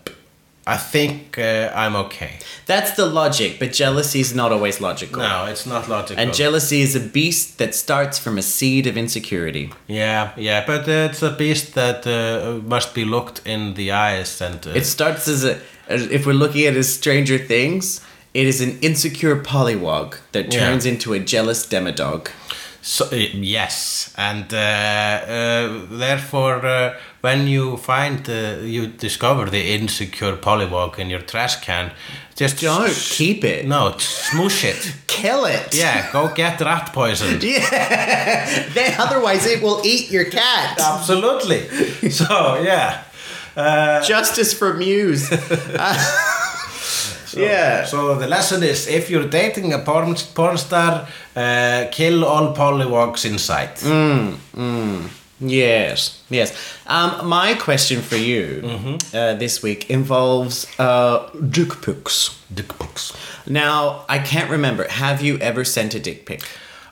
[0.66, 2.38] I think uh, I'm okay.
[2.66, 5.18] That's the logic, but jealousy is not always logical.
[5.20, 6.22] No, it's not logical.
[6.22, 9.70] And jealousy is a beast that starts from a seed of insecurity.
[9.88, 14.40] yeah, yeah, but uh, it's a beast that uh, must be looked in the eyes
[14.40, 14.66] and.
[14.66, 15.58] Uh, It starts as a,
[15.88, 18.00] if we're looking at it as Stranger Things,
[18.32, 20.60] it is an insecure polywog that Yeah.
[20.60, 22.28] turns into a jealous demodog.
[22.86, 30.36] So, uh, yes, and uh, uh, therefore, uh, when you find, you discover the insecure
[30.36, 31.92] polywog in your trash can,
[32.36, 33.66] just Don't keep it.
[33.66, 34.96] No, smoosh it.
[35.06, 35.74] Kill it.
[35.74, 37.40] Yeah, go get rat poison.
[37.42, 38.68] Yeah.
[38.74, 40.78] then otherwise it will eat your cat.
[40.78, 42.10] Absolutely.
[42.10, 43.04] So yeah.
[43.56, 45.30] Uh, Justice for Mews.
[47.36, 47.84] yeah.
[47.84, 51.06] So the lesson is, if you're dating a porn, porn star,
[51.36, 53.78] uh, kill all polywogs inside.
[55.40, 56.52] Yes, yes.
[56.86, 58.62] Um, my question for you
[59.12, 62.40] uh, this week involves uh, dick pics.
[62.54, 63.12] Dick pics.
[63.46, 64.86] Now, I can't remember.
[64.88, 66.40] Have you ever sent a dick pic?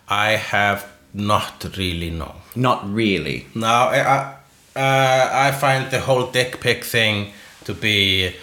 [0.09, 2.35] I have not really no.
[2.55, 3.47] Not really.
[3.55, 4.19] No, I I,
[4.77, 7.32] uh, I find the whole dick pic thing
[7.64, 8.35] to be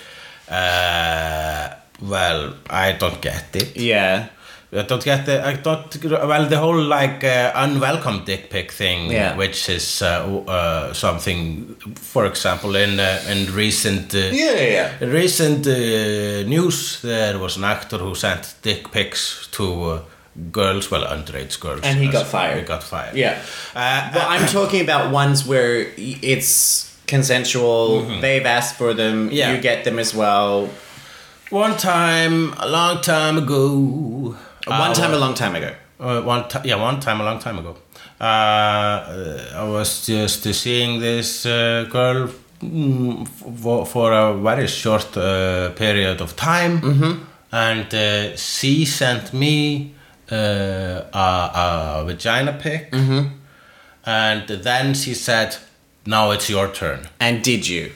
[0.49, 1.69] uh,
[2.01, 3.76] well I don't get it.
[3.77, 4.27] Yeah.
[4.71, 9.11] I don't get the I don't well the whole like uh, unwelcome dick pic thing,
[9.11, 9.35] Yeah.
[9.35, 10.07] which is uh,
[10.47, 17.39] uh, something, for example, in uh, in recent uh, Yeah, in recent uh, news, there
[17.39, 19.99] was an actor who sent dick pics to uh,
[20.51, 22.59] girls, well, underage girls, And he got fired.
[22.59, 23.15] He got fired.
[23.15, 23.41] Yeah.
[23.76, 28.03] Uh, But I'm talking about ones where it's consensual.
[28.21, 29.30] They've asked for them.
[29.31, 29.51] Yeah.
[29.55, 30.69] You get them as well.
[31.49, 34.35] One time, a long time ago.
[34.67, 35.73] One time, a long time ago.
[35.99, 37.76] Uh, one time, yeah, one time, a long time ago.
[38.21, 38.23] Uh,
[39.55, 42.30] I was just uh, seeing this uh, girl
[42.61, 46.81] mm, for, for a very short uh, period of time,
[47.51, 49.93] and uh, she sent me
[50.31, 50.35] uh,
[51.13, 52.89] a, a vagina pic,
[54.05, 55.57] and then she said,
[56.05, 57.91] "Now it's your turn." And did you?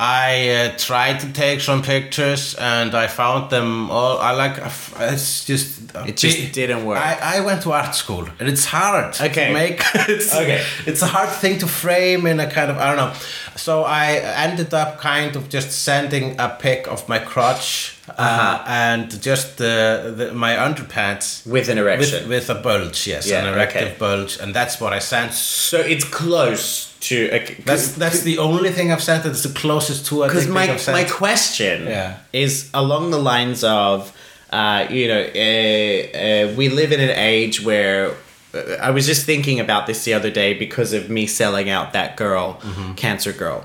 [0.00, 4.18] I uh, tried to take some pictures and I found them all.
[4.18, 4.56] I like
[5.00, 6.98] it's just It just bit- didn't work.
[7.00, 9.48] I, I went to art school and it's hard Okay.
[9.48, 9.82] to make.
[10.08, 10.62] It's, Okay.
[10.86, 13.12] it's a hard thing to frame in a kind of I don't know.
[13.56, 18.62] So I ended up kind of just sending a pic of my crotch uh, Uh-huh.
[18.68, 22.28] and just the, the, my underpants With an erection.
[22.28, 23.08] with, with a bulge.
[23.08, 23.96] Yes, Yeah, an erective okay.
[23.98, 25.32] bulge, and that's what I sent.
[25.34, 27.40] so it's close to.
[27.64, 31.04] That's that's the only thing I've said that's the closest to a because my my
[31.04, 32.16] question Yeah.
[32.32, 34.12] is along the lines of,
[34.50, 36.18] uh, you know, uh,
[36.50, 38.10] uh, we live in an age where.
[38.54, 41.92] uh, I was just thinking about this the other day because of me selling out
[41.92, 42.94] that girl, Mm-hmm.
[42.94, 43.64] cancer girl.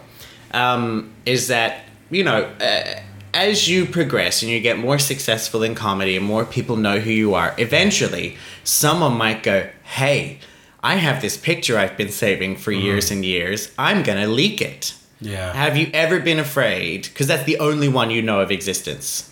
[0.52, 1.72] Um, is that
[2.12, 3.00] you know, uh,
[3.34, 7.10] as you progress and you get more successful in comedy and more people know who
[7.12, 10.38] you are, eventually someone might go, "Hey,
[10.84, 13.72] I have this picture I've been saving for years and years.
[13.78, 15.54] I'm gonna leak it." Yeah.
[15.54, 17.04] Have you ever been afraid?
[17.04, 19.32] Because that's the only one you know of existence.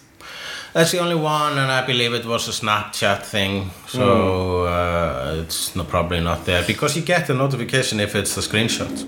[0.74, 5.76] That's the only one, and I believe it was a Snapchat thing, so uh, it's
[5.76, 9.06] no, probably not there because you get a notification if it's a screenshot.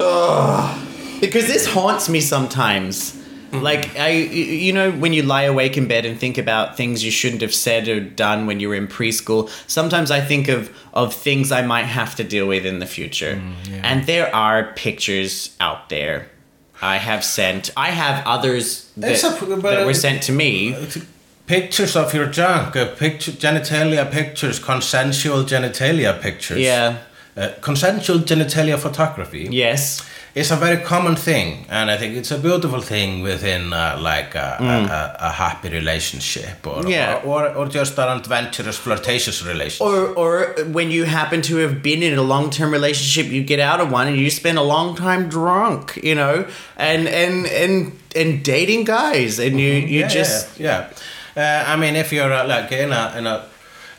[1.21, 3.22] Because this haunts me sometimes.
[3.53, 7.11] Like I, you know, when you lie awake in bed and think about things you
[7.11, 9.49] shouldn't have said or done when you were in preschool.
[9.67, 13.41] Sometimes I think of of things I might have to deal with in the future,
[13.69, 13.81] yeah.
[13.83, 16.29] and there are pictures out there.
[16.81, 17.71] I have sent.
[17.77, 20.75] I have others that, a- that were sent to me.
[21.45, 26.59] Pictures of your junk, uh, picture, genitalia pictures, consensual genitalia pictures.
[26.59, 26.97] Yeah.
[27.35, 30.01] Uh, consensual genitalia photography Yes.
[30.35, 34.33] Is a very common thing, and I think it's a beautiful thing within uh, like
[34.33, 36.89] a, a, a, a happy relationship or, Mm.
[36.89, 37.21] Yeah.
[37.23, 39.85] or, or, or just an adventurous, flirtatious relationship.
[39.85, 43.59] Or, or when you happen to have been in a long term relationship, you get
[43.59, 46.47] out of one and you spend a long time drunk, you know,
[46.77, 50.89] and and and and dating guys, and you you yeah, just yeah.
[51.35, 51.63] yeah.
[51.67, 53.45] Uh, I mean, if you're uh, like in a in a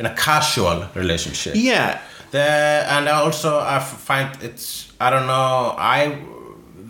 [0.00, 2.00] in a casual relationship, yeah.
[2.34, 2.40] The,
[2.90, 6.18] and also I find it's I don't know I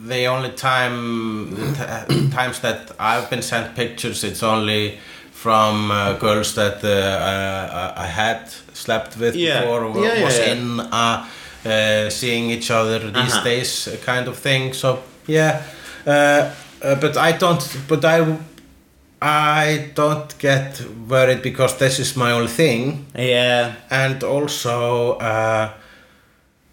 [0.08, 4.98] the only time the times that I've been sent pictures it's only
[5.32, 9.60] from uh, girls that uh, uh, I had slept with Yeah.
[9.60, 11.26] before or Yeah, yeah, was in uh,
[11.66, 13.44] uh, seeing each other these Uh-huh.
[13.44, 15.60] days kind of thing so yeah
[16.06, 16.10] uh,
[16.82, 18.20] uh, but I don't but I
[19.26, 23.06] I don't get worried because this is my only thing.
[23.16, 23.74] Yeah.
[23.90, 25.70] and also uh,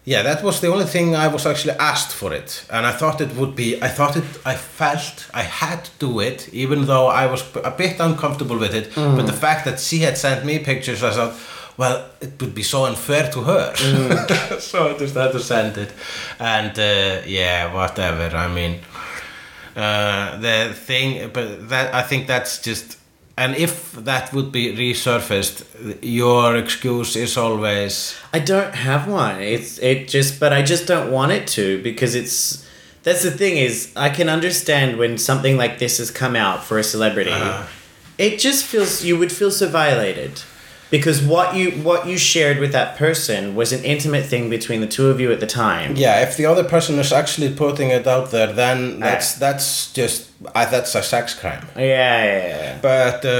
[0.04, 2.66] yeah that was the only thing i was actually asked for it.
[2.70, 6.20] And i thought it would be i thought it i felt i had to do
[6.20, 8.86] it even though i was a bit uncomfortable with it.
[8.94, 11.34] But the fact that she had sent me pictures i thought
[11.78, 13.72] well it would be so unfair to her.
[14.60, 15.90] So i just had to send it.
[16.38, 18.36] And uh, yeah whatever.
[18.36, 18.80] I mean
[19.76, 22.98] uh, the thing but that i think that's just
[23.36, 25.64] and if that would be resurfaced
[26.02, 29.40] your excuse is always I don't have one.
[29.40, 32.66] It's it just, but I just don't want it to because it's.
[33.02, 36.78] That's the thing is, I can understand when something like this has come out for
[36.78, 37.32] a celebrity.
[37.32, 37.66] Uh-huh.
[38.16, 40.42] It just feels you would feel so violated
[40.92, 44.86] because what you what you shared with that person was an intimate thing between the
[44.96, 45.90] two of you at the time.
[45.96, 49.66] yeah if the other person is actually putting it out there then that's that's
[49.98, 50.20] just
[50.54, 52.78] uh, that's a sex crime Yeah, yeah, yeah.
[52.90, 53.32] But uh,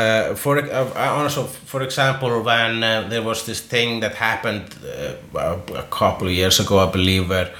[0.00, 5.38] uh, for uh, also, for example, when uh, there was this thing that happened uh,
[5.48, 7.50] a a couple of years ago, I believe, where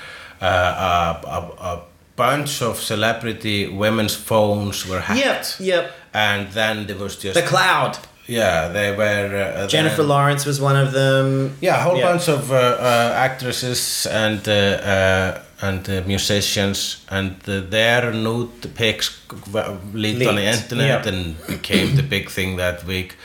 [0.40, 1.40] uh, a, a,
[1.72, 1.80] a
[2.16, 5.24] bunch of celebrity women's phones were hacked.
[5.24, 5.84] Yep, yep.
[6.12, 7.98] And then there was just The cloud.
[8.28, 11.56] Yeah, they were uh, Jennifer then- Lawrence was one of them.
[11.60, 12.12] Yeah, a whole Yeah.
[12.12, 18.74] bunch of uh, uh, actresses and uh, uh, and uh, musicians, and uh, their nude
[18.74, 19.18] pics
[19.52, 21.12] w- leaked on the internet yeah.
[21.12, 23.16] and became the big thing that week.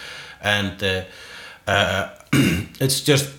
[0.41, 1.01] And uh,
[1.67, 2.09] uh,
[2.79, 3.29] it's just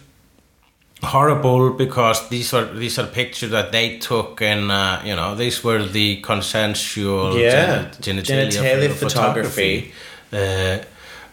[1.03, 5.63] horrible because these are these are pictures that they took, and uh, you know these
[5.65, 9.93] were the consensual Yeah, gen- genitalia, genitalia ph- photography.
[10.33, 10.79] uh,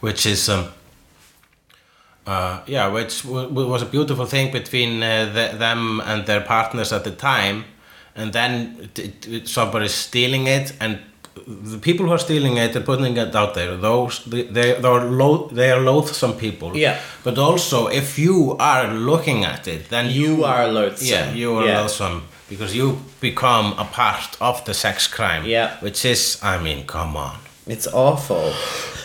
[0.02, 0.65] which is um,
[2.28, 6.41] uh, yeah, which w- w- was a beautiful thing between uh, the, them and their
[6.41, 7.64] partners at the time,
[8.15, 10.99] and then it, it, somebody's stealing it and
[11.48, 15.06] the people who are stealing it are putting it out there, those they they, are
[15.06, 16.76] low, they are loathsome people.
[16.76, 16.99] Yeah.
[17.23, 21.07] But also, if you are looking at it, then You are loathsome.
[21.07, 21.80] Yeah, you are Yeah.
[21.82, 25.45] loathsome because you become a part of the sex crime.
[25.45, 25.78] Yeah.
[25.80, 27.38] Which is, I mean, come on.
[27.65, 28.52] It's awful.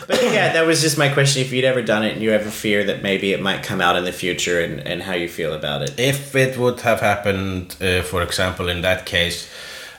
[0.07, 1.43] But yeah, that was just my question.
[1.43, 3.97] If you'd ever done it and you ever fear that maybe it might come out
[3.97, 5.99] in the future and, and how you feel about it.
[5.99, 9.49] If it would have happened, uh, for example, in that case,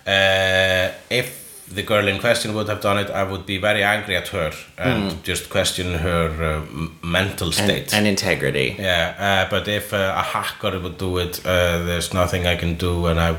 [0.06, 4.16] uh, if the girl in question would have done it, I would be very angry
[4.16, 6.62] at her and just question her uh,
[7.06, 7.60] mental Hmm.
[7.62, 7.94] And, state.
[7.94, 8.76] and integrity.
[8.80, 9.16] yeah,
[9.48, 13.08] uh, but if uh, a hacker would do it, uh, there's nothing I can do,
[13.08, 13.36] and I,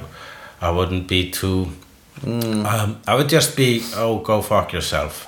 [0.60, 1.68] I wouldn't be too.
[2.20, 2.66] Hmm.
[2.66, 5.27] Um, I would just be, oh, go fuck yourself.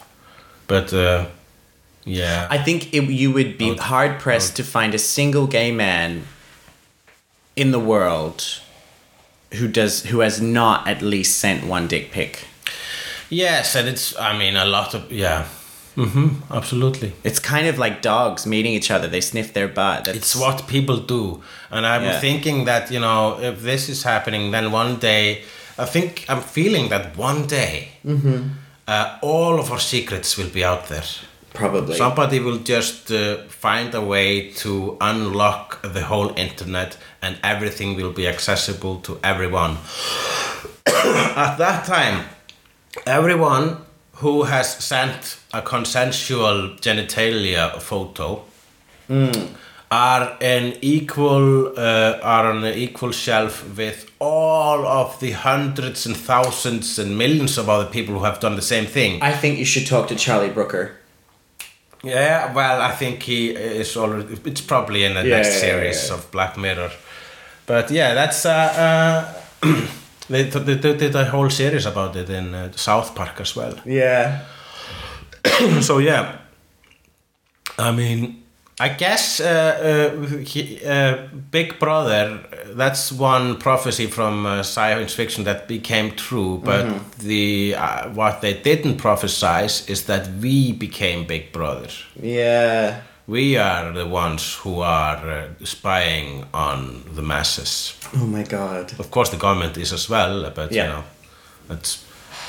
[0.70, 1.26] But uh,
[2.04, 5.70] yeah, I think it, you would be would- hard pressed to find a single gay
[5.72, 6.22] man
[7.56, 8.60] in the world
[9.58, 12.32] who does who has not at least sent one dick pic.
[13.30, 14.14] yes, and it's.
[14.18, 15.44] I mean, a lot of yeah.
[15.96, 16.28] Mm-hmm.
[16.58, 17.10] Absolutely.
[17.24, 19.08] It's kind of like dogs meeting each other.
[19.08, 20.04] They sniff their butt.
[20.04, 21.42] That's, It's what people do.
[21.70, 22.20] And I'm Yeah.
[22.20, 25.42] thinking that, you know, if this is happening, then one day,
[25.76, 27.88] I think I'm feeling that one day,
[28.86, 31.04] uh, all of our secrets will be out there.
[31.52, 31.96] probably.
[31.96, 38.12] Somebody will just uh, find a way to unlock the whole internet and everything will
[38.12, 39.72] be accessible to everyone.
[40.86, 42.26] At that time,
[43.06, 43.78] everyone
[44.14, 48.44] who has sent a consensual genitalia photo
[49.90, 56.16] are an equal uh, are on an equal shelf with all of the hundreds and
[56.16, 59.20] thousands and millions of other people who have done the same thing.
[59.22, 60.92] I think you should talk to Charlie Brooker.
[62.04, 64.38] Yeah, well, I think he is already.
[64.44, 66.14] It's probably in the Yeah, next yeah, series yeah.
[66.14, 66.90] of Black Mirror.
[67.66, 68.46] But yeah, that's.
[68.46, 69.28] Uh,
[69.62, 69.76] uh,
[70.28, 73.74] they, they, they did a whole series about it in uh, South Park as well.
[73.84, 74.44] Yeah.
[75.80, 76.38] so yeah,
[77.78, 78.39] I mean,
[78.80, 79.46] I guess uh,
[80.16, 82.40] uh, he, uh, Big Brother.
[82.74, 86.60] That's one prophecy from uh, science fiction that became true.
[86.64, 86.86] But
[87.18, 91.88] the uh, what they didn't prophesize is that we became Big Brother.
[92.22, 93.02] Yeah.
[93.26, 97.94] We are the ones who are uh, spying on the masses.
[98.14, 98.98] Oh my god.
[98.98, 100.82] Of course, the government is as well, but Yeah.
[100.86, 101.04] you know,
[101.70, 102.04] it's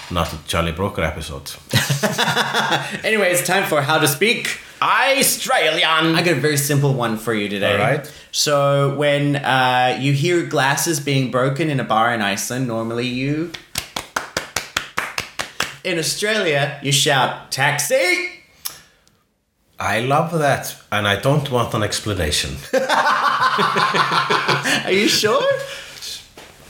[0.10, 1.52] not a Charlie Brooker episode.
[3.03, 4.60] Anyway, it's time for how to speak.
[4.82, 6.16] Australian.
[6.16, 7.74] I got a very simple one for you today.
[7.74, 8.14] All right.
[8.32, 13.52] So when uh, you hear glasses being broken in a bar in Iceland, normally you.
[15.84, 18.28] In Australia, you shout taxi.
[19.80, 22.52] I love that, and I don't want an explanation.
[24.86, 25.44] Are you sure?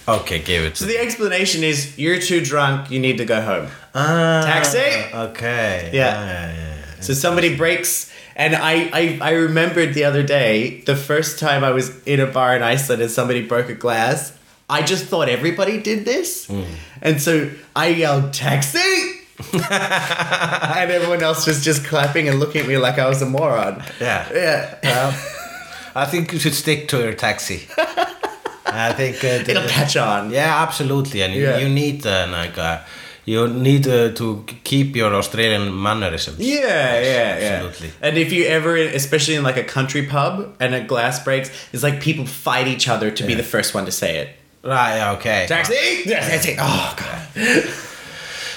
[0.08, 0.78] okay, give it.
[0.78, 2.90] So the explanation is you're too drunk.
[2.90, 3.68] You need to go home.
[3.94, 4.80] ah, Taxi?
[5.14, 5.90] Okay.
[5.94, 6.26] Yeah.
[6.26, 6.81] yeah, yeah.
[7.02, 11.72] So somebody breaks, and I, I I remembered the other day the first time I
[11.72, 14.34] was in a bar in Iceland and somebody broke a glass.
[14.70, 16.50] I just thought everybody did this,
[17.02, 19.18] and so I yelled taxi.
[19.54, 23.84] and everyone else was just clapping and looking at me like I was a moron.
[24.00, 24.28] Yeah.
[24.34, 24.80] Yeah.
[24.84, 25.10] Well,
[25.96, 27.68] I think you should stick to your taxi.
[28.66, 30.30] I think uh, It'll catch on.
[30.32, 31.58] Yeah, absolutely, and you, Yeah.
[31.58, 32.80] you need uh, like uh,
[33.26, 36.40] you need uh, to keep your Australian mannerisms.
[36.40, 37.64] Yeah, yeah, yeah.
[37.64, 37.92] Absolutely.
[38.02, 41.84] And if you ever, especially in like a country pub, and a glass breaks, it's
[41.84, 44.30] like people fight each other to be the first one to say it.
[44.64, 45.16] Right.
[45.16, 45.46] Okay.
[45.48, 46.04] Taxi.
[46.04, 46.56] Taxi.
[46.60, 47.70] Oh god.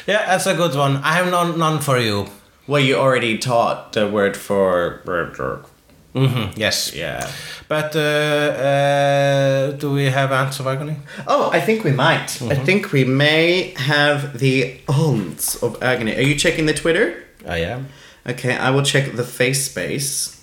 [0.06, 0.96] Yeah, that's a good one.
[0.96, 2.26] I have none, none for you.
[2.66, 5.00] Well, you already taught the word for.
[6.14, 6.58] Mm-hmm.
[6.58, 6.94] Yes.
[6.94, 7.28] Yeah.
[7.66, 10.96] But uh, uh, do we have ants of agony?
[11.26, 12.40] Oh, I think we might.
[12.42, 16.14] I think we may have the ounce of agony.
[16.16, 17.24] Are you checking the Twitter?
[17.46, 17.88] I am.
[18.26, 20.40] Okay, I will check the face space.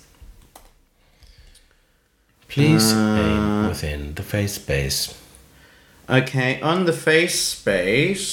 [2.48, 5.18] Please aim within the face space.
[6.08, 8.28] Okay, on the face space.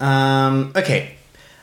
[0.00, 1.16] Um, okay.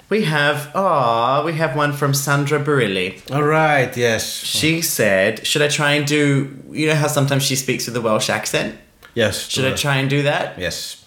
[0.10, 3.22] We have ah, we have one from Sandra Barilli.
[3.32, 3.96] All right.
[3.96, 4.26] Yes.
[4.44, 6.58] She said, "Should I try and do?
[6.72, 8.76] You know how sometimes she speaks with a Welsh accent.
[9.14, 9.48] Yes.
[9.48, 10.58] Should I try and do that?
[10.58, 11.06] Yes.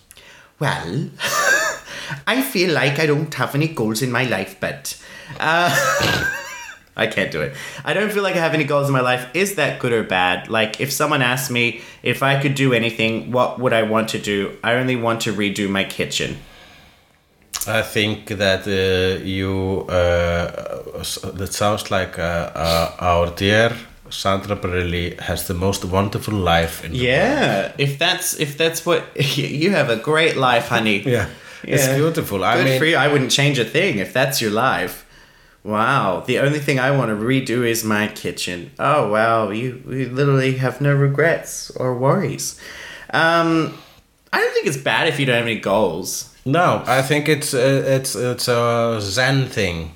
[0.61, 1.11] Well,
[2.27, 4.97] I feel like I don't have any goals in my life, but
[5.41, 5.71] uh,
[6.97, 7.55] I can't do it.
[7.85, 9.27] I don't feel like I have any goals in my life.
[9.35, 10.49] Is that good or bad?
[10.49, 14.19] Like, if someone asked me if I could do anything, what would I want to
[14.19, 14.57] do?
[14.63, 16.39] I only want to redo my kitchen.
[17.67, 20.93] I think that uh, you uh,
[21.37, 23.73] that sounds like uh, uh, our dear
[24.11, 29.03] Sandra Bareilles has the most wonderful life in the Yeah, if that's if that's what
[29.39, 31.03] you have a great life, honey.
[31.07, 31.27] Yeah.
[31.65, 32.43] It's beautiful.
[32.43, 32.97] I Good mean- for you.
[32.97, 35.07] I wouldn't change a thing if that's your life.
[35.63, 36.25] Wow.
[36.27, 38.73] The only thing I want to redo is my kitchen.
[38.81, 42.59] Oh wow, you, you literally have no regrets or worries.
[43.15, 43.79] Um,
[44.33, 46.32] I don't think it's bad if you don't have any goals.
[46.45, 49.93] No, I think it's uh, it's it's a Zen thing.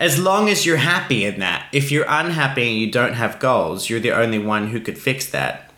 [0.00, 1.66] As long as you're happy in that.
[1.72, 5.26] If you're unhappy and you don't have goals, you're the only one who could fix
[5.30, 5.70] that.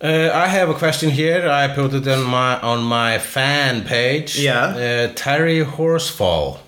[0.00, 1.48] Uh, I have a question here.
[1.48, 4.38] I put it on my on my fan page.
[4.38, 4.66] Yeah.
[4.66, 6.58] Uh, Terry Horsfall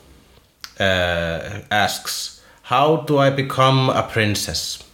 [0.80, 4.84] uh, asks, "How do I become a princess?"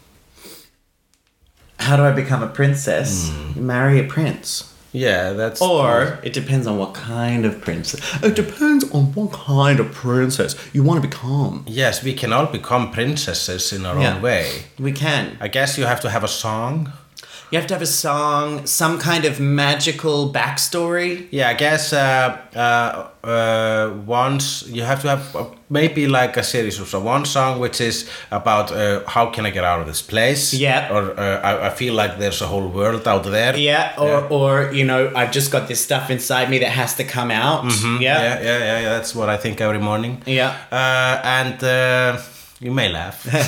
[1.79, 3.31] How do I become a princess?
[3.55, 4.73] Marry a prince.
[4.97, 8.01] Yeah, that's Or it depends on what kind of princess.
[8.23, 11.65] It depends on what kind of princess you want to become.
[11.83, 14.15] yes, we can all become princesses in our Yeah.
[14.17, 14.47] own way.
[14.79, 15.37] We can.
[15.41, 16.93] I guess you have to have a song.
[17.51, 21.29] You have to have a song, some kind of magical backstory.
[21.31, 26.43] Yeah, I guess uh, uh, uh, once you have to have uh, maybe like a
[26.43, 29.87] series of so one song which is about uh, how can I get out of
[29.87, 30.53] this place?
[30.55, 30.93] Yeah.
[30.93, 33.57] Or uh, I, I feel like there's a whole world out there.
[33.57, 34.29] Yeah, or Yeah.
[34.31, 37.65] or you know, I've just got this stuff inside me that has to come out.
[37.65, 37.71] Yeah.
[37.71, 38.03] Mm-hmm.
[38.03, 38.89] yeah, yeah, yeah, yeah.
[38.99, 40.21] That's what I think every morning.
[40.27, 40.51] Yeah.
[40.73, 42.19] Uh, and uh,
[42.61, 43.27] you may laugh.
[43.35, 43.39] uh,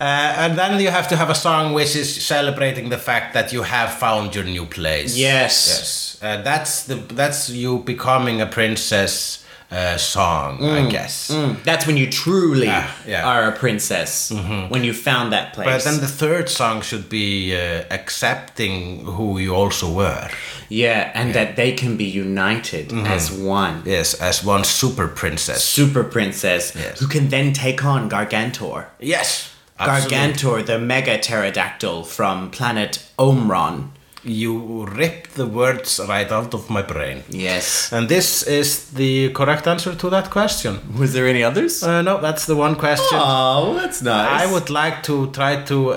[0.00, 3.62] and then you have to have a song which is celebrating the fact that you
[3.62, 5.16] have found your new place.
[5.16, 5.68] Yes.
[5.68, 6.18] Yes.
[6.22, 11.30] Uh, that's the that's you becoming a princess uh, song, I guess.
[11.30, 13.24] Mm, That's when you truly Ah, yeah.
[13.26, 14.30] are a princess.
[14.68, 15.66] When you found that place.
[15.66, 20.28] But then the third song should be uh, accepting who you also were.
[20.68, 23.82] yeah, and that they can be united as one.
[23.84, 25.64] Yes, as one super princess.
[25.64, 27.00] Super princess Yes.
[27.00, 28.86] who can then take on Gargantor.
[29.00, 29.50] Yes.
[29.78, 30.10] absolutely.
[30.10, 33.90] Gargantor, the mega pterodactyl from planet Omron.
[34.22, 37.22] You ripped the words right out of my brain.
[37.30, 37.90] Yes.
[37.92, 40.78] And this is the correct answer to that question.
[40.98, 41.82] Was there any others?
[41.82, 43.18] Uh, no, that's the one question.
[43.18, 44.42] Oh, that's nice.
[44.42, 45.96] I would like to try to uh,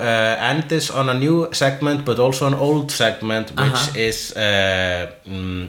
[0.50, 3.92] end this on a new segment, but also an old segment, which Uh-huh.
[4.08, 5.68] is uh, mm,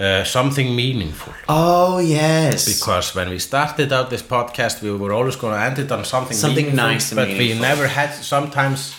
[0.00, 1.32] uh, something meaningful.
[1.48, 2.66] Oh yes.
[2.66, 6.04] Because when we started out this podcast, we were always going to end it on
[6.04, 8.10] something Something nice but we never had.
[8.14, 8.94] Sometimes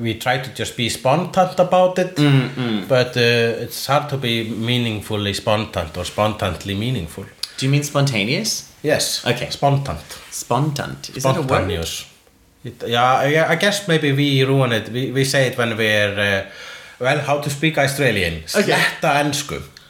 [0.00, 4.50] we try to just be spontant about it, Mm, but uh, it's hard to be
[4.50, 7.24] meaningfully spontant or spontaneously meaningful.
[7.58, 8.72] Do you mean spontaneous?
[8.82, 9.24] Yes.
[9.26, 9.50] Okay.
[9.50, 10.00] Spontant.
[10.30, 11.10] Spontant.
[11.16, 11.48] Is that a word?
[11.48, 12.06] Spontaneous.
[12.64, 14.88] It, yeah, yeah, I guess maybe we ruin it.
[14.90, 16.50] We, we say it when we're, uh,
[16.98, 18.42] well, how to speak Australian.
[18.54, 18.78] Okay.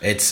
[0.03, 0.25] It's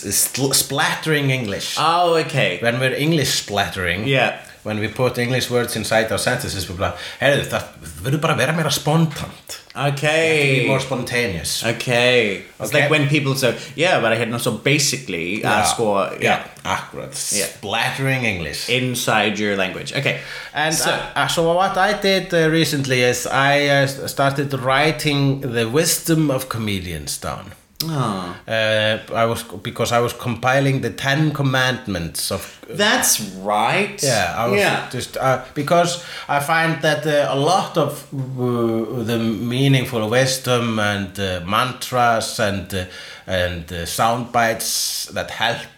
[0.56, 1.76] splattering English.
[1.78, 2.58] Oh, okay.
[2.60, 4.38] When we're English splattering, Yeah.
[4.64, 7.64] When we put English words inside our sentences, we're like, heyrðu, það
[8.04, 9.60] verður bara að vera meira spontant.
[9.74, 10.64] Be Okay.
[10.68, 11.64] more spontaneous.
[11.64, 12.44] Okay.
[12.60, 12.80] It's Okay.
[12.82, 17.12] like when people say, yeah, but I had no, so basically, uh, score, yeah, Akkurat.
[17.32, 17.46] Yeah.
[17.46, 18.68] Splattering English.
[18.70, 19.92] inside your language.
[19.92, 20.20] Okay.
[20.54, 25.40] And So- so, uh, so what I did uh, recently is I uh, started writing
[25.40, 27.52] the wisdom of comedians down.
[27.90, 28.36] Oh.
[28.46, 32.60] Uh, I was because I was compiling the Ten Commandments of.
[32.68, 34.02] That's right.
[34.02, 34.88] Yeah, I was yeah.
[34.90, 41.18] just uh, because I find that uh, a lot of uh, the meaningful wisdom and
[41.18, 42.84] uh, mantras and uh,
[43.26, 45.73] and uh, sound bites that help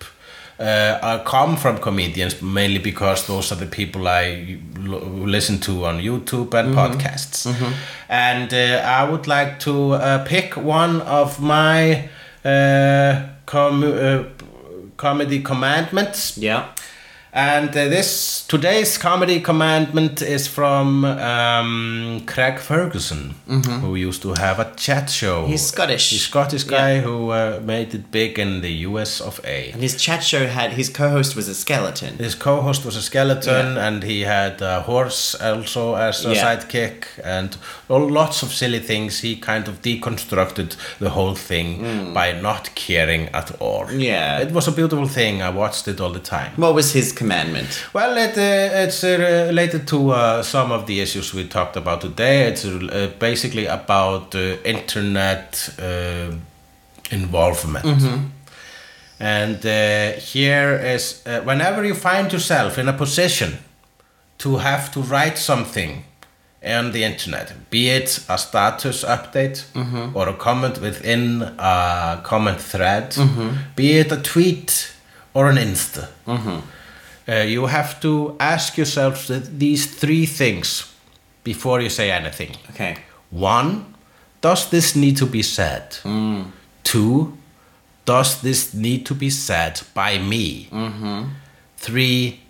[0.58, 5.98] uh, are come from comedians mainly because those are the people I listen to on
[6.00, 7.46] YouTube and podcasts.
[8.08, 12.08] And uh, I would like to uh, pick one of my
[12.44, 14.24] uh, com- uh,
[14.96, 16.38] comedy commandments.
[16.38, 16.64] Yeah.
[17.36, 23.34] And uh, this today's comedy commandment is from um, Craig Ferguson,
[23.82, 25.42] who used to have a chat show.
[25.42, 25.50] Mm-hmm.
[25.50, 26.08] He's Scottish.
[26.12, 29.20] He's Scottish guy who uh, made it big in the U.S.
[29.20, 29.70] of A.
[29.72, 32.16] And his chat show had his co-host was a skeleton.
[32.16, 36.42] His co-host was a skeleton, and he had a horse also as a Yeah.
[36.56, 37.58] sidekick, and
[37.90, 39.20] all, lots of silly things.
[39.20, 43.84] He kind of deconstructed the whole thing by not caring at all.
[43.88, 44.00] Mm.
[44.02, 44.38] Yeah.
[44.40, 45.42] it was a beautiful thing.
[45.42, 46.52] I watched it all the time.
[46.56, 47.84] What was his commandment?
[47.92, 52.00] Well, it, uh, it's uh, related to uh, some of the issues we talked about
[52.00, 52.48] today.
[52.48, 56.32] It's uh, basically about uh, internet uh,
[57.10, 57.84] involvement.
[59.18, 63.58] And uh, here is uh, whenever you find yourself in a position
[64.38, 66.04] to have to write something
[66.62, 69.64] on the internet, be it a status update
[70.14, 73.16] or a comment within a comment thread,
[73.76, 74.92] be it a tweet
[75.34, 76.08] or an Insta
[77.28, 80.92] uh, you have to ask yourself th- these three things
[81.44, 82.56] before you say anything.
[82.70, 82.96] Okay.
[83.30, 83.94] One,
[84.40, 85.96] does this need to be said?
[86.84, 87.36] Two,
[88.04, 90.68] does this need to be said by me?
[91.76, 92.40] Three,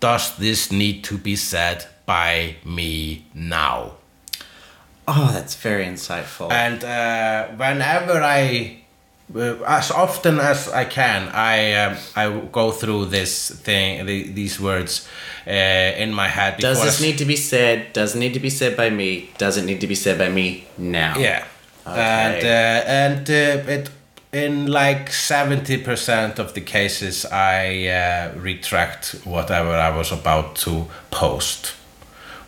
[0.00, 3.92] does this need to be said by me now?
[5.06, 6.50] Oh, that's very insightful.
[6.50, 8.83] And uh, whenever I,
[9.34, 15.08] as often as I can, I um, I go through this thing, the, these words
[15.46, 16.58] uh, in my head.
[16.58, 17.92] Does this need to be said?
[17.92, 19.30] Does it need to be said by me?
[19.38, 21.18] Does it need to be said by me now?
[21.18, 21.44] Yeah.
[21.86, 22.00] Okay.
[22.00, 23.90] And uh, and uh, it
[24.32, 30.86] in like seventy percent of the cases, I uh, retract whatever I was about to
[31.10, 31.74] post,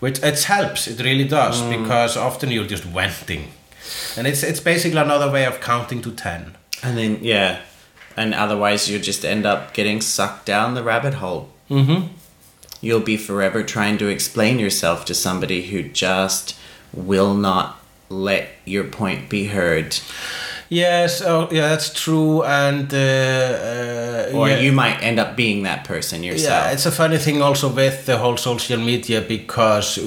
[0.01, 0.87] which it helps.
[0.87, 3.53] It really does because often you're just venting,
[4.17, 6.56] and it's it's basically another way of counting to ten.
[6.83, 7.61] And then yeah,
[8.17, 11.51] and otherwise you'll just end up getting sucked down the rabbit hole.
[11.71, 12.09] Mm-hmm.
[12.81, 16.57] You'll be forever trying to explain yourself to somebody who just
[16.93, 19.99] will not let your point be heard.
[20.69, 21.23] Yes.
[21.23, 21.69] Oh, yeah.
[21.69, 22.43] That's true.
[22.43, 24.59] And uh, uh, Or yeah.
[24.59, 26.65] you might end up being that person yourself.
[26.67, 29.99] Yeah, it's a funny thing also with the whole social media because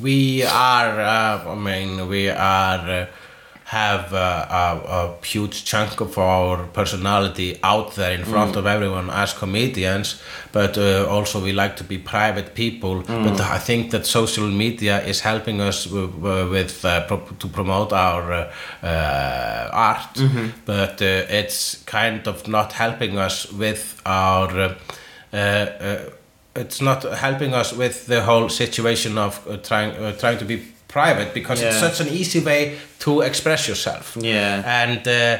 [0.00, 3.08] we are, uh, I mean, we are.
[3.70, 9.32] Have a, a huge chunk of our personality out there in front of everyone as
[9.32, 10.20] comedians,
[10.52, 13.02] but uh, also we like to be private people.
[13.06, 18.32] But I think that social media is helping us with uh, pro- to promote our
[18.32, 18.52] uh,
[18.82, 20.18] uh, art,
[20.64, 24.76] but uh, it's kind of not helping us with our.
[25.32, 26.10] Uh,
[26.56, 30.56] it's not helping us with the whole situation of uh, trying uh, trying to be
[30.92, 34.62] private because it's such an easy way to express yourself Yeah.
[34.82, 35.38] and uh,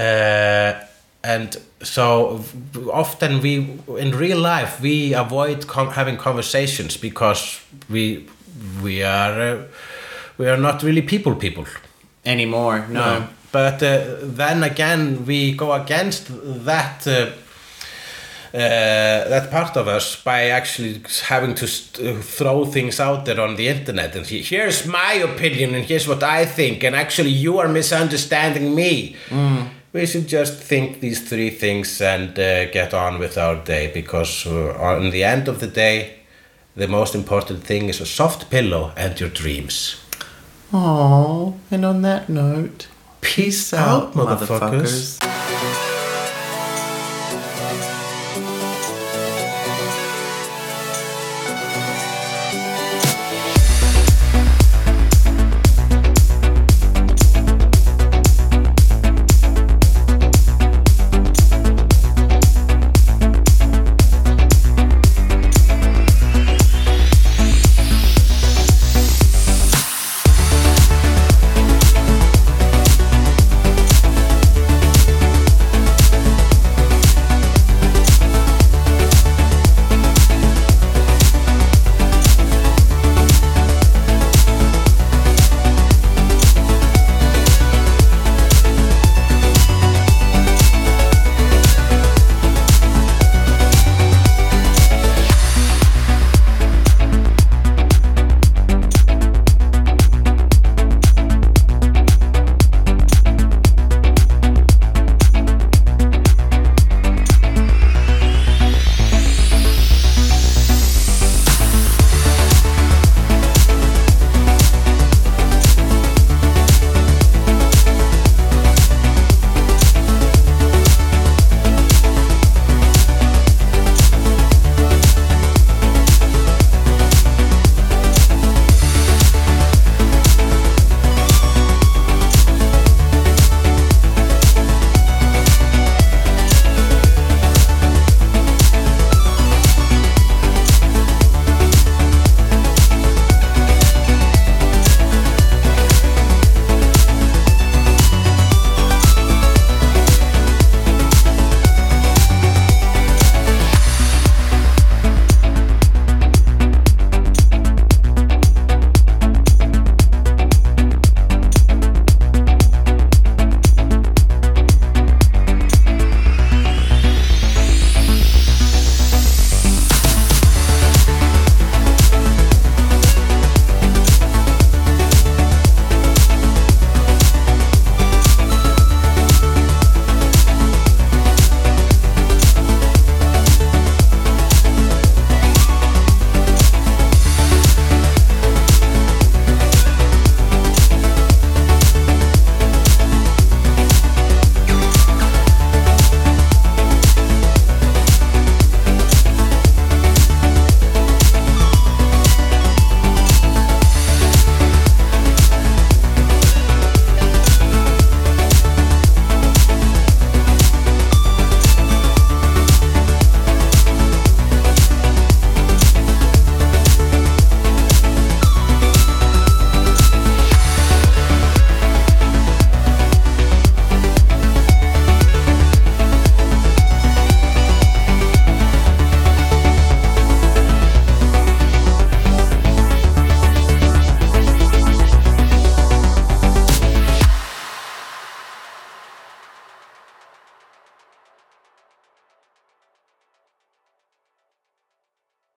[0.00, 0.84] uh,
[1.24, 2.44] and so
[2.92, 3.54] often we
[3.98, 7.60] in real life we avoid com- having conversations because
[7.90, 8.26] we
[8.82, 9.62] we are uh,
[10.38, 11.64] we are not really people people
[12.24, 13.26] Anymore, no.
[13.52, 13.98] but uh,
[14.36, 16.28] then again we go against
[16.64, 17.06] that
[18.54, 18.58] uh,
[19.28, 23.56] that part of us by actually having to st- uh, throw things out there on
[23.56, 27.68] the internet and here's my opinion and here's what I think and actually you are
[27.68, 29.16] misunderstanding me.
[29.94, 34.46] We should just think these three things and uh, get on with our day because
[34.46, 36.20] uh, on the end of the day,
[36.74, 39.96] the most important thing is a soft pillow and your dreams.
[40.72, 42.86] Oh, and on that note,
[43.20, 45.18] Peace out, out, motherfuckers.
[45.18, 45.91] motherfuckers.